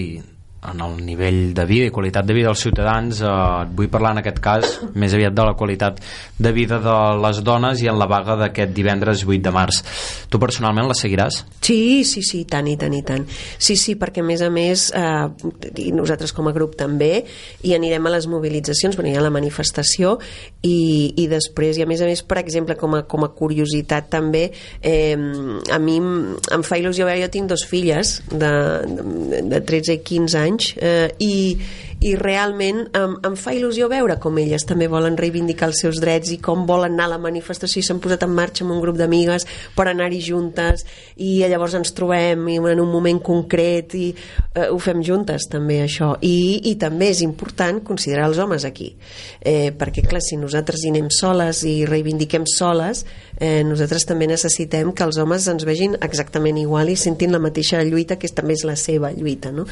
en 0.67 0.81
el 0.83 0.97
nivell 1.07 1.55
de 1.55 1.65
vida 1.69 1.87
i 1.87 1.95
qualitat 1.95 2.27
de 2.27 2.35
vida 2.35 2.51
dels 2.51 2.63
ciutadans 2.67 3.21
eh, 3.23 3.29
et 3.29 3.75
vull 3.79 3.91
parlar 3.93 4.17
en 4.17 4.23
aquest 4.23 4.41
cas 4.43 4.79
més 4.99 5.15
aviat 5.15 5.35
de 5.35 5.47
la 5.47 5.55
qualitat 5.59 6.01
de 6.39 6.53
vida 6.53 6.81
de 6.83 6.97
les 7.23 7.43
dones 7.47 7.83
i 7.83 7.91
en 7.91 7.99
la 8.01 8.09
vaga 8.11 8.35
d'aquest 8.41 8.75
divendres 8.75 9.23
8 9.27 9.39
de 9.45 9.55
març 9.55 9.83
tu 10.29 10.41
personalment 10.43 10.89
la 10.89 10.97
seguiràs? 10.97 11.43
Sí, 11.65 12.05
sí, 12.05 12.23
sí, 12.25 12.43
tant 12.49 12.69
i 12.69 12.77
tant 12.81 12.95
i 12.97 13.03
tant. 13.05 13.25
Sí, 13.61 13.77
sí, 13.77 13.95
perquè 14.01 14.23
a 14.23 14.27
més 14.27 14.43
a 14.45 14.49
més, 14.53 14.89
eh, 14.97 15.83
i 15.85 15.91
nosaltres 15.93 16.33
com 16.37 16.49
a 16.49 16.53
grup 16.57 16.77
també, 16.81 17.25
i 17.65 17.75
anirem 17.77 18.07
a 18.09 18.13
les 18.15 18.29
mobilitzacions, 18.31 18.97
bueno, 18.97 19.11
hi 19.11 19.19
ha 19.19 19.25
la 19.25 19.33
manifestació, 19.35 20.17
i, 20.63 21.13
i 21.17 21.27
després, 21.29 21.77
i 21.77 21.85
a 21.85 21.89
més 21.89 22.01
a 22.01 22.09
més, 22.09 22.23
per 22.25 22.39
exemple, 22.41 22.77
com 22.81 22.97
a, 22.97 23.03
com 23.09 23.25
a 23.25 23.31
curiositat 23.37 24.09
també, 24.13 24.47
eh, 24.81 25.17
a 25.17 25.79
mi 25.79 25.99
em, 26.01 26.11
em 26.57 26.65
fa 26.65 26.81
il·lusió 26.81 27.09
jo 27.09 27.29
tinc 27.33 27.49
dos 27.49 27.65
filles 27.69 28.19
de, 28.31 28.53
de, 28.89 29.43
de 29.49 29.61
13 29.69 29.99
i 29.99 30.03
15 30.05 30.39
anys, 30.41 30.48
eh, 30.77 31.11
i, 31.19 31.57
i 32.01 32.15
realment 32.15 32.85
em, 32.95 33.17
em 33.27 33.37
fa 33.39 33.53
il·lusió 33.57 33.89
veure 33.91 34.19
com 34.23 34.37
elles 34.39 34.65
també 34.69 34.87
volen 34.91 35.17
reivindicar 35.19 35.69
els 35.73 35.81
seus 35.83 35.99
drets 36.03 36.31
i 36.31 36.39
com 36.43 36.65
volen 36.69 36.95
anar 36.95 37.09
a 37.09 37.13
la 37.17 37.21
manifestació 37.23 37.83
i 37.83 37.87
s'han 37.87 37.99
posat 38.03 38.23
en 38.27 38.35
marxa 38.35 38.63
amb 38.65 38.77
un 38.77 38.83
grup 38.83 38.99
d'amigues 39.01 39.47
per 39.75 39.89
anar-hi 39.91 40.21
juntes 40.23 40.85
i 41.17 41.39
llavors 41.51 41.75
ens 41.79 41.91
trobem 41.97 42.47
en 42.55 42.83
un 42.83 42.91
moment 42.93 43.19
concret 43.25 43.97
i 43.99 44.13
eh, 44.13 44.69
ho 44.69 44.79
fem 44.83 45.03
juntes 45.03 45.49
també 45.51 45.81
això 45.83 46.13
I, 46.23 46.71
i 46.71 46.77
també 46.79 47.11
és 47.11 47.23
important 47.27 47.83
considerar 47.87 48.29
els 48.31 48.39
homes 48.39 48.67
aquí 48.69 48.93
eh, 49.41 49.75
perquè 49.75 50.07
clar, 50.07 50.23
si 50.23 50.39
nosaltres 50.39 50.85
hi 50.85 50.93
anem 50.95 51.11
soles 51.15 51.65
i 51.67 51.83
reivindiquem 51.89 52.47
soles 52.47 53.05
eh, 53.41 53.65
nosaltres 53.67 54.07
també 54.07 54.31
necessitem 54.31 54.95
que 54.95 55.07
els 55.07 55.19
homes 55.19 55.51
ens 55.51 55.67
vegin 55.67 55.99
exactament 55.99 56.63
igual 56.63 56.95
i 56.95 56.97
sentin 56.97 57.35
la 57.35 57.43
mateixa 57.43 57.83
lluita 57.83 58.21
que 58.23 58.31
també 58.31 58.55
és 58.55 58.65
la 58.69 58.79
seva 58.79 59.11
lluita 59.17 59.51
no? 59.51 59.67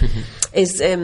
és 0.52 0.78
eh, 0.82 0.96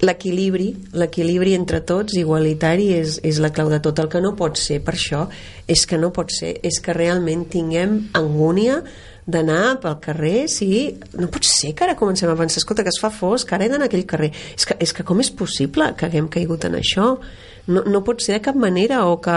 l'equilibri 0.00 0.70
l'equilibri 0.96 1.52
entre 1.58 1.82
tots 1.84 2.16
igualitari 2.16 2.88
és, 2.96 3.18
és 3.26 3.40
la 3.42 3.52
clau 3.52 3.68
de 3.72 3.80
tot. 3.84 3.98
El 4.00 4.08
que 4.12 4.22
no 4.24 4.34
pot 4.38 4.58
ser 4.60 4.80
per 4.84 4.96
això 4.96 5.26
és 5.68 5.84
que 5.86 5.98
no 6.00 6.12
pot 6.14 6.32
ser 6.32 6.56
és 6.66 6.80
que 6.80 6.96
realment 6.96 7.46
tinguem 7.52 7.98
angúnia 8.16 8.80
d'anar 9.30 9.78
pel 9.82 9.98
carrer 10.02 10.48
sí, 10.50 10.96
no 11.18 11.28
pot 11.30 11.46
ser 11.46 11.74
que 11.76 11.84
ara 11.86 11.96
comencem 11.98 12.30
a 12.30 12.36
pensar 12.38 12.62
escolta 12.62 12.82
que 12.82 12.92
es 12.92 13.00
fa 13.00 13.12
fosc, 13.14 13.52
ara 13.52 13.66
he 13.66 13.70
d'anar 13.70 13.86
a 13.86 13.90
aquell 13.90 14.06
carrer. 14.08 14.32
És 14.56 14.66
que, 14.66 14.76
és 14.80 14.94
que 14.96 15.06
com 15.06 15.20
és 15.22 15.30
possible 15.30 15.92
que 15.96 16.08
haguem 16.08 16.28
caigut 16.32 16.66
en 16.66 16.78
això? 16.80 17.12
No, 17.70 17.84
no 17.84 18.00
pot 18.02 18.22
ser 18.24 18.38
de 18.38 18.42
cap 18.42 18.56
manera 18.56 19.04
o 19.06 19.18
que, 19.22 19.36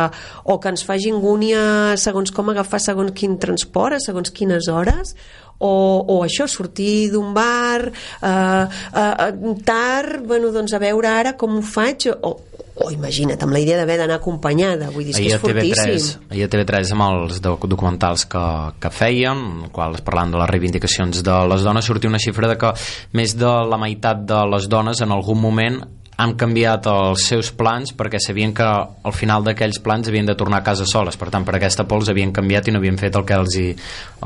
o 0.50 0.58
que 0.60 0.72
ens 0.72 0.86
faci 0.88 1.12
angúnia 1.12 1.94
segons 2.00 2.32
com 2.34 2.50
agafar 2.50 2.80
segons 2.82 3.14
quin 3.18 3.36
transport 3.38 3.98
a 3.98 4.02
segons 4.02 4.32
quines 4.34 4.70
hores 4.72 5.14
o, 5.60 5.74
o 6.08 6.24
això, 6.26 6.48
sortir 6.50 7.12
d'un 7.14 7.34
bar 7.34 7.90
eh, 7.90 8.66
eh, 8.96 9.54
tard, 9.66 10.26
bueno, 10.28 10.52
doncs 10.52 10.74
a 10.74 10.80
veure 10.82 11.08
ara 11.08 11.36
com 11.40 11.58
ho 11.60 11.62
faig 11.66 12.08
o, 12.14 12.34
o 12.74 12.90
imagina't, 12.92 13.38
amb 13.46 13.54
la 13.54 13.62
idea 13.62 13.78
d'haver 13.78 14.00
d'anar 14.02 14.18
acompanyada 14.18 14.90
vull 14.92 15.06
dir, 15.06 15.14
és 15.14 15.20
que 15.20 15.24
ahir 15.24 15.34
és 15.34 15.38
a 15.38 15.46
TV3, 15.46 15.78
fortíssim 15.78 16.32
ahir 16.34 16.46
a 16.48 16.52
TV3 16.56 16.94
amb 16.98 17.08
els 17.08 17.42
doc- 17.46 17.68
documentals 17.70 18.26
que, 18.26 18.46
que 18.82 18.94
en 19.30 19.70
quals 19.72 20.02
parlant 20.02 20.34
de 20.34 20.42
les 20.42 20.50
reivindicacions 20.50 21.24
de 21.24 21.40
les 21.54 21.64
dones, 21.64 21.86
sortia 21.86 22.10
una 22.10 22.20
xifra 22.20 22.50
de 22.50 22.58
que 22.58 22.74
més 23.14 23.38
de 23.38 23.54
la 23.70 23.78
meitat 23.78 24.26
de 24.26 24.42
les 24.56 24.68
dones 24.70 25.02
en 25.06 25.12
algun 25.16 25.40
moment 25.40 25.84
han 26.24 26.34
canviat 26.40 26.88
els 26.90 27.26
seus 27.28 27.52
plans 27.56 27.92
perquè 27.98 28.20
sabien 28.24 28.54
que 28.56 28.64
al 28.66 29.14
final 29.16 29.44
d'aquells 29.46 29.82
plans 29.84 30.08
havien 30.10 30.26
de 30.26 30.36
tornar 30.40 30.62
a 30.62 30.66
casa 30.66 30.88
soles, 30.90 31.18
per 31.20 31.30
tant 31.34 31.44
per 31.46 31.58
aquesta 31.58 31.86
pols 31.90 32.10
havien 32.10 32.32
canviat 32.34 32.68
i 32.70 32.74
no 32.74 32.80
havien 32.82 32.98
fet 33.02 33.18
el 33.20 33.26
que 33.28 33.36
els 33.38 33.58
hi, 33.60 33.68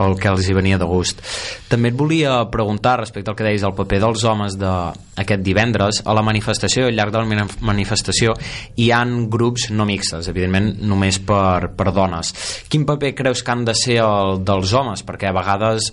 el 0.03 0.15
que 0.21 0.29
els 0.31 0.47
hi 0.47 0.55
venia 0.55 0.77
de 0.77 0.87
gust. 0.87 1.23
També 1.71 1.89
et 1.91 1.97
volia 1.97 2.37
preguntar 2.53 2.99
respecte 3.01 3.33
al 3.33 3.37
que 3.39 3.47
deies 3.47 3.65
el 3.65 3.75
paper 3.77 3.99
dels 4.05 4.23
homes 4.29 4.57
d'aquest 4.61 5.43
divendres 5.43 6.01
a 6.05 6.15
la 6.15 6.23
manifestació, 6.25 6.87
al 6.87 6.95
llarg 6.97 7.15
de 7.15 7.23
la 7.23 7.27
mani- 7.33 7.61
manifestació 7.73 8.35
hi 8.77 8.91
han 8.93 9.29
grups 9.33 9.69
no 9.73 9.85
mixtes, 9.89 10.29
evidentment 10.29 10.75
només 10.85 11.19
per, 11.19 11.71
per 11.75 11.91
dones. 11.95 12.33
Quin 12.69 12.85
paper 12.85 13.15
creus 13.17 13.41
que 13.43 13.53
han 13.55 13.65
de 13.65 13.75
ser 13.77 14.01
el 14.05 14.43
dels 14.45 14.73
homes? 14.77 15.03
Perquè 15.07 15.31
a 15.31 15.35
vegades 15.35 15.91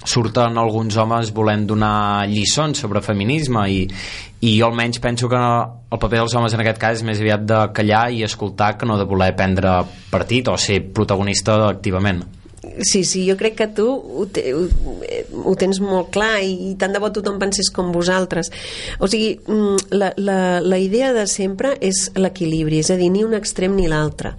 surten 0.00 0.56
alguns 0.56 0.96
homes 0.96 1.28
volent 1.36 1.66
donar 1.68 2.24
lliçons 2.30 2.78
sobre 2.80 3.02
feminisme 3.04 3.66
i, 3.68 3.82
i 4.40 4.56
jo 4.56 4.70
almenys 4.70 5.00
penso 5.04 5.28
que 5.28 5.38
el 5.38 5.98
paper 5.98 6.22
dels 6.22 6.34
homes 6.34 6.54
en 6.56 6.62
aquest 6.62 6.80
cas 6.80 7.00
és 7.00 7.06
més 7.06 7.20
aviat 7.20 7.44
de 7.44 7.62
callar 7.76 8.06
i 8.12 8.22
escoltar 8.24 8.76
que 8.80 8.88
no 8.88 8.96
de 8.96 9.08
voler 9.08 9.34
prendre 9.36 9.80
partit 10.10 10.48
o 10.48 10.56
ser 10.56 10.80
protagonista 10.96 11.58
activament 11.68 12.24
Sí, 12.84 13.04
sí, 13.08 13.22
jo 13.24 13.38
crec 13.40 13.54
que 13.56 13.66
tu 13.72 13.86
ho, 13.88 14.26
te, 14.28 14.52
ho, 14.52 14.66
ho 15.48 15.54
tens 15.56 15.78
molt 15.80 16.10
clar 16.12 16.42
i, 16.44 16.52
i 16.68 16.74
tant 16.80 16.92
de 16.92 17.00
bo 17.00 17.08
tothom 17.08 17.38
pensés 17.40 17.70
com 17.72 17.88
vosaltres. 17.92 18.52
O 19.00 19.08
sigui, 19.08 19.30
mm, 19.40 19.88
la, 19.96 20.12
la, 20.20 20.36
la 20.60 20.80
idea 20.80 21.14
de 21.16 21.24
sempre 21.24 21.72
és 21.80 22.10
l'equilibri, 22.20 22.82
és 22.84 22.92
a 22.92 22.98
dir, 23.00 23.08
ni 23.12 23.24
un 23.24 23.32
extrem 23.38 23.72
ni 23.80 23.88
l'altre. 23.88 24.34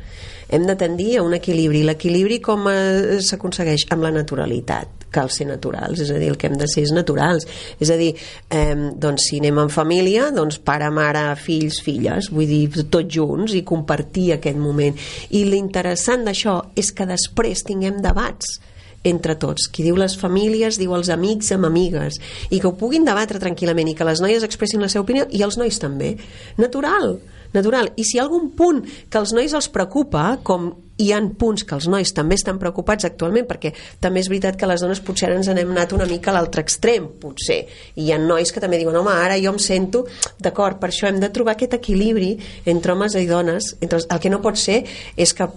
Hem 0.54 0.70
de 0.70 0.78
tendir 0.78 1.16
a 1.18 1.26
un 1.26 1.34
equilibri. 1.34 1.82
L'equilibri 1.88 2.38
com 2.46 2.70
eh, 2.70 3.18
s'aconsegueix? 3.26 3.90
Amb 3.90 4.06
la 4.06 4.14
naturalitat 4.22 5.01
cal 5.12 5.30
ser 5.34 5.48
naturals, 5.50 6.00
és 6.02 6.12
a 6.12 6.18
dir, 6.20 6.32
el 6.32 6.40
que 6.40 6.50
hem 6.50 6.58
de 6.60 6.68
ser 6.72 6.86
és 6.88 6.94
naturals. 6.96 7.48
És 7.80 7.92
a 7.92 7.98
dir, 8.00 8.14
eh, 8.50 8.76
doncs 8.76 9.30
si 9.30 9.40
anem 9.40 9.60
en 9.66 9.70
família, 9.70 10.32
doncs 10.32 10.60
pare, 10.64 10.90
mare, 10.92 11.36
fills, 11.36 11.82
filles, 11.84 12.32
vull 12.32 12.48
dir, 12.48 12.66
tots 12.90 13.14
junts 13.14 13.54
i 13.54 13.64
compartir 13.68 14.32
aquest 14.34 14.58
moment. 14.58 14.98
I 15.30 15.46
l'interessant 15.46 16.26
d'això 16.26 16.62
és 16.76 16.92
que 16.92 17.06
després 17.06 17.64
tinguem 17.68 18.02
debats 18.02 18.60
entre 19.04 19.36
tots. 19.36 19.68
Qui 19.68 19.84
diu 19.84 19.98
les 19.98 20.16
famílies, 20.18 20.78
diu 20.78 20.94
els 20.96 21.10
amics 21.10 21.52
amb 21.52 21.66
amigues. 21.66 22.20
I 22.50 22.60
que 22.60 22.70
ho 22.70 22.78
puguin 22.78 23.06
debatre 23.06 23.42
tranquil·lament 23.42 23.90
i 23.90 23.96
que 23.98 24.06
les 24.08 24.22
noies 24.22 24.46
expressin 24.46 24.82
la 24.82 24.90
seva 24.90 25.04
opinió 25.04 25.28
i 25.32 25.42
els 25.42 25.58
nois 25.58 25.80
també. 25.82 26.16
Natural, 26.58 27.16
natural. 27.16 27.41
I 27.52 28.06
si 28.06 28.16
hi 28.16 28.20
ha 28.20 28.24
algun 28.24 28.52
punt 28.56 28.86
que 29.10 29.20
als 29.20 29.34
nois 29.36 29.54
els 29.54 29.68
preocupa, 29.72 30.38
com 30.44 30.72
hi 31.02 31.10
han 31.16 31.32
punts 31.40 31.66
que 31.68 31.76
els 31.76 31.88
nois 31.92 32.14
també 32.16 32.38
estan 32.38 32.60
preocupats 32.62 33.08
actualment, 33.08 33.48
perquè 33.50 33.74
també 34.00 34.22
és 34.22 34.30
veritat 34.32 34.58
que 34.60 34.70
les 34.70 34.84
dones 34.84 35.02
potser 35.04 35.32
ens 35.34 35.50
n'hem 35.50 35.74
anat 35.74 35.96
una 35.98 36.08
mica 36.10 36.32
a 36.32 36.36
l'altre 36.38 36.64
extrem, 36.64 37.10
potser. 37.22 37.64
I 37.96 38.06
hi 38.06 38.14
ha 38.14 38.20
nois 38.22 38.54
que 38.54 38.64
també 38.64 38.80
diuen, 38.80 38.96
home, 38.96 39.12
ara 39.12 39.40
jo 39.42 39.54
em 39.56 39.60
sento... 39.60 40.06
D'acord, 40.42 40.80
per 40.82 40.90
això 40.90 41.10
hem 41.10 41.20
de 41.22 41.30
trobar 41.34 41.54
aquest 41.56 41.76
equilibri 41.78 42.32
entre 42.66 42.96
homes 42.96 43.16
i 43.20 43.28
dones. 43.30 43.76
Entre 43.82 44.00
els... 44.00 44.08
El 44.10 44.22
que 44.24 44.32
no 44.32 44.42
pot 44.44 44.58
ser 44.60 44.82
és 45.18 45.36
que 45.38 45.50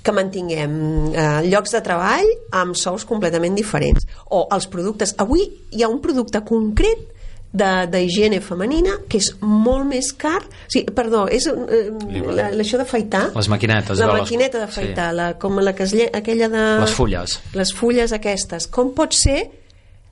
que 0.00 0.12
mantinguem 0.16 0.72
eh, 1.12 1.24
llocs 1.44 1.74
de 1.74 1.80
treball 1.84 2.28
amb 2.56 2.76
sous 2.78 3.04
completament 3.04 3.52
diferents 3.56 4.06
o 4.32 4.46
els 4.56 4.66
productes, 4.72 5.12
avui 5.20 5.44
hi 5.76 5.84
ha 5.84 5.90
un 5.92 6.00
producte 6.00 6.40
concret 6.48 7.04
d'higiene 7.52 8.38
femenina 8.40 8.94
que 9.10 9.18
és 9.18 9.32
molt 9.42 9.88
més 9.90 10.12
car. 10.14 10.38
Sí, 10.70 10.84
perdó, 10.94 11.24
és 11.26 11.48
eh, 11.50 11.88
la, 12.30 12.50
això 12.62 12.78
d'afaitar 12.78 13.30
Les 13.34 13.50
maquinetes, 13.50 13.98
la 13.98 14.06
de 14.12 14.20
maquineta 14.20 14.60
d'afaitar 14.62 15.08
la, 15.16 15.32
com 15.40 15.58
la 15.58 15.74
que 15.74 15.88
es 15.88 15.94
lle... 15.96 16.06
aquella 16.14 16.50
de... 16.52 16.66
Les 16.84 16.94
fulles. 16.94 17.40
les 17.58 17.74
fulles 17.74 18.14
aquestes. 18.14 18.68
Com 18.70 18.94
pot 18.94 19.16
ser 19.18 19.42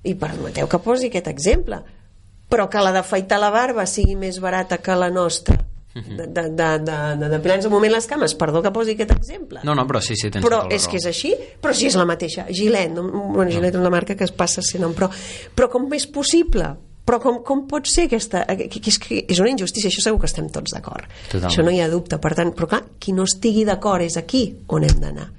i 0.03 0.15
permeteu 0.19 0.67
que 0.71 0.83
posi 0.83 1.13
aquest 1.13 1.31
exemple 1.31 1.83
però 2.49 2.69
que 2.73 2.81
la 2.83 2.93
d'afaitar 2.97 3.39
la 3.41 3.51
barba 3.53 3.85
sigui 3.87 4.17
més 4.17 4.39
barata 4.41 4.79
que 4.81 4.95
la 4.97 5.11
nostra 5.13 5.59
de, 5.95 6.27
de, 6.27 6.49
de, 6.51 6.69
de, 6.79 6.97
de 7.21 7.29
depilar-nos 7.29 7.67
un 7.67 7.73
moment 7.73 7.93
les 7.93 8.07
cames. 8.07 8.35
Perdó 8.39 8.63
que 8.63 8.71
posi 8.75 8.95
aquest 8.95 9.13
exemple. 9.17 9.61
No, 9.67 9.75
no, 9.75 9.85
però 9.89 10.01
sí, 10.05 10.17
sí, 10.17 10.31
tens 10.31 10.45
però 10.45 10.63
tota 10.65 10.77
és 10.77 10.87
que 10.89 10.99
és 11.01 11.07
així 11.11 11.33
però 11.63 11.75
si 11.77 11.89
és 11.91 11.97
la 11.99 12.07
mateixa, 12.09 12.47
Gillette 12.49 12.95
no, 12.95 13.07
bueno, 13.35 13.51
Gillette 13.51 13.77
és 13.77 13.83
una 13.83 13.93
marca 13.93 14.17
que 14.17 14.27
es 14.29 14.35
passa 14.35 14.65
sent 14.65 14.85
nom 14.85 14.95
però, 14.97 15.11
però 15.55 15.71
com 15.73 15.89
és 15.97 16.07
possible 16.11 16.71
però 17.09 17.23
com, 17.25 17.39
com 17.41 17.63
pot 17.71 17.89
ser 17.89 18.05
aquesta 18.05 18.43
que, 18.45 18.69
que, 18.69 18.83
és, 18.93 18.99
que 19.01 19.23
és 19.25 19.39
una 19.41 19.49
injustícia, 19.49 19.89
això 19.89 20.05
segur 20.05 20.21
que 20.21 20.29
estem 20.29 20.51
tots 20.53 20.75
d'acord. 20.77 21.09
Això 21.41 21.65
no 21.65 21.73
hi 21.73 21.81
ha 21.81 21.89
dubte, 21.89 22.19
per 22.21 22.35
tant, 22.37 22.53
però 22.53 22.69
clar 22.69 22.83
qui 23.01 23.15
no 23.17 23.25
estigui 23.25 23.65
d'acord 23.65 24.05
és 24.05 24.19
aquí 24.21 24.43
on 24.77 24.85
hem 24.85 24.99
d'anar. 25.01 25.31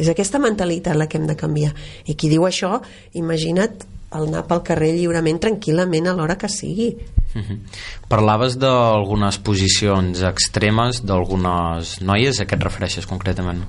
És 0.00 0.10
aquesta 0.12 0.40
mentalitat 0.40 0.96
la 0.96 1.08
que 1.08 1.16
hem 1.16 1.24
de 1.28 1.36
canviar. 1.40 1.72
I 2.04 2.16
qui 2.20 2.28
diu 2.32 2.44
això, 2.48 2.74
imagina't 3.16 3.86
el 4.16 4.28
anar 4.28 4.44
pel 4.48 4.62
carrer 4.66 4.90
lliurement, 4.96 5.40
tranquil·lament 5.40 6.10
a 6.10 6.14
l'hora 6.18 6.36
que 6.40 6.50
sigui 6.52 6.90
Mhm. 7.34 7.60
Parlaves 8.08 8.58
d'algunes 8.58 9.38
posicions 9.38 10.22
extremes 10.22 11.04
d'algunes 11.06 12.00
noies, 12.00 12.40
a 12.40 12.46
què 12.46 12.58
et 12.58 12.66
refereixes 12.66 13.06
concretament? 13.06 13.62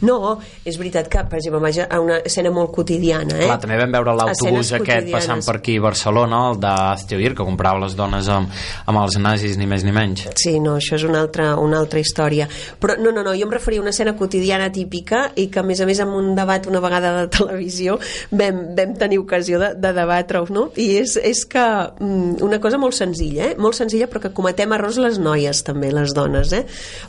No, 0.00 0.38
és 0.64 0.78
veritat 0.80 1.10
que, 1.12 1.20
per 1.28 1.38
exemple, 1.38 1.60
vaig 1.60 1.76
a 1.82 1.98
una 2.00 2.20
escena 2.24 2.50
molt 2.54 2.70
quotidiana, 2.72 3.34
eh? 3.36 3.48
Clar, 3.50 3.58
també 3.60 3.76
vam 3.76 3.92
veure 3.92 4.14
l'autobús 4.16 4.72
aquest 4.78 5.10
passant 5.12 5.42
per 5.44 5.58
aquí 5.58 5.76
a 5.76 5.82
Barcelona, 5.84 6.38
el 6.50 6.60
d'Azteoir, 6.62 7.34
que 7.36 7.44
comprava 7.44 7.82
les 7.82 7.96
dones 7.98 8.30
amb, 8.32 8.48
amb 8.88 9.00
els 9.02 9.18
nazis, 9.20 9.58
ni 9.60 9.68
més 9.68 9.84
ni 9.84 9.92
menys. 9.92 10.24
Sí, 10.40 10.54
no, 10.62 10.78
això 10.80 10.96
és 10.96 11.04
una 11.04 11.20
altra, 11.20 11.50
una 11.60 11.82
altra 11.82 12.00
història. 12.00 12.48
Però 12.80 12.96
no, 13.00 13.12
no, 13.12 13.24
no, 13.26 13.34
jo 13.36 13.44
em 13.44 13.52
referia 13.52 13.82
a 13.82 13.84
una 13.84 13.92
escena 13.92 14.14
quotidiana 14.16 14.70
típica 14.72 15.26
i 15.36 15.50
que, 15.52 15.60
a 15.60 15.66
més 15.66 15.84
a 15.84 15.88
més, 15.88 16.00
en 16.00 16.16
un 16.16 16.32
debat 16.38 16.70
una 16.70 16.80
vegada 16.80 17.12
de 17.18 17.28
televisió 17.36 17.98
vam, 18.32 18.64
vam 18.78 18.96
tenir 18.96 19.20
ocasió 19.20 19.60
de, 19.60 19.74
de 19.76 19.92
debatre-ho, 20.00 20.48
no? 20.54 20.70
I 20.80 20.88
és, 21.02 21.18
és 21.20 21.44
que 21.44 21.66
mm, 22.00 22.40
una 22.46 22.60
cosa 22.62 22.80
molt 22.80 22.96
senzilla, 23.00 23.50
eh? 23.50 23.58
Molt 23.60 23.78
senzilla, 23.78 24.08
però 24.10 24.22
que 24.26 24.32
cometem 24.36 24.76
errors 24.76 25.00
les 25.02 25.18
noies, 25.22 25.64
també, 25.66 25.90
les 25.94 26.14
dones, 26.16 26.54
eh? 26.56 26.64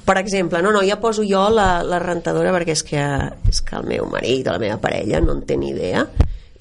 Per 0.07 0.17
exemple, 0.21 0.63
no, 0.63 0.73
no, 0.73 0.83
ja 0.87 0.99
poso 1.03 1.25
jo 1.27 1.45
la, 1.53 1.69
la 1.85 2.01
rentadora 2.01 2.53
perquè 2.55 2.75
és 2.77 2.85
que, 2.87 3.07
és 3.51 3.63
que 3.67 3.79
el 3.79 3.89
meu 3.91 4.09
marit 4.11 4.47
o 4.47 4.55
la 4.55 4.63
meva 4.63 4.79
parella 4.81 5.21
no 5.23 5.37
en 5.37 5.45
té 5.47 5.59
ni 5.59 5.73
idea 5.75 6.05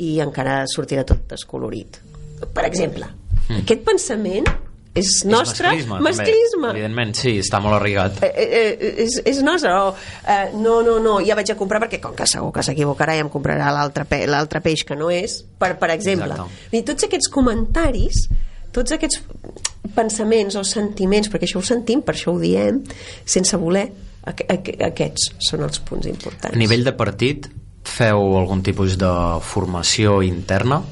i 0.01 0.17
encara 0.25 0.65
sortirà 0.71 1.05
tot 1.09 1.29
descolorit. 1.31 2.01
Per 2.41 2.67
exemple, 2.67 3.09
mm. 3.47 3.63
aquest 3.63 3.87
pensament 3.87 4.49
és 4.91 5.21
nostre 5.23 5.71
És 5.71 5.87
masclisme, 5.87 6.01
masclisme. 6.03 6.65
També. 6.65 6.81
Evidentment, 6.81 7.13
sí, 7.15 7.37
està 7.39 7.61
molt 7.63 7.77
arribat. 7.77 8.19
Eh, 8.27 8.31
eh, 8.31 8.49
eh, 8.75 8.91
és, 9.05 9.21
és 9.31 9.39
nostre 9.47 9.71
o, 9.71 9.93
eh, 10.27 10.51
no, 10.59 10.81
no, 10.87 10.97
no, 11.03 11.19
ja 11.23 11.37
vaig 11.39 11.53
a 11.53 11.59
comprar 11.59 11.79
perquè 11.85 12.01
com 12.03 12.17
que 12.19 12.27
segur 12.27 12.51
que 12.57 12.65
s'equivocarà 12.67 13.15
i 13.15 13.23
em 13.23 13.31
comprarà 13.31 13.71
l'altre 13.71 14.07
pe 14.09 14.25
peix 14.65 14.83
que 14.89 14.99
no 14.99 15.13
és 15.15 15.41
per, 15.59 15.77
per 15.79 15.93
exemple, 15.95 16.35
Exacte. 16.35 16.77
I 16.77 16.83
tots 16.89 17.07
aquests 17.07 17.31
comentaris 17.31 18.25
tots 18.75 18.95
aquests 18.97 19.23
pensaments 19.97 20.57
o 20.59 20.65
sentiments 20.67 21.31
perquè 21.31 21.49
això 21.49 21.61
ho 21.61 21.67
sentim, 21.67 22.05
per 22.07 22.15
això 22.17 22.35
ho 22.35 22.39
diem 22.41 22.83
sense 23.25 23.59
voler, 23.61 23.89
aqu 24.31 24.47
aqu 24.53 24.77
aquests 24.91 25.31
són 25.51 25.65
els 25.67 25.83
punts 25.87 26.09
importants 26.11 26.57
A 26.57 26.61
nivell 26.61 26.85
de 26.87 26.95
partit, 26.97 27.49
feu 27.85 28.37
algun 28.39 28.63
tipus 28.63 28.99
de 29.01 29.13
formació 29.43 30.21
interna? 30.27 30.83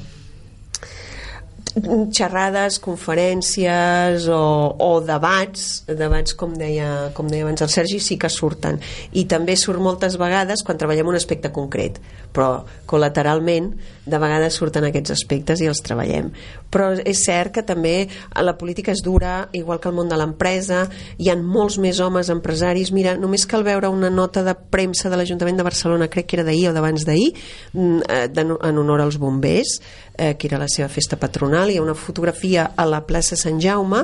Xerrades, 1.69 2.79
conferències 2.81 4.25
o, 4.33 4.41
o 4.81 4.89
debats, 5.05 5.83
debats 5.87 6.33
com 6.37 6.55
deia, 6.57 7.11
com 7.13 7.29
deia 7.29 7.45
abans 7.45 7.61
el 7.61 7.69
Sergi, 7.69 7.99
sí 8.01 8.17
que 8.17 8.29
surten. 8.33 8.79
I 9.13 9.25
també 9.29 9.55
surt 9.59 9.81
moltes 9.81 10.17
vegades 10.19 10.63
quan 10.65 10.79
treballem 10.81 11.11
un 11.11 11.19
aspecte 11.19 11.53
concret, 11.53 11.99
però 12.33 12.63
col·lateralment 12.89 13.71
de 14.09 14.17
vegades 14.21 14.57
surten 14.57 14.87
aquests 14.87 15.13
aspectes 15.13 15.61
i 15.61 15.69
els 15.69 15.83
treballem. 15.85 16.31
Però 16.73 16.91
és 16.97 17.21
cert 17.25 17.53
que 17.53 17.65
també 17.65 18.09
la 18.33 18.55
política 18.57 18.93
és 18.93 19.03
dura, 19.05 19.49
igual 19.53 19.79
que 19.81 19.89
el 19.89 19.97
món 19.97 20.09
de 20.09 20.17
l'empresa, 20.17 20.83
hi 21.17 21.29
ha 21.29 21.37
molts 21.37 21.77
més 21.81 22.01
homes 22.01 22.29
empresaris. 22.33 22.91
Mira, 22.95 23.15
només 23.17 23.45
cal 23.49 23.65
veure 23.65 23.93
una 23.93 24.09
nota 24.09 24.43
de 24.45 24.55
premsa 24.57 25.09
de 25.09 25.17
l'Ajuntament 25.21 25.61
de 25.61 25.65
Barcelona, 25.65 26.09
crec 26.09 26.29
que 26.29 26.39
era 26.39 26.47
d'ahir 26.47 26.69
o 26.71 26.73
d'abans 26.73 27.05
d'ahir, 27.05 27.31
mm, 27.73 27.99
eh, 28.09 28.29
en 28.33 28.77
honor 28.77 29.01
als 29.01 29.17
bombers, 29.21 29.79
eh, 30.19 30.35
que 30.37 30.49
era 30.51 30.59
la 30.59 30.67
seva 30.67 30.89
festa 30.91 31.17
patronal, 31.17 31.71
hi 31.71 31.79
ha 31.79 31.85
una 31.85 31.95
fotografia 31.95 32.73
a 32.75 32.85
la 32.85 33.05
plaça 33.07 33.39
Sant 33.39 33.61
Jaume 33.63 34.03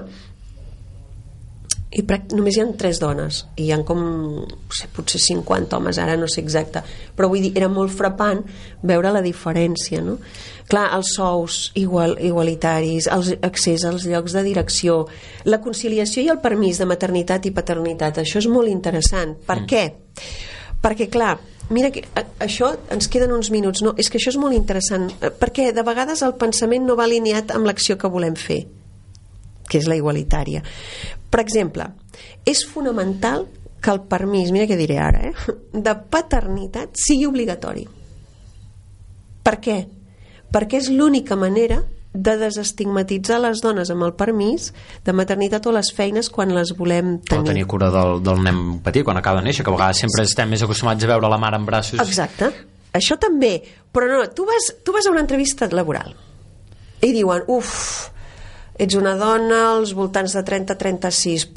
i 1.96 2.04
només 2.36 2.58
hi 2.58 2.62
ha 2.62 2.66
tres 2.76 3.00
dones 3.00 3.44
i 3.56 3.68
hi 3.68 3.72
ha 3.72 3.78
com, 3.88 4.02
no 4.42 4.76
sé, 4.76 4.90
potser 4.92 5.22
50 5.22 5.78
homes 5.78 6.00
ara 6.02 6.18
no 6.20 6.28
sé 6.32 6.42
exacte, 6.44 6.82
però 7.16 7.30
vull 7.32 7.46
dir 7.46 7.54
era 7.56 7.70
molt 7.72 7.94
frapant 7.96 8.42
veure 8.84 9.14
la 9.16 9.22
diferència 9.24 10.02
no? 10.04 10.18
clar, 10.68 10.90
els 10.98 11.14
sous 11.16 11.60
igual, 11.80 12.18
igualitaris, 12.20 13.08
el 13.08 13.38
accés 13.48 13.86
als 13.88 14.08
llocs 14.10 14.36
de 14.36 14.44
direcció, 14.44 15.06
la 15.46 15.62
conciliació 15.64 16.26
i 16.26 16.32
el 16.34 16.42
permís 16.44 16.82
de 16.82 16.90
maternitat 16.90 17.48
i 17.48 17.56
paternitat 17.56 18.20
això 18.24 18.44
és 18.44 18.52
molt 18.52 18.72
interessant, 18.72 19.38
per 19.48 19.62
mm. 19.62 19.70
què? 19.72 19.86
perquè 20.84 21.08
clar 21.12 21.38
mira 21.70 21.92
que 21.92 22.06
a, 22.16 22.24
això 22.46 22.72
ens 22.94 23.10
queden 23.12 23.34
uns 23.34 23.52
minuts 23.54 23.82
no, 23.86 23.96
és 23.98 24.10
que 24.10 24.20
això 24.20 24.34
és 24.34 24.40
molt 24.42 24.56
interessant 24.58 25.10
eh, 25.20 25.32
perquè 25.34 25.72
de 25.76 25.86
vegades 25.86 26.22
el 26.26 26.36
pensament 26.42 26.86
no 26.86 26.98
va 26.98 27.08
alineat 27.10 27.54
amb 27.56 27.70
l'acció 27.70 27.98
que 27.98 28.12
volem 28.12 28.38
fer 28.40 28.64
que 29.66 29.80
és 29.82 29.88
la 29.90 29.98
igualitària. 29.98 30.62
Per 31.32 31.42
exemple, 31.42 31.88
és 32.46 32.64
fonamental 32.70 33.48
que 33.82 33.92
el 33.94 34.02
permís, 34.10 34.52
mira 34.54 34.68
què 34.70 34.78
diré 34.78 35.00
ara, 35.02 35.30
eh, 35.30 35.56
de 35.74 35.94
paternitat 36.10 36.98
sigui 37.02 37.28
obligatori. 37.30 37.86
Per 39.46 39.56
què? 39.62 39.78
Perquè 40.54 40.80
és 40.82 40.90
l'única 40.90 41.36
manera 41.38 41.82
de 42.16 42.38
desestigmatitzar 42.40 43.38
les 43.44 43.62
dones 43.62 43.90
amb 43.92 44.06
el 44.08 44.14
permís 44.18 44.72
de 45.06 45.14
maternitat 45.14 45.66
o 45.68 45.74
les 45.76 45.92
feines 45.94 46.30
quan 46.32 46.54
les 46.56 46.72
volem 46.78 47.16
O 47.18 47.24
tenir. 47.28 47.46
tenir 47.52 47.66
cura 47.68 47.92
del, 47.92 48.22
del 48.24 48.42
nen 48.44 48.80
petit 48.86 49.04
quan 49.06 49.18
acaba 49.20 49.42
de 49.42 49.50
néixer, 49.50 49.64
que 49.66 49.72
a 49.72 49.76
vegades 49.76 50.00
sempre 50.02 50.24
estem 50.24 50.50
més 50.50 50.64
acostumats 50.64 51.04
a 51.04 51.12
veure 51.14 51.30
la 51.30 51.38
mare 51.42 51.60
en 51.60 51.66
braços. 51.68 52.00
Exacte. 52.00 52.50
Això 52.96 53.18
també. 53.20 53.58
Però 53.92 54.08
no, 54.08 54.22
tu 54.32 54.46
vas, 54.48 54.72
tu 54.84 54.94
vas 54.96 55.06
a 55.08 55.12
una 55.12 55.22
entrevista 55.24 55.68
laboral 55.72 56.16
i 57.04 57.12
diuen, 57.14 57.44
uf, 57.52 58.10
ets 58.80 58.96
una 58.96 59.14
dona 59.20 59.60
als 59.76 59.92
voltants 59.94 60.34
de 60.34 60.42
30-36, 60.48 61.50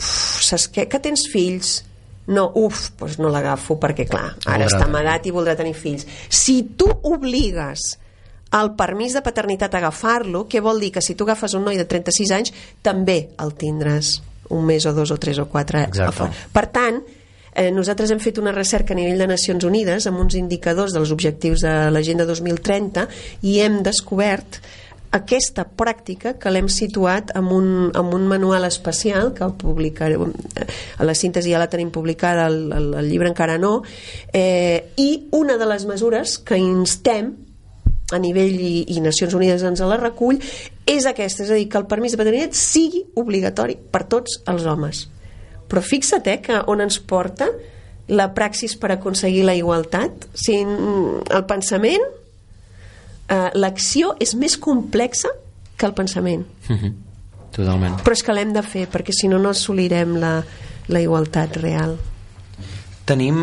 saps 0.44 0.66
què? 0.74 0.88
Que 0.90 0.98
tens 1.02 1.28
fills? 1.32 1.84
No, 2.28 2.50
uf, 2.60 2.90
doncs 3.00 3.16
no 3.22 3.30
l'agafo 3.32 3.78
perquè, 3.80 4.04
clar, 4.10 4.34
ara 4.44 4.58
Voldrà 4.58 4.66
està 4.66 4.82
tenir. 4.82 4.90
amagat 4.90 5.26
i 5.26 5.32
voldrà 5.32 5.54
tenir 5.56 5.72
fills. 5.78 6.04
Si 6.28 6.58
tu 6.76 6.90
obligues 7.08 7.94
el 8.54 8.72
permís 8.78 9.12
de 9.16 9.22
paternitat 9.24 9.74
agafar-lo, 9.76 10.46
què 10.48 10.62
vol 10.64 10.80
dir? 10.80 10.92
Que 10.94 11.04
si 11.04 11.14
tu 11.14 11.26
agafes 11.28 11.54
un 11.58 11.66
noi 11.68 11.76
de 11.76 11.84
36 11.88 12.32
anys, 12.32 12.54
també 12.82 13.20
el 13.42 13.54
tindràs 13.58 14.18
un 14.48 14.64
mes 14.64 14.86
o 14.88 14.94
dos 14.96 15.10
o 15.12 15.18
tres 15.20 15.38
o 15.38 15.46
quatre. 15.48 15.84
Exacte. 15.84 16.30
Per 16.52 16.66
tant, 16.72 17.02
eh, 17.52 17.70
nosaltres 17.70 18.10
hem 18.10 18.20
fet 18.22 18.38
una 18.40 18.54
recerca 18.54 18.94
a 18.94 18.98
nivell 18.98 19.20
de 19.20 19.28
Nacions 19.28 19.64
Unides 19.64 20.08
amb 20.08 20.20
uns 20.24 20.38
indicadors 20.38 20.96
dels 20.96 21.12
objectius 21.12 21.64
de 21.66 21.74
l'Agenda 21.92 22.24
2030 22.24 23.08
i 23.42 23.58
hem 23.60 23.82
descobert 23.82 24.60
aquesta 25.10 25.64
pràctica 25.64 26.34
que 26.36 26.50
l'hem 26.52 26.68
situat 26.68 27.32
amb 27.38 27.52
un, 27.56 27.68
amb 27.96 28.12
un 28.14 28.26
manual 28.28 28.66
especial 28.68 29.32
que 29.36 29.48
publicarem 29.56 30.26
a 30.98 31.06
la 31.08 31.14
síntesi 31.16 31.54
ja 31.54 31.62
la 31.62 31.70
tenim 31.72 31.88
publicada 31.90 32.46
el, 32.50 32.58
el, 32.76 32.90
el 33.00 33.08
llibre 33.08 33.30
encara 33.32 33.56
no 33.56 33.78
eh, 34.32 34.92
i 35.00 35.28
una 35.32 35.56
de 35.56 35.68
les 35.70 35.88
mesures 35.88 36.36
que 36.44 36.60
instem 36.60 37.32
a 38.12 38.18
nivell 38.18 38.54
i, 38.60 38.84
i 38.94 39.00
Nacions 39.04 39.34
Unides 39.36 39.62
ens 39.68 39.80
la 39.84 39.98
recull 40.00 40.38
és 40.88 41.06
aquesta, 41.06 41.44
és 41.44 41.50
a 41.50 41.58
dir, 41.58 41.66
que 41.68 41.78
el 41.78 41.86
permís 41.90 42.14
de 42.14 42.20
paternitat 42.20 42.56
sigui 42.56 43.02
obligatori 43.20 43.76
per 43.76 44.04
tots 44.08 44.38
els 44.48 44.64
homes 44.66 45.06
però 45.68 45.82
fixa't 45.84 46.26
eh, 46.32 46.38
que 46.40 46.62
on 46.72 46.80
ens 46.80 46.96
porta 47.04 47.50
la 48.08 48.30
praxis 48.32 48.72
per 48.80 48.94
aconseguir 48.94 49.42
la 49.44 49.54
igualtat 49.58 50.24
si 50.32 50.56
mm, 50.64 51.26
el 51.36 51.44
pensament 51.44 52.06
eh, 53.28 53.50
l'acció 53.54 54.14
és 54.20 54.32
més 54.40 54.56
complexa 54.56 55.28
que 55.76 55.86
el 55.86 55.94
pensament 55.94 56.46
Mhm. 56.68 56.94
Totalment. 57.52 58.00
però 58.04 58.12
és 58.12 58.22
que 58.22 58.32
l'hem 58.32 58.52
de 58.52 58.62
fer 58.62 58.86
perquè 58.92 59.12
si 59.12 59.28
no 59.28 59.38
no 59.38 59.50
assolirem 59.50 60.16
la, 60.20 60.42
la 60.88 61.00
igualtat 61.00 61.56
real 61.56 61.98
Tenim 63.08 63.38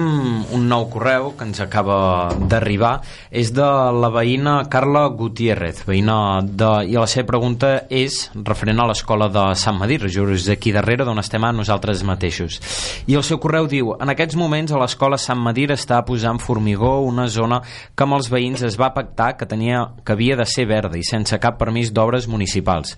un 0.53 0.68
nou 0.70 0.84
correu 0.93 1.32
que 1.34 1.41
ens 1.47 1.57
acaba 1.63 2.30
d'arribar. 2.38 2.99
És 3.34 3.49
de 3.55 3.66
la 3.97 4.11
veïna 4.13 4.59
Carla 4.70 5.07
Gutiérrez, 5.09 5.80
veïna 5.88 6.18
de... 6.45 6.70
i 6.86 6.93
la 6.93 7.07
seva 7.09 7.26
pregunta 7.32 7.72
és 7.89 8.20
referent 8.36 8.84
a 8.84 8.86
l'escola 8.86 9.26
de 9.34 9.47
Sant 9.57 9.80
Medir, 9.80 10.03
just 10.05 10.51
aquí 10.53 10.70
darrere 10.76 11.07
d'on 11.07 11.18
estem 11.18 11.41
a 11.41 11.49
nosaltres 11.49 12.03
mateixos. 12.05 12.59
I 13.09 13.18
el 13.18 13.26
seu 13.26 13.41
correu 13.41 13.66
diu 13.66 13.95
En 13.95 14.13
aquests 14.13 14.38
moments 14.38 14.70
a 14.70 14.84
l'escola 14.84 15.18
Sant 15.18 15.41
Medir 15.41 15.72
està 15.74 16.03
posant 16.05 16.38
formigó 16.38 16.99
una 17.01 17.26
zona 17.26 17.63
que 17.66 18.05
amb 18.05 18.20
els 18.20 18.30
veïns 18.30 18.61
es 18.61 18.78
va 18.78 18.93
pactar 18.93 19.34
que, 19.39 19.49
tenia, 19.49 19.82
que 20.05 20.13
havia 20.13 20.38
de 20.38 20.45
ser 20.45 20.68
verda 20.70 20.99
i 20.99 21.03
sense 21.03 21.41
cap 21.41 21.57
permís 21.57 21.89
d'obres 21.89 22.30
municipals. 22.30 22.93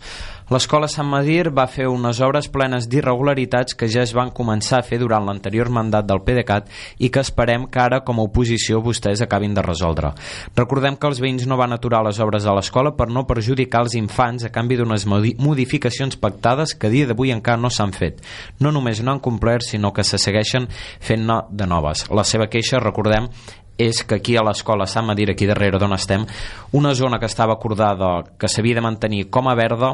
L'escola 0.52 0.88
Sant 0.88 1.08
Madir 1.12 1.50
va 1.52 1.66
fer 1.68 1.90
unes 1.92 2.22
obres 2.24 2.48
plenes 2.48 2.86
d'irregularitats 2.88 3.76
que 3.76 3.90
ja 3.92 4.04
es 4.04 4.14
van 4.16 4.30
començar 4.36 4.78
a 4.80 4.86
fer 4.88 5.00
durant 5.02 5.26
l'anterior 5.28 5.68
mandat 5.68 6.08
del 6.08 6.24
PDeCAT 6.24 6.57
i 6.98 7.12
que 7.14 7.22
esperem 7.22 7.68
que 7.68 7.82
ara 7.82 8.02
com 8.08 8.20
a 8.20 8.26
oposició 8.26 8.82
vostès 8.82 9.22
acabin 9.22 9.54
de 9.54 9.66
resoldre. 9.66 10.14
Recordem 10.56 10.98
que 10.98 11.10
els 11.10 11.22
veïns 11.22 11.46
no 11.48 11.60
van 11.60 11.76
aturar 11.76 12.04
les 12.06 12.20
obres 12.24 12.46
a 12.46 12.56
l'escola 12.56 12.96
per 12.98 13.10
no 13.12 13.28
perjudicar 13.28 13.84
els 13.86 13.98
infants 14.00 14.48
a 14.48 14.52
canvi 14.54 14.80
d'unes 14.80 15.06
modificacions 15.08 16.18
pactades 16.18 16.74
que 16.74 16.88
a 16.88 16.94
dia 16.94 17.08
d'avui 17.08 17.32
encara 17.36 17.62
no 17.62 17.70
s'han 17.70 17.94
fet. 17.94 18.24
No 18.60 18.72
només 18.72 19.04
no 19.04 19.14
han 19.14 19.24
complert, 19.24 19.66
sinó 19.68 19.94
que 19.94 20.04
se 20.04 20.18
segueixen 20.18 20.68
fent-ne 21.00 21.42
de 21.50 21.68
noves. 21.68 22.08
La 22.10 22.26
seva 22.28 22.48
queixa, 22.52 22.82
recordem, 22.84 23.30
és 23.78 24.02
que 24.04 24.18
aquí 24.18 24.36
a 24.36 24.44
l'escola 24.44 24.88
Sant 24.90 25.06
Madir, 25.06 25.30
aquí 25.32 25.46
darrere 25.46 25.80
d'on 25.80 25.94
estem, 25.94 26.26
una 26.74 26.96
zona 26.96 27.20
que 27.20 27.30
estava 27.30 27.54
acordada 27.54 28.24
que 28.40 28.50
s'havia 28.50 28.80
de 28.80 28.86
mantenir 28.86 29.28
com 29.30 29.48
a 29.48 29.56
verda, 29.56 29.94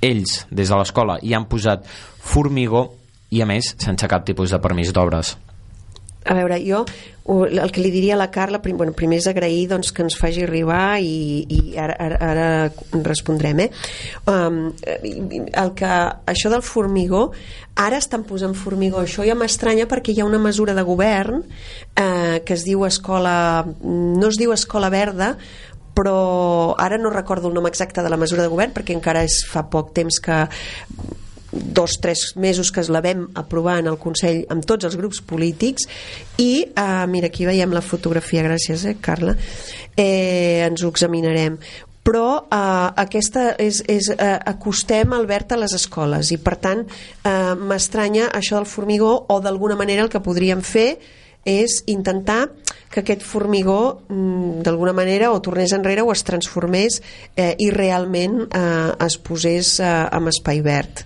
ells, 0.00 0.44
des 0.50 0.70
de 0.70 0.78
l'escola, 0.78 1.18
hi 1.22 1.34
han 1.34 1.48
posat 1.50 1.86
formigó 1.88 2.86
i, 3.30 3.42
a 3.42 3.46
més, 3.50 3.74
sense 3.82 4.08
cap 4.08 4.24
tipus 4.24 4.54
de 4.54 4.62
permís 4.62 4.94
d'obres. 4.94 5.36
A 6.24 6.34
veure, 6.34 6.58
jo 6.66 6.84
el 7.28 7.72
que 7.72 7.82
li 7.82 7.90
diria 7.92 8.14
a 8.14 8.18
la 8.18 8.30
Carla, 8.32 8.62
prim, 8.64 8.78
bueno, 8.78 8.94
primer 8.96 9.18
és 9.20 9.26
agrair 9.28 9.66
doncs, 9.68 9.90
que 9.92 10.00
ens 10.04 10.16
faci 10.16 10.46
arribar 10.46 10.96
i, 11.04 11.44
i 11.44 11.76
ara, 11.76 11.94
ara, 12.00 12.18
ara 12.24 13.02
respondrem 13.04 13.60
eh? 13.66 13.68
um, 14.32 14.70
el 14.72 15.74
que, 15.76 15.92
això 16.32 16.48
del 16.52 16.64
formigó 16.64 17.26
ara 17.76 18.00
estan 18.00 18.24
posant 18.28 18.56
formigó 18.56 19.02
això 19.04 19.26
ja 19.28 19.36
m'estranya 19.36 19.86
perquè 19.90 20.14
hi 20.14 20.22
ha 20.22 20.28
una 20.28 20.40
mesura 20.40 20.74
de 20.74 20.86
govern 20.88 21.44
eh, 21.44 22.40
que 22.44 22.56
es 22.56 22.64
diu 22.64 22.86
escola 22.88 23.66
no 23.84 24.32
es 24.32 24.40
diu 24.40 24.56
escola 24.56 24.88
verda 24.88 25.34
però 25.98 26.74
ara 26.80 26.96
no 26.96 27.12
recordo 27.12 27.52
el 27.52 27.58
nom 27.58 27.68
exacte 27.68 28.02
de 28.02 28.08
la 28.08 28.16
mesura 28.16 28.46
de 28.46 28.52
govern 28.54 28.72
perquè 28.72 28.96
encara 28.96 29.26
és 29.26 29.42
fa 29.44 29.66
poc 29.68 29.92
temps 29.92 30.22
que 30.24 30.46
dos, 31.62 31.98
tres 32.00 32.32
mesos 32.36 32.72
que 32.72 32.80
es 32.80 32.88
la 32.88 33.02
vam 33.04 33.28
aprovar 33.34 33.78
en 33.82 33.90
el 33.90 33.98
Consell 34.00 34.44
amb 34.52 34.66
tots 34.66 34.88
els 34.88 34.96
grups 34.98 35.20
polítics 35.20 35.88
i, 36.38 36.68
eh, 36.68 37.04
mira, 37.08 37.28
aquí 37.28 37.46
veiem 37.46 37.74
la 37.74 37.84
fotografia, 37.84 38.44
gràcies, 38.46 38.84
eh, 38.84 38.96
Carla, 39.00 39.36
eh, 39.96 40.64
ens 40.66 40.82
ho 40.82 40.88
examinarem. 40.88 41.58
Però 42.08 42.46
eh, 42.48 42.56
aquesta 43.04 43.50
és, 43.60 43.82
és 43.88 44.08
eh, 44.14 44.38
acostem 44.48 45.12
Albert 45.12 45.52
a 45.52 45.60
les 45.60 45.74
escoles 45.76 46.32
i 46.32 46.38
per 46.40 46.56
tant 46.56 46.86
eh, 46.86 47.54
m'estranya 47.54 48.30
això 48.32 48.56
del 48.56 48.70
formigó 48.70 49.12
o 49.28 49.40
d'alguna 49.40 49.76
manera 49.76 50.06
el 50.06 50.12
que 50.12 50.24
podríem 50.24 50.62
fer 50.64 50.96
és 51.48 51.82
intentar 51.86 52.48
que 52.90 53.00
aquest 53.00 53.22
formigó 53.22 54.00
mm, 54.08 54.62
d'alguna 54.64 54.94
manera 54.96 55.30
o 55.32 55.40
tornés 55.44 55.72
enrere 55.76 56.02
o 56.02 56.12
es 56.12 56.24
transformés 56.24 57.00
eh, 57.36 57.54
i 57.58 57.70
realment 57.70 58.46
eh, 58.48 58.92
es 59.04 59.18
posés 59.20 59.76
eh, 59.80 59.88
amb 59.88 60.32
espai 60.32 60.62
verd 60.64 61.04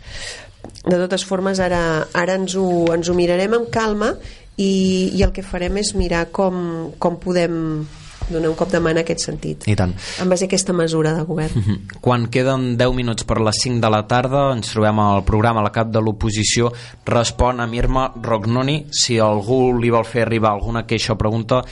de 0.85 0.97
totes 0.97 1.25
formes 1.25 1.61
ara, 1.61 2.07
ara 2.13 2.37
ens, 2.39 2.57
ho, 2.59 2.87
ens 2.95 3.09
ho 3.09 3.15
mirarem 3.15 3.55
amb 3.59 3.71
calma 3.73 4.13
i, 4.57 5.11
i 5.15 5.23
el 5.23 5.33
que 5.35 5.45
farem 5.47 5.79
és 5.83 5.95
mirar 5.99 6.27
com, 6.35 6.93
com 6.99 7.19
podem 7.23 7.85
donar 8.31 8.51
un 8.53 8.57
cop 8.57 8.71
de 8.71 8.81
mà 8.81 8.93
en 8.95 9.01
aquest 9.03 9.25
sentit 9.27 9.67
I 9.69 9.75
tant. 9.79 9.95
en 10.23 10.31
base 10.31 10.47
a 10.47 10.49
aquesta 10.51 10.73
mesura 10.73 11.15
de 11.15 11.23
govern 11.23 11.53
mm 11.55 11.63
-hmm. 11.63 12.01
Quan 12.01 12.29
queden 12.29 12.77
10 12.77 12.95
minuts 12.95 13.25
per 13.25 13.41
les 13.41 13.57
5 13.63 13.81
de 13.81 13.91
la 13.91 14.07
tarda 14.07 14.53
ens 14.53 14.71
trobem 14.71 14.99
al 14.99 15.25
programa 15.25 15.63
La 15.63 15.73
cap 15.73 15.89
de 15.89 16.01
l'oposició 16.01 16.73
respon 17.05 17.61
a 17.61 17.67
Mirma 17.67 18.13
Rognoni 18.23 18.87
si 18.91 19.19
algú 19.19 19.79
li 19.79 19.91
vol 19.91 20.05
fer 20.05 20.23
arribar 20.23 20.53
alguna 20.53 20.87
queixa 20.87 21.13
o 21.13 21.17
pregunta 21.19 21.65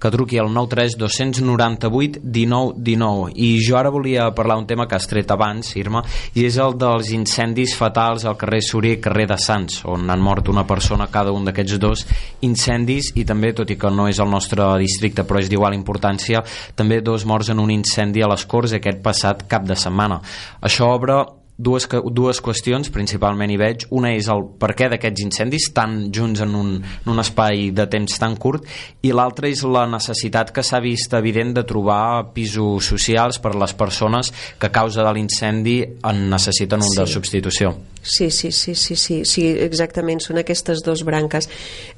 que 0.00 0.10
truqui 0.12 0.38
al 0.38 0.52
93 0.52 0.96
298 1.00 2.20
19 2.22 2.74
19 2.76 3.30
i 3.34 3.50
jo 3.64 3.78
ara 3.78 3.90
volia 3.90 4.28
parlar 4.34 4.58
un 4.58 4.66
tema 4.66 4.86
que 4.86 4.96
has 4.96 5.08
tret 5.08 5.30
abans, 5.30 5.72
Irma, 5.76 6.02
i 6.34 6.44
és 6.46 6.58
el 6.60 6.76
dels 6.78 7.10
incendis 7.16 7.76
fatals 7.76 8.26
al 8.26 8.36
carrer 8.36 8.60
Suri 8.64 8.96
i 8.96 9.00
carrer 9.02 9.26
de 9.30 9.38
Sants, 9.40 9.82
on 9.88 10.10
han 10.10 10.22
mort 10.22 10.48
una 10.52 10.66
persona 10.66 11.08
cada 11.12 11.32
un 11.32 11.48
d'aquests 11.48 11.80
dos 11.80 12.04
incendis 12.46 13.12
i 13.16 13.24
també, 13.24 13.54
tot 13.56 13.70
i 13.70 13.78
que 13.80 13.90
no 13.90 14.08
és 14.10 14.20
el 14.20 14.30
nostre 14.30 14.68
districte 14.82 15.24
però 15.26 15.40
és 15.40 15.50
d'igual 15.50 15.76
importància, 15.76 16.44
també 16.74 17.00
dos 17.00 17.24
morts 17.26 17.50
en 17.52 17.62
un 17.62 17.72
incendi 17.72 18.22
a 18.22 18.30
les 18.30 18.46
Corts 18.46 18.76
aquest 18.76 19.02
passat 19.02 19.46
cap 19.48 19.66
de 19.66 19.76
setmana. 19.76 20.20
Això 20.62 20.92
obre 20.94 21.18
dues, 21.56 21.88
dues 22.12 22.40
qüestions 22.44 22.90
principalment 22.92 23.50
hi 23.50 23.56
veig 23.60 23.86
una 23.96 24.12
és 24.16 24.28
el 24.32 24.44
per 24.60 24.74
què 24.76 24.90
d'aquests 24.92 25.24
incendis 25.24 25.70
tan 25.76 26.12
junts 26.12 26.42
en 26.44 26.54
un, 26.54 26.74
en 26.84 27.12
un 27.12 27.22
espai 27.22 27.70
de 27.76 27.86
temps 27.92 28.18
tan 28.20 28.36
curt 28.36 28.66
i 29.06 29.12
l'altra 29.16 29.48
és 29.48 29.64
la 29.64 29.86
necessitat 29.88 30.52
que 30.52 30.64
s'ha 30.66 30.82
vist 30.84 31.16
evident 31.16 31.54
de 31.56 31.64
trobar 31.68 32.32
pisos 32.36 32.92
socials 32.92 33.40
per 33.40 33.54
a 33.54 33.60
les 33.64 33.74
persones 33.74 34.32
que 34.60 34.68
a 34.68 34.74
causa 34.74 35.04
de 35.06 35.16
l'incendi 35.16 35.80
en 35.82 36.26
necessiten 36.30 36.84
un 36.84 36.92
sí. 36.92 37.00
de 37.00 37.06
substitució 37.16 37.76
Sí, 38.06 38.30
sí, 38.30 38.52
sí, 38.52 38.76
sí, 38.76 38.94
sí, 38.94 39.24
sí, 39.26 39.42
exactament, 39.64 40.20
són 40.22 40.38
aquestes 40.38 40.78
dues 40.86 41.00
branques. 41.02 41.48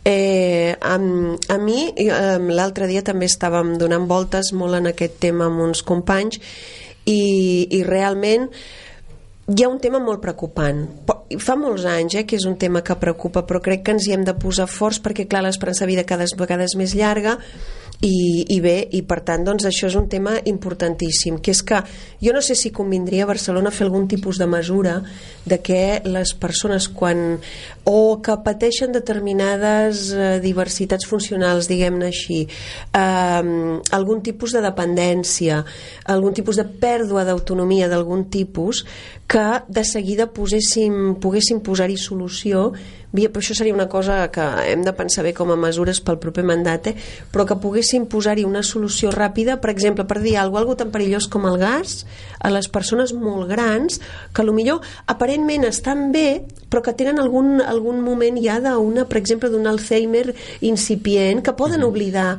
Eh, 0.09 0.72
a, 0.72 0.94
a 0.96 1.59
mi, 1.61 1.82
eh, 2.00 2.38
l'altre 2.48 2.88
dia 2.88 3.02
també 3.04 3.28
estàvem 3.28 3.74
donant 3.76 4.06
voltes 4.09 4.54
molt 4.56 4.78
en 4.78 4.88
aquest 4.88 5.18
tema 5.20 5.50
amb 5.50 5.61
uns 5.66 5.84
companys 5.84 6.40
i, 7.04 7.68
i 7.76 7.82
realment 7.84 8.48
hi 9.49 9.64
ha 9.64 9.68
un 9.68 9.78
tema 9.80 9.99
molt 9.99 10.20
preocupant. 10.20 10.82
Fa 11.40 11.55
molts 11.57 11.86
anys 11.88 12.18
eh, 12.20 12.24
que 12.28 12.36
és 12.36 12.44
un 12.49 12.59
tema 12.61 12.82
que 12.84 12.99
preocupa, 13.01 13.46
però 13.49 13.62
crec 13.64 13.84
que 13.84 13.94
ens 13.96 14.05
hi 14.05 14.12
hem 14.12 14.26
de 14.28 14.36
posar 14.36 14.68
forts 14.68 15.01
perquè, 15.01 15.24
clar, 15.24 15.40
l'esperança 15.46 15.86
de 15.86 15.92
vida 15.94 16.05
cada 16.09 16.28
vegada 16.36 16.68
és 16.68 16.76
més 16.76 16.92
llarga 16.99 17.38
i, 18.01 18.46
i 18.55 18.61
bé, 18.62 18.76
i 18.94 19.01
per 19.03 19.18
tant 19.26 19.42
doncs 19.42 19.64
això 19.66 19.88
és 19.88 19.96
un 19.99 20.07
tema 20.11 20.36
importantíssim 20.46 21.40
que 21.42 21.51
és 21.51 21.64
que 21.66 21.80
jo 22.22 22.34
no 22.34 22.42
sé 22.44 22.55
si 22.55 22.70
convindria 22.74 23.24
a 23.24 23.30
Barcelona 23.30 23.72
fer 23.74 23.88
algun 23.88 24.07
tipus 24.07 24.38
de 24.38 24.46
mesura 24.46 25.01
de 25.49 25.59
que 25.64 25.99
les 26.07 26.32
persones 26.38 26.86
quan 26.94 27.40
o 27.90 28.20
que 28.22 28.36
pateixen 28.44 28.94
determinades 28.94 30.12
eh, 30.14 30.38
diversitats 30.44 31.09
funcionals 31.11 31.66
diguem-ne 31.70 32.12
així 32.12 32.44
eh, 32.46 33.42
algun 33.99 34.22
tipus 34.22 34.55
de 34.55 34.62
dependència 34.62 35.64
algun 36.07 36.38
tipus 36.38 36.62
de 36.62 36.68
pèrdua 36.68 37.26
d'autonomia 37.26 37.90
d'algun 37.90 38.28
tipus 38.30 38.84
que 39.29 39.62
de 39.68 39.85
seguida 39.85 40.31
poséssim, 40.33 41.18
poguéssim 41.20 41.61
posar-hi 41.61 41.99
solució. 42.01 42.72
Via, 43.12 43.31
però 43.33 43.41
això 43.41 43.55
seria 43.57 43.72
una 43.72 43.87
cosa 43.89 44.16
que 44.33 44.45
hem 44.68 44.83
de 44.85 44.93
pensar 44.97 45.22
bé 45.24 45.35
com 45.37 45.49
a 45.53 45.57
mesures 45.57 46.01
pel 46.05 46.18
proper 46.20 46.43
mandat, 46.45 46.91
eh? 46.91 46.95
però 47.33 47.47
que 47.49 47.57
poguéssim 47.61 48.05
posar-hi 48.09 48.45
una 48.45 48.61
solució 48.64 49.12
ràpida, 49.12 49.59
per 49.61 49.70
exemple, 49.72 50.05
per 50.09 50.20
dir 50.24 50.37
alguna 50.37 50.66
cosa 50.68 50.83
tan 50.83 50.93
perillós 50.93 51.29
com 51.29 51.47
el 51.49 51.57
gas 51.61 52.03
a 52.41 52.51
les 52.53 52.68
persones 52.68 53.14
molt 53.16 53.49
grans 53.49 54.01
que 54.33 54.45
millor 54.45 54.85
aparentment 55.07 55.64
estan 55.68 56.11
bé 56.12 56.45
però 56.68 56.83
que 56.85 56.93
tenen 56.93 57.18
algun, 57.20 57.62
algun 57.64 58.03
moment 58.05 58.37
ja 58.45 58.61
d'una, 58.61 59.07
per 59.09 59.20
exemple, 59.20 59.49
d'un 59.49 59.66
Alzheimer 59.66 60.35
incipient 60.61 61.41
que 61.41 61.57
poden 61.57 61.85
oblidar 61.85 62.39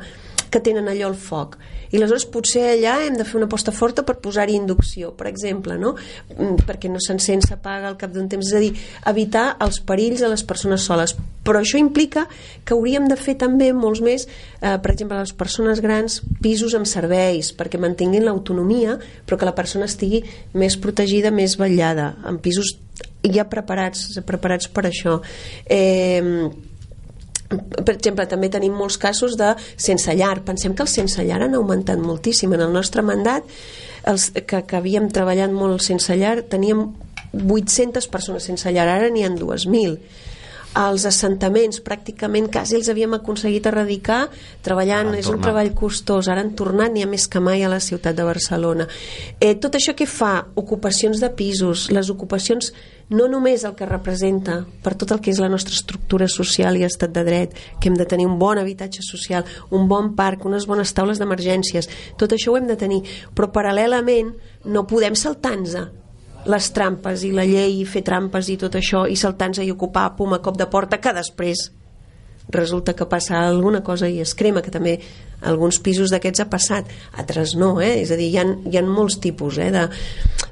que 0.50 0.62
tenen 0.62 0.86
allò 0.90 1.10
al 1.10 1.18
foc 1.18 1.58
i 1.90 1.98
aleshores 1.98 2.26
potser 2.30 2.64
allà 2.72 2.96
hem 3.06 3.16
de 3.18 3.26
fer 3.26 3.38
una 3.40 3.48
aposta 3.50 3.72
forta 3.74 4.04
per 4.06 4.18
posar-hi 4.22 4.56
inducció, 4.58 5.12
per 5.18 5.26
exemple, 5.30 5.76
no? 5.78 5.94
Mm, 6.36 6.62
perquè 6.68 6.90
no 6.90 7.02
s'encén, 7.02 7.42
s'apaga 7.42 7.88
al 7.90 7.98
cap 8.00 8.14
d'un 8.14 8.28
temps, 8.30 8.46
és 8.46 8.56
a 8.56 8.62
dir, 8.62 8.70
evitar 9.10 9.46
els 9.64 9.80
perills 9.86 10.22
a 10.22 10.30
les 10.32 10.44
persones 10.46 10.86
soles. 10.86 11.16
Però 11.44 11.58
això 11.58 11.80
implica 11.80 12.26
que 12.64 12.76
hauríem 12.76 13.08
de 13.10 13.16
fer 13.16 13.34
també 13.40 13.72
molts 13.72 14.02
més, 14.04 14.28
eh, 14.60 14.76
per 14.78 14.92
exemple, 14.92 15.16
a 15.16 15.24
les 15.24 15.32
persones 15.32 15.80
grans, 15.80 16.20
pisos 16.42 16.74
amb 16.78 16.86
serveis, 16.86 17.52
perquè 17.56 17.80
mantinguin 17.80 18.24
l'autonomia, 18.24 18.98
però 19.26 19.38
que 19.38 19.48
la 19.48 19.56
persona 19.56 19.88
estigui 19.90 20.22
més 20.54 20.76
protegida, 20.76 21.30
més 21.30 21.56
vetllada, 21.58 22.14
en 22.28 22.38
pisos 22.38 22.76
ja 23.24 23.48
preparats, 23.48 24.20
preparats 24.26 24.68
per 24.68 24.86
això. 24.86 25.20
Eh, 25.66 26.69
per 27.50 27.94
exemple, 27.96 28.26
també 28.30 28.50
tenim 28.52 28.74
molts 28.78 28.98
casos 29.00 29.36
de 29.38 29.52
sense 29.74 30.14
llar. 30.14 30.38
Pensem 30.46 30.74
que 30.74 30.86
els 30.86 30.96
sense 31.00 31.24
llar 31.26 31.42
han 31.42 31.56
augmentat 31.58 31.98
moltíssim. 31.98 32.54
En 32.54 32.62
el 32.68 32.72
nostre 32.72 33.02
mandat, 33.02 33.46
els 34.10 34.30
que, 34.38 34.62
que 34.62 34.78
havíem 34.78 35.10
treballat 35.10 35.52
molt 35.52 35.82
sense 35.82 36.14
llar, 36.16 36.40
teníem 36.48 36.86
800 37.34 38.06
persones 38.10 38.46
sense 38.46 38.70
llar, 38.72 38.88
ara 38.90 39.10
n'hi 39.10 39.26
ha 39.26 39.30
2.000 39.34 39.98
els 40.78 41.04
assentaments 41.08 41.80
pràcticament 41.82 42.46
quasi 42.52 42.76
els 42.78 42.88
havíem 42.92 43.16
aconseguit 43.16 43.66
erradicar. 43.66 44.28
Treballant, 44.62 45.12
és 45.18 45.26
un 45.30 45.40
treball 45.42 45.72
costós. 45.74 46.28
Ara 46.30 46.44
han 46.44 46.54
tornat, 46.54 46.92
n'hi 46.94 47.02
ha 47.02 47.10
més 47.10 47.26
que 47.26 47.42
mai 47.42 47.64
a 47.64 47.70
la 47.72 47.80
ciutat 47.82 48.14
de 48.16 48.26
Barcelona. 48.26 48.86
Eh, 49.40 49.56
tot 49.58 49.74
això 49.74 49.96
que 49.98 50.06
fa? 50.06 50.46
ocupacions 50.54 51.20
de 51.20 51.30
pisos. 51.34 51.88
Les 51.90 52.10
ocupacions 52.10 52.72
no 53.10 53.26
només 53.28 53.64
el 53.66 53.74
que 53.76 53.88
representa 53.88 54.60
per 54.84 54.94
tot 54.98 55.12
el 55.12 55.20
que 55.20 55.32
és 55.32 55.40
la 55.42 55.50
nostra 55.50 55.74
estructura 55.74 56.28
social 56.30 56.78
i 56.78 56.84
estat 56.86 57.12
de 57.14 57.24
dret, 57.26 57.56
que 57.80 57.90
hem 57.90 57.98
de 57.98 58.06
tenir 58.06 58.28
un 58.30 58.38
bon 58.38 58.58
habitatge 58.58 59.02
social, 59.02 59.44
un 59.70 59.88
bon 59.90 60.14
parc, 60.16 60.46
unes 60.46 60.66
bones 60.70 60.94
taules 60.94 61.18
d'emergències, 61.18 61.90
tot 62.16 62.32
això 62.32 62.54
ho 62.54 62.60
hem 62.60 62.70
de 62.70 62.78
tenir, 62.78 63.02
però 63.34 63.50
paral·lelament 63.52 64.32
no 64.64 64.86
podem 64.86 65.18
saltar-nos 65.18 65.76
les 66.46 66.70
trampes 66.72 67.24
i 67.26 67.34
la 67.36 67.44
llei 67.44 67.80
i 67.82 67.84
fer 67.84 68.04
trampes 68.06 68.48
i 68.48 68.56
tot 68.56 68.78
això 68.78 69.04
i 69.10 69.18
saltar-nos 69.18 69.60
i 69.60 69.74
ocupar 69.74 70.14
pum 70.16 70.32
a 70.32 70.40
cop 70.40 70.56
de 70.56 70.70
porta 70.70 71.00
que 71.02 71.12
després 71.12 71.68
resulta 72.50 72.94
que 72.96 73.06
passa 73.06 73.42
alguna 73.46 73.82
cosa 73.84 74.08
i 74.08 74.20
es 74.20 74.34
crema 74.34 74.62
que 74.62 74.72
també 74.74 74.98
alguns 75.46 75.78
pisos 75.80 76.10
d'aquests 76.10 76.40
ha 76.40 76.48
passat 76.50 76.88
altres 77.18 77.54
no, 77.56 77.74
eh? 77.80 78.00
és 78.02 78.10
a 78.10 78.18
dir, 78.18 78.30
hi 78.32 78.38
ha, 78.40 78.46
hi 78.70 78.78
ha 78.78 78.84
molts 78.86 79.20
tipus 79.20 79.58
eh, 79.58 79.70
de, 79.74 79.86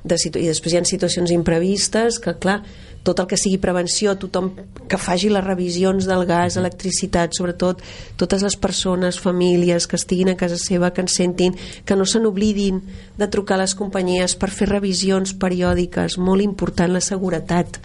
de 0.09 0.19
situ... 0.19 0.41
i 0.41 0.49
després 0.49 0.75
hi 0.75 0.81
ha 0.81 0.85
situacions 0.89 1.33
imprevistes 1.35 2.19
que 2.23 2.35
clar, 2.41 2.63
tot 3.07 3.21
el 3.23 3.29
que 3.31 3.39
sigui 3.41 3.59
prevenció 3.63 4.15
tothom 4.21 4.51
que 4.89 4.99
faci 5.01 5.31
les 5.33 5.45
revisions 5.45 6.09
del 6.09 6.25
gas, 6.29 6.59
electricitat, 6.61 7.37
sobretot 7.37 7.81
totes 8.21 8.43
les 8.45 8.57
persones, 8.61 9.21
famílies 9.23 9.87
que 9.89 9.97
estiguin 9.97 10.33
a 10.33 10.37
casa 10.41 10.59
seva, 10.61 10.91
que 10.93 11.05
ens 11.05 11.17
sentin 11.17 11.57
que 11.85 11.97
no 11.97 12.05
se 12.05 12.21
n'oblidin 12.21 12.83
de 13.19 13.31
trucar 13.33 13.57
a 13.57 13.63
les 13.63 13.77
companyies 13.79 14.37
per 14.37 14.51
fer 14.53 14.69
revisions 14.69 15.33
periòdiques 15.39 16.19
molt 16.19 16.45
important 16.45 16.93
la 16.93 17.05
seguretat. 17.05 17.81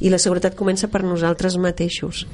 I 0.00 0.10
la 0.12 0.18
seguretat 0.20 0.56
comença 0.56 0.90
per 0.92 1.04
nosaltres 1.06 1.56
mateixos. 1.56 2.26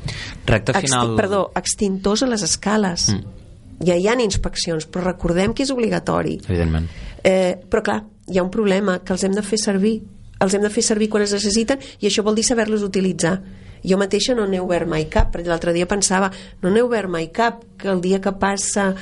Recte 0.46 0.74
final... 0.74 1.12
Extin 1.12 1.20
perdó, 1.20 1.44
extintors 1.58 2.24
a 2.24 2.32
les 2.32 2.42
escales. 2.42 3.10
Mm. 3.12 3.38
ja 3.82 3.96
hi 3.98 4.06
ha 4.06 4.14
inspeccions 4.22 4.86
però 4.86 5.04
recordem 5.04 5.54
que 5.54 5.64
és 5.66 5.70
obligatori. 5.74 6.38
Evidentment. 6.46 6.88
Eh, 7.22 7.58
però 7.70 7.82
clar, 7.82 8.00
hi 8.28 8.38
ha 8.38 8.44
un 8.46 8.52
problema 8.54 9.00
que 9.02 9.14
els 9.16 9.24
hem 9.24 9.34
de 9.34 9.44
fer 9.46 9.58
servir 9.60 10.00
els 10.42 10.54
hem 10.54 10.62
de 10.64 10.70
fer 10.74 10.82
servir 10.82 11.08
quan 11.10 11.22
es 11.24 11.34
necessiten 11.34 11.82
i 12.00 12.08
això 12.08 12.24
vol 12.26 12.38
dir 12.38 12.46
saber-los 12.46 12.82
utilitzar 12.86 13.38
jo 13.82 13.98
mateixa 13.98 14.34
no 14.38 14.46
n'he 14.46 14.60
obert 14.62 14.86
mai 14.88 15.08
cap 15.10 15.32
perquè 15.34 15.50
l'altre 15.50 15.74
dia 15.74 15.88
pensava, 15.90 16.30
no 16.62 16.70
n'he 16.70 16.82
obert 16.84 17.10
mai 17.10 17.28
cap 17.34 17.64
que 17.78 17.90
el 17.90 18.00
dia 18.00 18.20
que 18.22 18.32
passa 18.38 18.92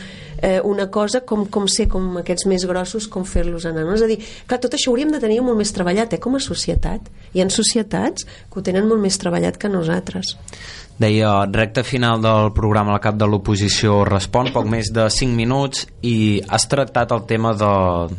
eh, 0.41 0.61
una 0.65 0.89
cosa, 0.91 1.21
com, 1.21 1.45
com 1.53 1.69
ser 1.69 1.87
com 1.93 2.17
aquests 2.23 2.47
més 2.49 2.65
grossos, 2.69 3.09
com 3.09 3.27
fer-los 3.29 3.67
anar 3.69 3.85
no? 3.85 3.97
és 3.99 4.05
a 4.05 4.09
dir, 4.09 4.19
clar, 4.49 4.61
tot 4.63 4.77
això 4.77 4.93
hauríem 4.93 5.13
de 5.13 5.21
tenir 5.21 5.41
molt 5.45 5.61
més 5.61 5.73
treballat 5.77 6.17
eh, 6.17 6.21
com 6.23 6.37
a 6.37 6.41
societat, 6.41 7.13
hi 7.35 7.45
ha 7.45 7.49
societats 7.53 8.25
que 8.25 8.61
ho 8.61 8.65
tenen 8.65 8.89
molt 8.89 9.05
més 9.05 9.21
treballat 9.21 9.61
que 9.61 9.69
nosaltres 9.69 10.37
Deia, 11.01 11.47
recta 11.49 11.81
final 11.81 12.21
del 12.21 12.51
programa 12.53 12.93
al 12.93 13.01
cap 13.01 13.17
de 13.17 13.25
l'oposició 13.25 14.03
respon, 14.05 14.51
poc 14.53 14.67
més 14.69 14.91
de 14.93 15.07
5 15.09 15.33
minuts 15.33 15.87
i 16.05 16.43
has 16.45 16.69
tractat 16.69 17.15
el 17.17 17.23
tema 17.31 17.55
de, 17.57 17.71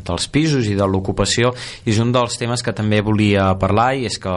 dels 0.08 0.26
pisos 0.34 0.66
i 0.66 0.74
de 0.80 0.88
l'ocupació 0.90 1.54
és 1.86 2.02
un 2.02 2.10
dels 2.16 2.42
temes 2.42 2.66
que 2.66 2.74
també 2.74 3.04
volia 3.06 3.52
parlar 3.62 3.92
i 4.00 4.08
és 4.10 4.18
que 4.18 4.34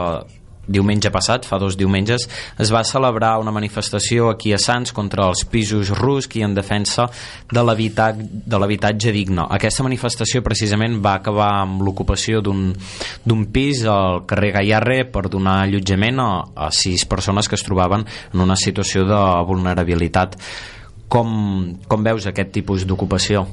diumenge 0.67 1.11
passat, 1.13 1.45
fa 1.47 1.59
dos 1.61 1.77
diumenges, 1.77 2.27
es 2.59 2.71
va 2.73 2.83
celebrar 2.87 3.35
una 3.41 3.53
manifestació 3.55 4.29
aquí 4.31 4.53
a 4.53 4.59
Sants 4.61 4.93
contra 4.95 5.27
els 5.29 5.45
pisos 5.49 5.91
ruscs 5.97 6.39
i 6.39 6.45
en 6.45 6.55
defensa 6.57 7.07
de 7.51 7.63
l'habitatge 7.63 9.13
digne. 9.15 9.45
Aquesta 9.49 9.85
manifestació 9.85 10.43
precisament 10.45 10.99
va 11.03 11.17
acabar 11.19 11.51
amb 11.63 11.83
l'ocupació 11.85 12.41
d'un 12.41 13.45
pis 13.53 13.83
al 13.89 14.23
carrer 14.29 14.53
Gaiarre 14.59 15.01
per 15.11 15.27
donar 15.29 15.61
allotjament 15.63 16.21
a, 16.21 16.29
a 16.67 16.71
sis 16.71 17.05
persones 17.09 17.49
que 17.49 17.59
es 17.59 17.65
trobaven 17.65 18.05
en 18.33 18.45
una 18.45 18.57
situació 18.59 19.05
de 19.09 19.21
vulnerabilitat. 19.47 20.39
Com, 21.11 21.29
com 21.87 22.03
veus 22.03 22.25
aquest 22.25 22.51
tipus 22.55 22.85
d'ocupació? 22.87 23.45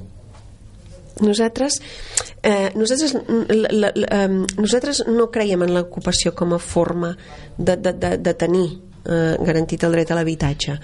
Nosaltres 1.20 1.80
eh, 2.42 2.70
nosaltres, 2.74 3.16
la, 3.48 3.68
la, 3.70 3.92
la, 3.94 4.22
nosaltres 4.56 5.04
no 5.08 5.30
creiem 5.34 5.66
en 5.66 5.74
l'ocupació 5.76 6.34
com 6.34 6.54
a 6.56 6.62
forma 6.62 7.12
de, 7.58 7.76
de, 7.76 7.92
de, 7.92 8.16
de 8.18 8.34
tenir 8.34 8.68
eh, 8.72 9.36
garantit 9.44 9.84
el 9.84 9.98
dret 9.98 10.10
a 10.10 10.18
l'habitatge 10.18 10.78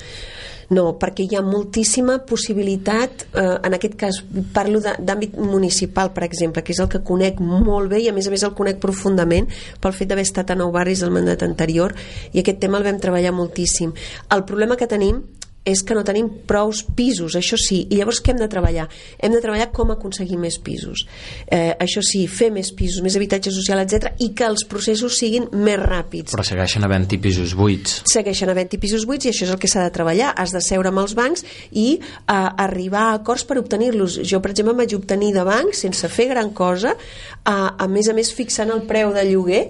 no, 0.71 0.85
perquè 1.01 1.25
hi 1.25 1.37
ha 1.37 1.43
moltíssima 1.45 2.19
possibilitat, 2.29 3.25
eh, 3.33 3.57
en 3.65 3.75
aquest 3.75 3.95
cas 3.97 4.21
parlo 4.53 4.81
d'àmbit 4.81 5.39
municipal, 5.39 6.13
per 6.13 6.25
exemple, 6.27 6.63
que 6.63 6.73
és 6.73 6.81
el 6.81 6.91
que 6.93 7.03
conec 7.03 7.41
molt 7.41 7.89
bé 7.91 8.03
i 8.05 8.09
a 8.09 8.13
més 8.13 8.29
a 8.29 8.31
més 8.31 8.45
el 8.45 8.55
conec 8.55 8.81
profundament 8.81 9.49
pel 9.81 9.97
fet 9.97 10.09
d'haver 10.09 10.27
estat 10.29 10.51
a 10.51 10.59
nou 10.59 10.73
barris 10.73 11.01
del 11.01 11.15
mandat 11.15 11.43
anterior 11.43 11.95
i 12.33 12.41
aquest 12.41 12.61
tema 12.61 12.79
el 12.79 12.85
vam 12.85 13.01
treballar 13.01 13.33
moltíssim. 13.33 13.95
El 14.31 14.45
problema 14.45 14.77
que 14.77 14.87
tenim 14.91 15.23
és 15.65 15.83
que 15.85 15.97
no 15.97 16.05
tenim 16.07 16.29
prous 16.49 16.83
pisos, 16.97 17.37
això 17.37 17.59
sí, 17.61 17.83
i 17.91 17.99
llavors 17.99 18.23
què 18.25 18.33
hem 18.33 18.41
de 18.41 18.49
treballar? 18.51 18.89
Hem 19.19 19.35
de 19.35 19.41
treballar 19.45 19.71
com 19.75 19.91
aconseguir 19.93 20.39
més 20.41 20.57
pisos. 20.59 21.05
Eh, 21.47 21.75
això 21.79 22.03
sí, 22.05 22.27
fer 22.31 22.51
més 22.55 22.71
pisos, 22.73 23.03
més 23.05 23.17
habitatge 23.19 23.53
social, 23.55 23.83
etc 23.85 24.09
i 24.19 24.31
que 24.37 24.47
els 24.49 24.65
processos 24.69 25.19
siguin 25.21 25.49
més 25.53 25.79
ràpids. 25.81 26.33
Però 26.35 26.45
segueixen 26.47 26.85
havent-hi 26.87 27.19
pisos 27.23 27.55
buits. 27.59 28.01
Segueixen 28.11 28.51
havent-hi 28.53 28.81
pisos 28.81 29.07
buits 29.09 29.29
i 29.29 29.33
això 29.33 29.47
és 29.47 29.55
el 29.55 29.61
que 29.63 29.71
s'ha 29.71 29.85
de 29.87 29.95
treballar. 29.95 30.33
Has 30.39 30.55
de 30.55 30.63
seure 30.65 30.93
amb 30.93 31.03
els 31.03 31.15
bancs 31.19 31.45
i 31.71 31.89
eh, 31.99 32.35
arribar 32.35 33.09
a 33.09 33.19
acords 33.21 33.47
per 33.49 33.59
obtenir-los. 33.63 34.21
Jo, 34.29 34.43
per 34.45 34.53
exemple, 34.55 34.75
em 34.77 34.85
vaig 34.85 34.97
obtenir 34.99 35.33
de 35.37 35.45
bancs 35.47 35.85
sense 35.87 36.11
fer 36.13 36.31
gran 36.33 36.53
cosa, 36.57 36.95
eh, 36.95 37.51
a 37.51 37.91
més 37.91 38.09
a 38.09 38.17
més 38.17 38.33
fixant 38.35 38.73
el 38.75 38.85
preu 38.89 39.15
de 39.17 39.27
lloguer, 39.31 39.65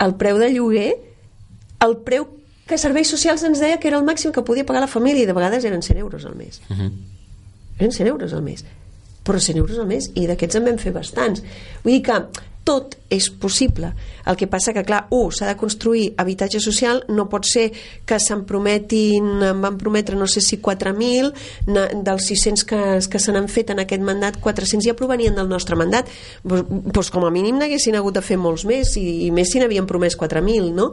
el 0.00 0.16
preu 0.20 0.38
de 0.40 0.52
lloguer, 0.54 0.90
el 1.84 1.98
preu 2.04 2.28
que 2.70 2.78
Serveis 2.78 3.10
Socials 3.10 3.42
ens 3.42 3.58
deia 3.58 3.80
que 3.82 3.90
era 3.90 3.98
el 3.98 4.06
màxim 4.06 4.30
que 4.30 4.44
podia 4.46 4.64
pagar 4.66 4.84
la 4.84 4.90
família 4.90 5.26
i 5.26 5.28
de 5.28 5.34
vegades 5.34 5.66
eren 5.66 5.82
100 5.82 5.98
euros 5.98 6.24
al 6.24 6.36
mes. 6.38 6.60
Uh 6.70 6.76
-huh. 6.76 6.90
Eren 7.80 7.92
100 7.92 8.06
euros 8.06 8.32
al 8.32 8.42
mes. 8.42 8.64
Però 9.24 9.38
100 9.38 9.58
euros 9.58 9.78
al 9.78 9.86
mes 9.86 10.10
i 10.14 10.26
d'aquests 10.26 10.56
en 10.56 10.64
vam 10.64 10.78
fer 10.78 10.92
bastants. 10.92 11.42
Vull 11.82 11.94
dir 11.94 12.02
que 12.02 12.16
tot 12.70 12.94
és 13.10 13.26
possible. 13.42 13.90
El 14.30 14.36
que 14.38 14.46
passa 14.46 14.72
que, 14.72 14.84
clar, 14.86 15.02
un, 15.10 15.32
s'ha 15.34 15.48
de 15.48 15.56
construir 15.58 16.12
habitatge 16.22 16.60
social, 16.62 17.02
no 17.10 17.26
pot 17.32 17.48
ser 17.48 17.66
que 18.06 18.20
se'n 18.22 18.44
prometin, 18.46 19.26
em 19.48 19.64
van 19.64 19.78
prometre 19.80 20.18
no 20.18 20.28
sé 20.30 20.42
si 20.44 20.60
4.000, 20.62 21.32
dels 22.06 22.28
600 22.30 22.64
que, 22.70 22.80
que 23.10 23.22
se 23.22 23.34
n'han 23.34 23.50
fet 23.50 23.74
en 23.74 23.82
aquest 23.82 24.06
mandat, 24.06 24.38
400 24.44 24.86
ja 24.86 24.94
provenien 24.98 25.34
del 25.34 25.50
nostre 25.50 25.78
mandat. 25.80 26.10
Doncs, 26.44 26.70
doncs 26.94 27.10
com 27.10 27.26
a 27.26 27.34
mínim 27.34 27.58
n'haguessin 27.58 27.98
hagut 27.98 28.20
de 28.20 28.24
fer 28.24 28.38
molts 28.38 28.66
més, 28.68 28.94
i, 29.00 29.26
i 29.26 29.34
més 29.34 29.50
si 29.50 29.58
n'havien 29.58 29.90
promès 29.90 30.18
4.000, 30.20 30.70
no? 30.76 30.92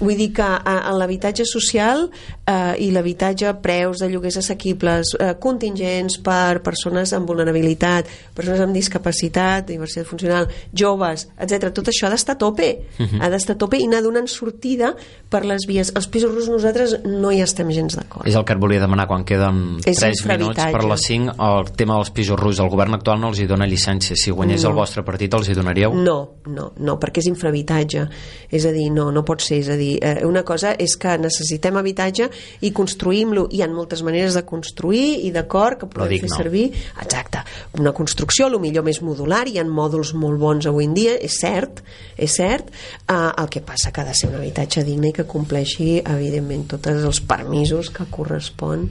Vull 0.00 0.18
dir 0.18 0.32
que 0.34 0.42
en 0.42 0.96
l'habitatge 0.98 1.44
social 1.46 2.08
eh, 2.50 2.74
i 2.82 2.88
l'habitatge 2.90 3.52
preus 3.62 4.00
de 4.02 4.08
lloguers 4.10 4.40
assequibles, 4.40 5.14
eh, 5.22 5.36
contingents 5.38 6.18
per 6.24 6.64
persones 6.66 7.12
amb 7.14 7.30
vulnerabilitat, 7.30 8.10
persones 8.34 8.64
amb 8.64 8.74
discapacitat, 8.74 9.68
diversitat 9.68 10.10
funcional, 10.10 10.50
joves, 10.74 11.03
etc. 11.12 11.70
Tot 11.74 11.90
això 11.92 12.08
ha 12.08 12.12
d'estar 12.14 12.36
a 12.36 12.38
tope, 12.38 12.68
uh 12.98 13.02
mhm. 13.02 13.08
-huh. 13.08 13.22
ha 13.22 13.30
d'estar 13.30 13.54
a 13.54 13.58
tope 13.58 13.78
i 13.78 13.86
anar 13.86 14.02
donant 14.02 14.28
sortida 14.28 14.94
per 15.28 15.44
les 15.44 15.66
vies. 15.66 15.92
Els 15.94 16.06
pisos 16.08 16.30
russos 16.30 16.50
nosaltres 16.50 17.04
no 17.04 17.30
hi 17.30 17.40
estem 17.40 17.70
gens 17.70 17.96
d'acord. 17.96 18.26
És 18.26 18.34
el 18.34 18.44
que 18.44 18.52
et 18.52 18.60
volia 18.60 18.80
demanar 18.80 19.06
quan 19.06 19.24
queden 19.24 19.78
És 19.84 19.98
3 19.98 20.26
minuts 20.26 20.62
per 20.72 20.84
les 20.84 21.00
5, 21.00 21.34
el 21.38 21.72
tema 21.76 21.94
dels 21.94 22.10
pisos 22.10 22.38
russos. 22.38 22.64
El 22.64 22.70
govern 22.70 22.94
actual 22.94 23.20
no 23.20 23.28
els 23.28 23.38
hi 23.38 23.46
dona 23.46 23.66
llicència. 23.66 24.16
Si 24.16 24.30
guanyés 24.30 24.62
no. 24.62 24.70
el 24.70 24.74
vostre 24.74 25.02
partit 25.02 25.32
els 25.34 25.48
hi 25.48 25.54
donaríeu? 25.54 25.94
No, 25.94 26.40
no, 26.46 26.72
no, 26.78 26.98
perquè 26.98 27.18
és 27.18 27.26
infrahabitatge. 27.26 28.08
És 28.50 28.64
a 28.64 28.72
dir, 28.72 28.90
no, 28.90 29.10
no 29.10 29.24
pot 29.24 29.40
ser. 29.40 29.58
És 29.58 29.68
a 29.68 29.76
dir, 29.76 29.98
eh, 30.02 30.24
una 30.24 30.42
cosa 30.42 30.74
és 30.78 30.96
que 30.96 31.18
necessitem 31.18 31.76
habitatge 31.76 32.30
i 32.60 32.72
construïm-lo, 32.72 33.48
hi 33.50 33.62
ha 33.62 33.68
moltes 33.68 34.02
maneres 34.02 34.34
de 34.34 34.44
construir 34.44 35.26
i 35.26 35.30
d'acord 35.30 35.78
que 35.78 35.86
podem 35.86 36.20
fer 36.20 36.30
servir 36.30 36.70
exacte, 37.00 37.42
una 37.78 37.92
construcció 37.92 38.48
millor 38.60 38.84
més 38.86 39.00
modular, 39.04 39.44
hi 39.48 39.58
ha 39.58 39.64
mòduls 39.66 40.14
molt 40.18 40.38
bons 40.40 40.68
avui 40.70 40.83
en 40.84 40.94
dia, 40.96 41.16
és 41.16 41.38
cert 41.40 41.82
és 42.16 42.36
cert, 42.38 42.70
eh, 43.08 43.14
el 43.14 43.48
que 43.50 43.64
passa 43.64 43.92
que 43.92 44.02
ha 44.02 44.08
de 44.08 44.14
ser 44.14 44.30
un 44.30 44.38
habitatge 44.38 44.84
digne 44.86 45.10
i 45.10 45.16
que 45.16 45.26
compleixi 45.26 45.98
evidentment 46.00 46.68
tots 46.76 46.94
els 46.94 47.20
permisos 47.28 47.90
que 47.94 48.06
correspon 48.10 48.88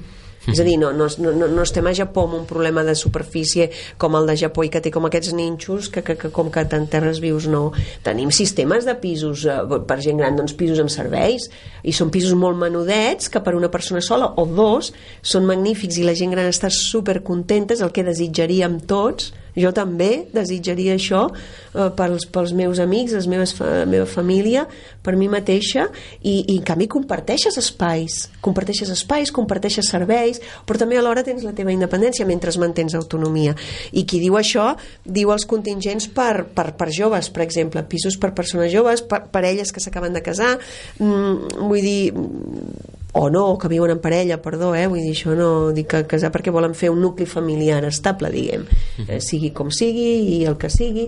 és 0.51 0.59
a 0.59 0.63
dir, 0.67 0.75
no, 0.75 0.89
no, 0.91 1.07
no, 1.23 1.47
no 1.47 1.63
estem 1.63 1.87
a 1.87 1.93
Japó 1.95 2.25
amb 2.27 2.35
un 2.41 2.47
problema 2.47 2.83
de 2.83 2.97
superfície 2.99 3.69
com 3.97 4.17
el 4.19 4.27
de 4.27 4.35
Japó 4.41 4.65
i 4.67 4.71
que 4.71 4.81
té 4.83 4.91
com 4.91 5.07
aquests 5.07 5.31
ninxos 5.37 5.87
que, 5.93 6.03
que, 6.03 6.17
que 6.19 6.31
com 6.35 6.49
que 6.51 6.65
en 6.75 6.87
terres 6.91 7.21
vius 7.23 7.47
no. 7.47 7.69
Tenim 8.03 8.31
sistemes 8.35 8.83
de 8.83 8.97
pisos 8.99 9.45
eh, 9.47 9.55
per 9.87 10.01
gent 10.03 10.19
gran, 10.19 10.35
doncs 10.35 10.55
pisos 10.59 10.81
amb 10.83 10.91
serveis 10.91 11.47
i 11.83 11.95
són 11.95 12.11
pisos 12.11 12.35
molt 12.35 12.59
menudets 12.59 13.31
que 13.31 13.39
per 13.43 13.55
una 13.55 13.71
persona 13.71 14.03
sola 14.03 14.33
o 14.35 14.45
dos 14.49 14.91
són 15.21 15.47
magnífics 15.47 16.01
i 16.01 16.03
la 16.03 16.17
gent 16.17 16.35
gran 16.35 16.51
està 16.51 16.71
supercontenta, 16.73 17.77
és 17.77 17.85
el 17.85 17.95
que 17.95 18.03
desitjaríem 18.03 18.81
tots 18.89 19.31
jo 19.55 19.73
també 19.75 20.27
desitjaria 20.33 20.95
això 20.97 21.27
eh, 21.29 21.89
pels, 21.97 22.27
pels 22.31 22.55
meus 22.57 22.81
amics, 22.83 23.13
les 23.17 23.27
meves, 23.29 23.55
la 23.59 23.85
meva 23.89 24.07
família, 24.09 24.65
per 25.03 25.15
mi 25.19 25.29
mateixa 25.31 25.89
i, 26.21 26.39
i 26.47 26.57
en 26.57 26.63
canvi 26.65 26.87
comparteixes 26.91 27.57
espais 27.59 28.23
comparteixes 28.43 28.91
espais, 28.93 29.31
comparteixes 29.35 29.89
serveis 29.91 30.41
però 30.67 30.79
també 30.79 30.97
alhora 30.99 31.23
tens 31.25 31.45
la 31.45 31.53
teva 31.55 31.73
independència 31.73 32.27
mentre 32.27 32.51
mantens 32.59 32.95
autonomia. 32.97 33.53
I 33.91 34.05
qui 34.09 34.19
diu 34.21 34.37
això, 34.39 34.73
diu 35.05 35.31
els 35.33 35.47
contingents 35.49 36.09
per, 36.13 36.45
per, 36.55 36.71
per 36.77 36.89
joves, 36.93 37.29
per 37.33 37.45
exemple 37.45 37.83
pisos 37.89 38.17
per 38.19 38.33
persones 38.37 38.71
joves, 38.73 39.03
per 39.05 39.23
parelles 39.33 39.71
que 39.73 39.83
s'acaben 39.83 40.13
de 40.13 40.23
casar 40.25 40.57
mm, 40.99 41.63
vull 41.69 41.81
dir 41.83 43.02
o 43.13 43.29
no, 43.29 43.57
que 43.61 43.69
viuen 43.69 43.93
en 43.93 44.01
parella, 44.01 44.39
perdó, 44.41 44.73
eh? 44.75 44.87
vull 44.89 45.03
dir, 45.03 45.13
això 45.13 45.35
no 45.37 45.69
dic 45.75 45.91
que 45.91 46.01
casar 46.09 46.31
perquè 46.33 46.51
volen 46.53 46.73
fer 46.73 46.89
un 46.89 47.01
nucli 47.01 47.27
familiar 47.29 47.83
estable, 47.85 48.31
diguem, 48.33 48.65
eh, 49.05 49.19
sigui 49.21 49.53
com 49.53 49.69
sigui 49.69 50.39
i 50.39 50.43
el 50.49 50.57
que 50.57 50.71
sigui, 50.73 51.05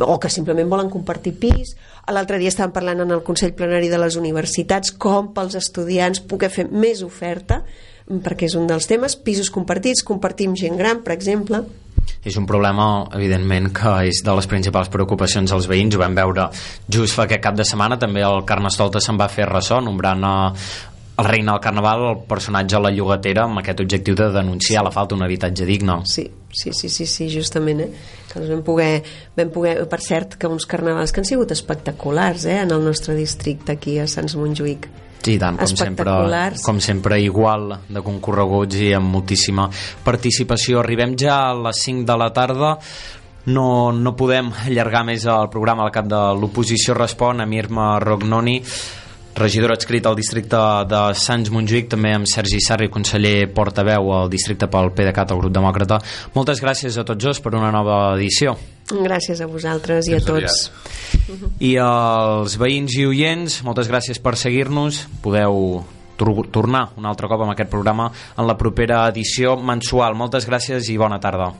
o 0.00 0.18
que 0.18 0.30
simplement 0.30 0.70
volen 0.70 0.90
compartir 0.90 1.34
pis. 1.38 1.74
L'altre 2.10 2.38
dia 2.38 2.50
estàvem 2.50 2.72
parlant 2.74 3.02
en 3.02 3.12
el 3.14 3.24
Consell 3.26 3.54
Plenari 3.54 3.90
de 3.90 3.98
les 3.98 4.16
Universitats 4.18 4.94
com 4.94 5.32
pels 5.34 5.58
estudiants 5.58 6.22
poder 6.22 6.50
fer 6.54 6.68
més 6.70 7.02
oferta, 7.06 7.64
perquè 8.08 8.46
és 8.48 8.56
un 8.58 8.70
dels 8.70 8.86
temes, 8.88 9.18
pisos 9.18 9.50
compartits, 9.54 10.06
compartim 10.06 10.54
gent 10.56 10.78
gran, 10.78 11.02
per 11.04 11.14
exemple, 11.18 11.66
és 12.24 12.36
un 12.40 12.46
problema, 12.48 13.06
evidentment, 13.14 13.68
que 13.74 13.90
és 14.08 14.22
de 14.24 14.34
les 14.34 14.48
principals 14.50 14.88
preocupacions 14.92 15.52
dels 15.52 15.68
veïns. 15.70 15.94
Ho 15.94 16.00
vam 16.00 16.16
veure 16.16 16.48
just 16.88 17.14
fa 17.14 17.26
aquest 17.26 17.42
cap 17.44 17.58
de 17.58 17.66
setmana, 17.68 17.98
també 18.00 18.24
el 18.26 18.42
Carnestolta 18.48 19.00
se'n 19.00 19.20
va 19.20 19.28
fer 19.32 19.46
ressò, 19.48 19.78
nombrant 19.84 20.24
a 20.26 20.34
el 21.18 21.24
reina 21.24 21.52
del 21.52 21.60
carnaval, 21.60 22.04
el 22.12 22.20
personatge 22.30 22.78
La 22.78 22.92
Llogatera, 22.94 23.48
amb 23.48 23.58
aquest 23.58 23.80
objectiu 23.82 24.14
de 24.18 24.28
denunciar 24.34 24.84
la 24.86 24.92
falta 24.94 25.16
d'un 25.16 25.24
habitatge 25.26 25.66
digne. 25.66 25.98
Sí, 26.06 26.28
sí, 26.54 26.70
sí, 26.72 26.88
sí, 26.88 27.06
sí 27.10 27.26
justament, 27.32 27.82
eh? 27.82 27.90
Que 28.30 28.38
ens 28.38 28.52
vam 28.52 28.62
poder, 28.62 29.02
vam 29.36 29.50
poder, 29.50 29.74
per 29.90 29.98
cert, 30.04 30.38
que 30.38 30.46
uns 30.46 30.68
carnavals 30.70 31.12
que 31.12 31.22
han 31.22 31.26
sigut 31.26 31.50
espectaculars, 31.50 32.46
eh? 32.46 32.60
En 32.62 32.70
el 32.70 32.86
nostre 32.86 33.16
districte 33.18 33.74
aquí 33.74 33.98
a 33.98 34.06
Sants 34.06 34.38
Montjuïc. 34.38 34.86
Sí, 35.18 35.34
tant, 35.42 35.58
com 35.58 35.74
sempre, 35.74 36.12
com 36.62 36.78
sempre 36.80 37.18
igual 37.20 37.72
de 37.90 38.00
concorreguts 38.06 38.78
i 38.78 38.92
amb 38.94 39.10
moltíssima 39.10 39.66
participació. 40.06 40.78
Arribem 40.78 41.16
ja 41.18 41.40
a 41.48 41.56
les 41.66 41.82
5 41.82 42.06
de 42.06 42.16
la 42.22 42.30
tarda 42.32 42.76
no, 43.48 43.90
no 43.92 44.14
podem 44.16 44.52
allargar 44.68 45.02
més 45.08 45.26
el 45.26 45.50
programa 45.50 45.86
al 45.86 45.92
cap 45.92 46.06
de 46.08 46.22
l'oposició 46.38 46.94
respon 46.94 47.42
a 47.42 47.48
Mirma 47.48 47.96
Rognoni 48.04 48.60
regidor 49.36 49.72
adscrit 49.72 50.06
al 50.06 50.16
districte 50.18 50.58
de 50.90 51.02
Sants 51.18 51.50
Montjuïc, 51.54 51.88
també 51.92 52.14
amb 52.16 52.28
Sergi 52.30 52.60
Sarri, 52.64 52.88
conseller 52.92 53.48
portaveu 53.54 54.10
al 54.16 54.32
districte 54.32 54.68
pel 54.70 54.90
PDeCAT, 54.96 55.34
el 55.34 55.42
grup 55.42 55.54
demòcrata. 55.54 56.00
Moltes 56.34 56.62
gràcies 56.64 56.98
a 56.98 57.04
tots 57.06 57.24
dos 57.24 57.42
per 57.44 57.54
una 57.54 57.70
nova 57.74 58.16
edició. 58.16 58.56
Gràcies 58.88 59.42
a 59.44 59.46
vosaltres 59.50 60.08
i 60.08 60.16
a 60.16 60.20
tots. 60.24 60.70
I 61.60 61.76
als 61.82 62.56
veïns 62.60 62.96
i 62.96 63.06
oients, 63.06 63.60
moltes 63.66 63.90
gràcies 63.90 64.20
per 64.22 64.36
seguir-nos. 64.40 65.04
Podeu 65.22 65.84
tornar 66.18 66.88
un 66.98 67.06
altre 67.06 67.28
cop 67.30 67.44
amb 67.44 67.54
aquest 67.54 67.70
programa 67.70 68.10
en 68.36 68.46
la 68.48 68.58
propera 68.58 69.06
edició 69.12 69.58
mensual. 69.60 70.16
Moltes 70.18 70.48
gràcies 70.48 70.88
i 70.90 70.98
bona 70.98 71.20
tarda. 71.22 71.52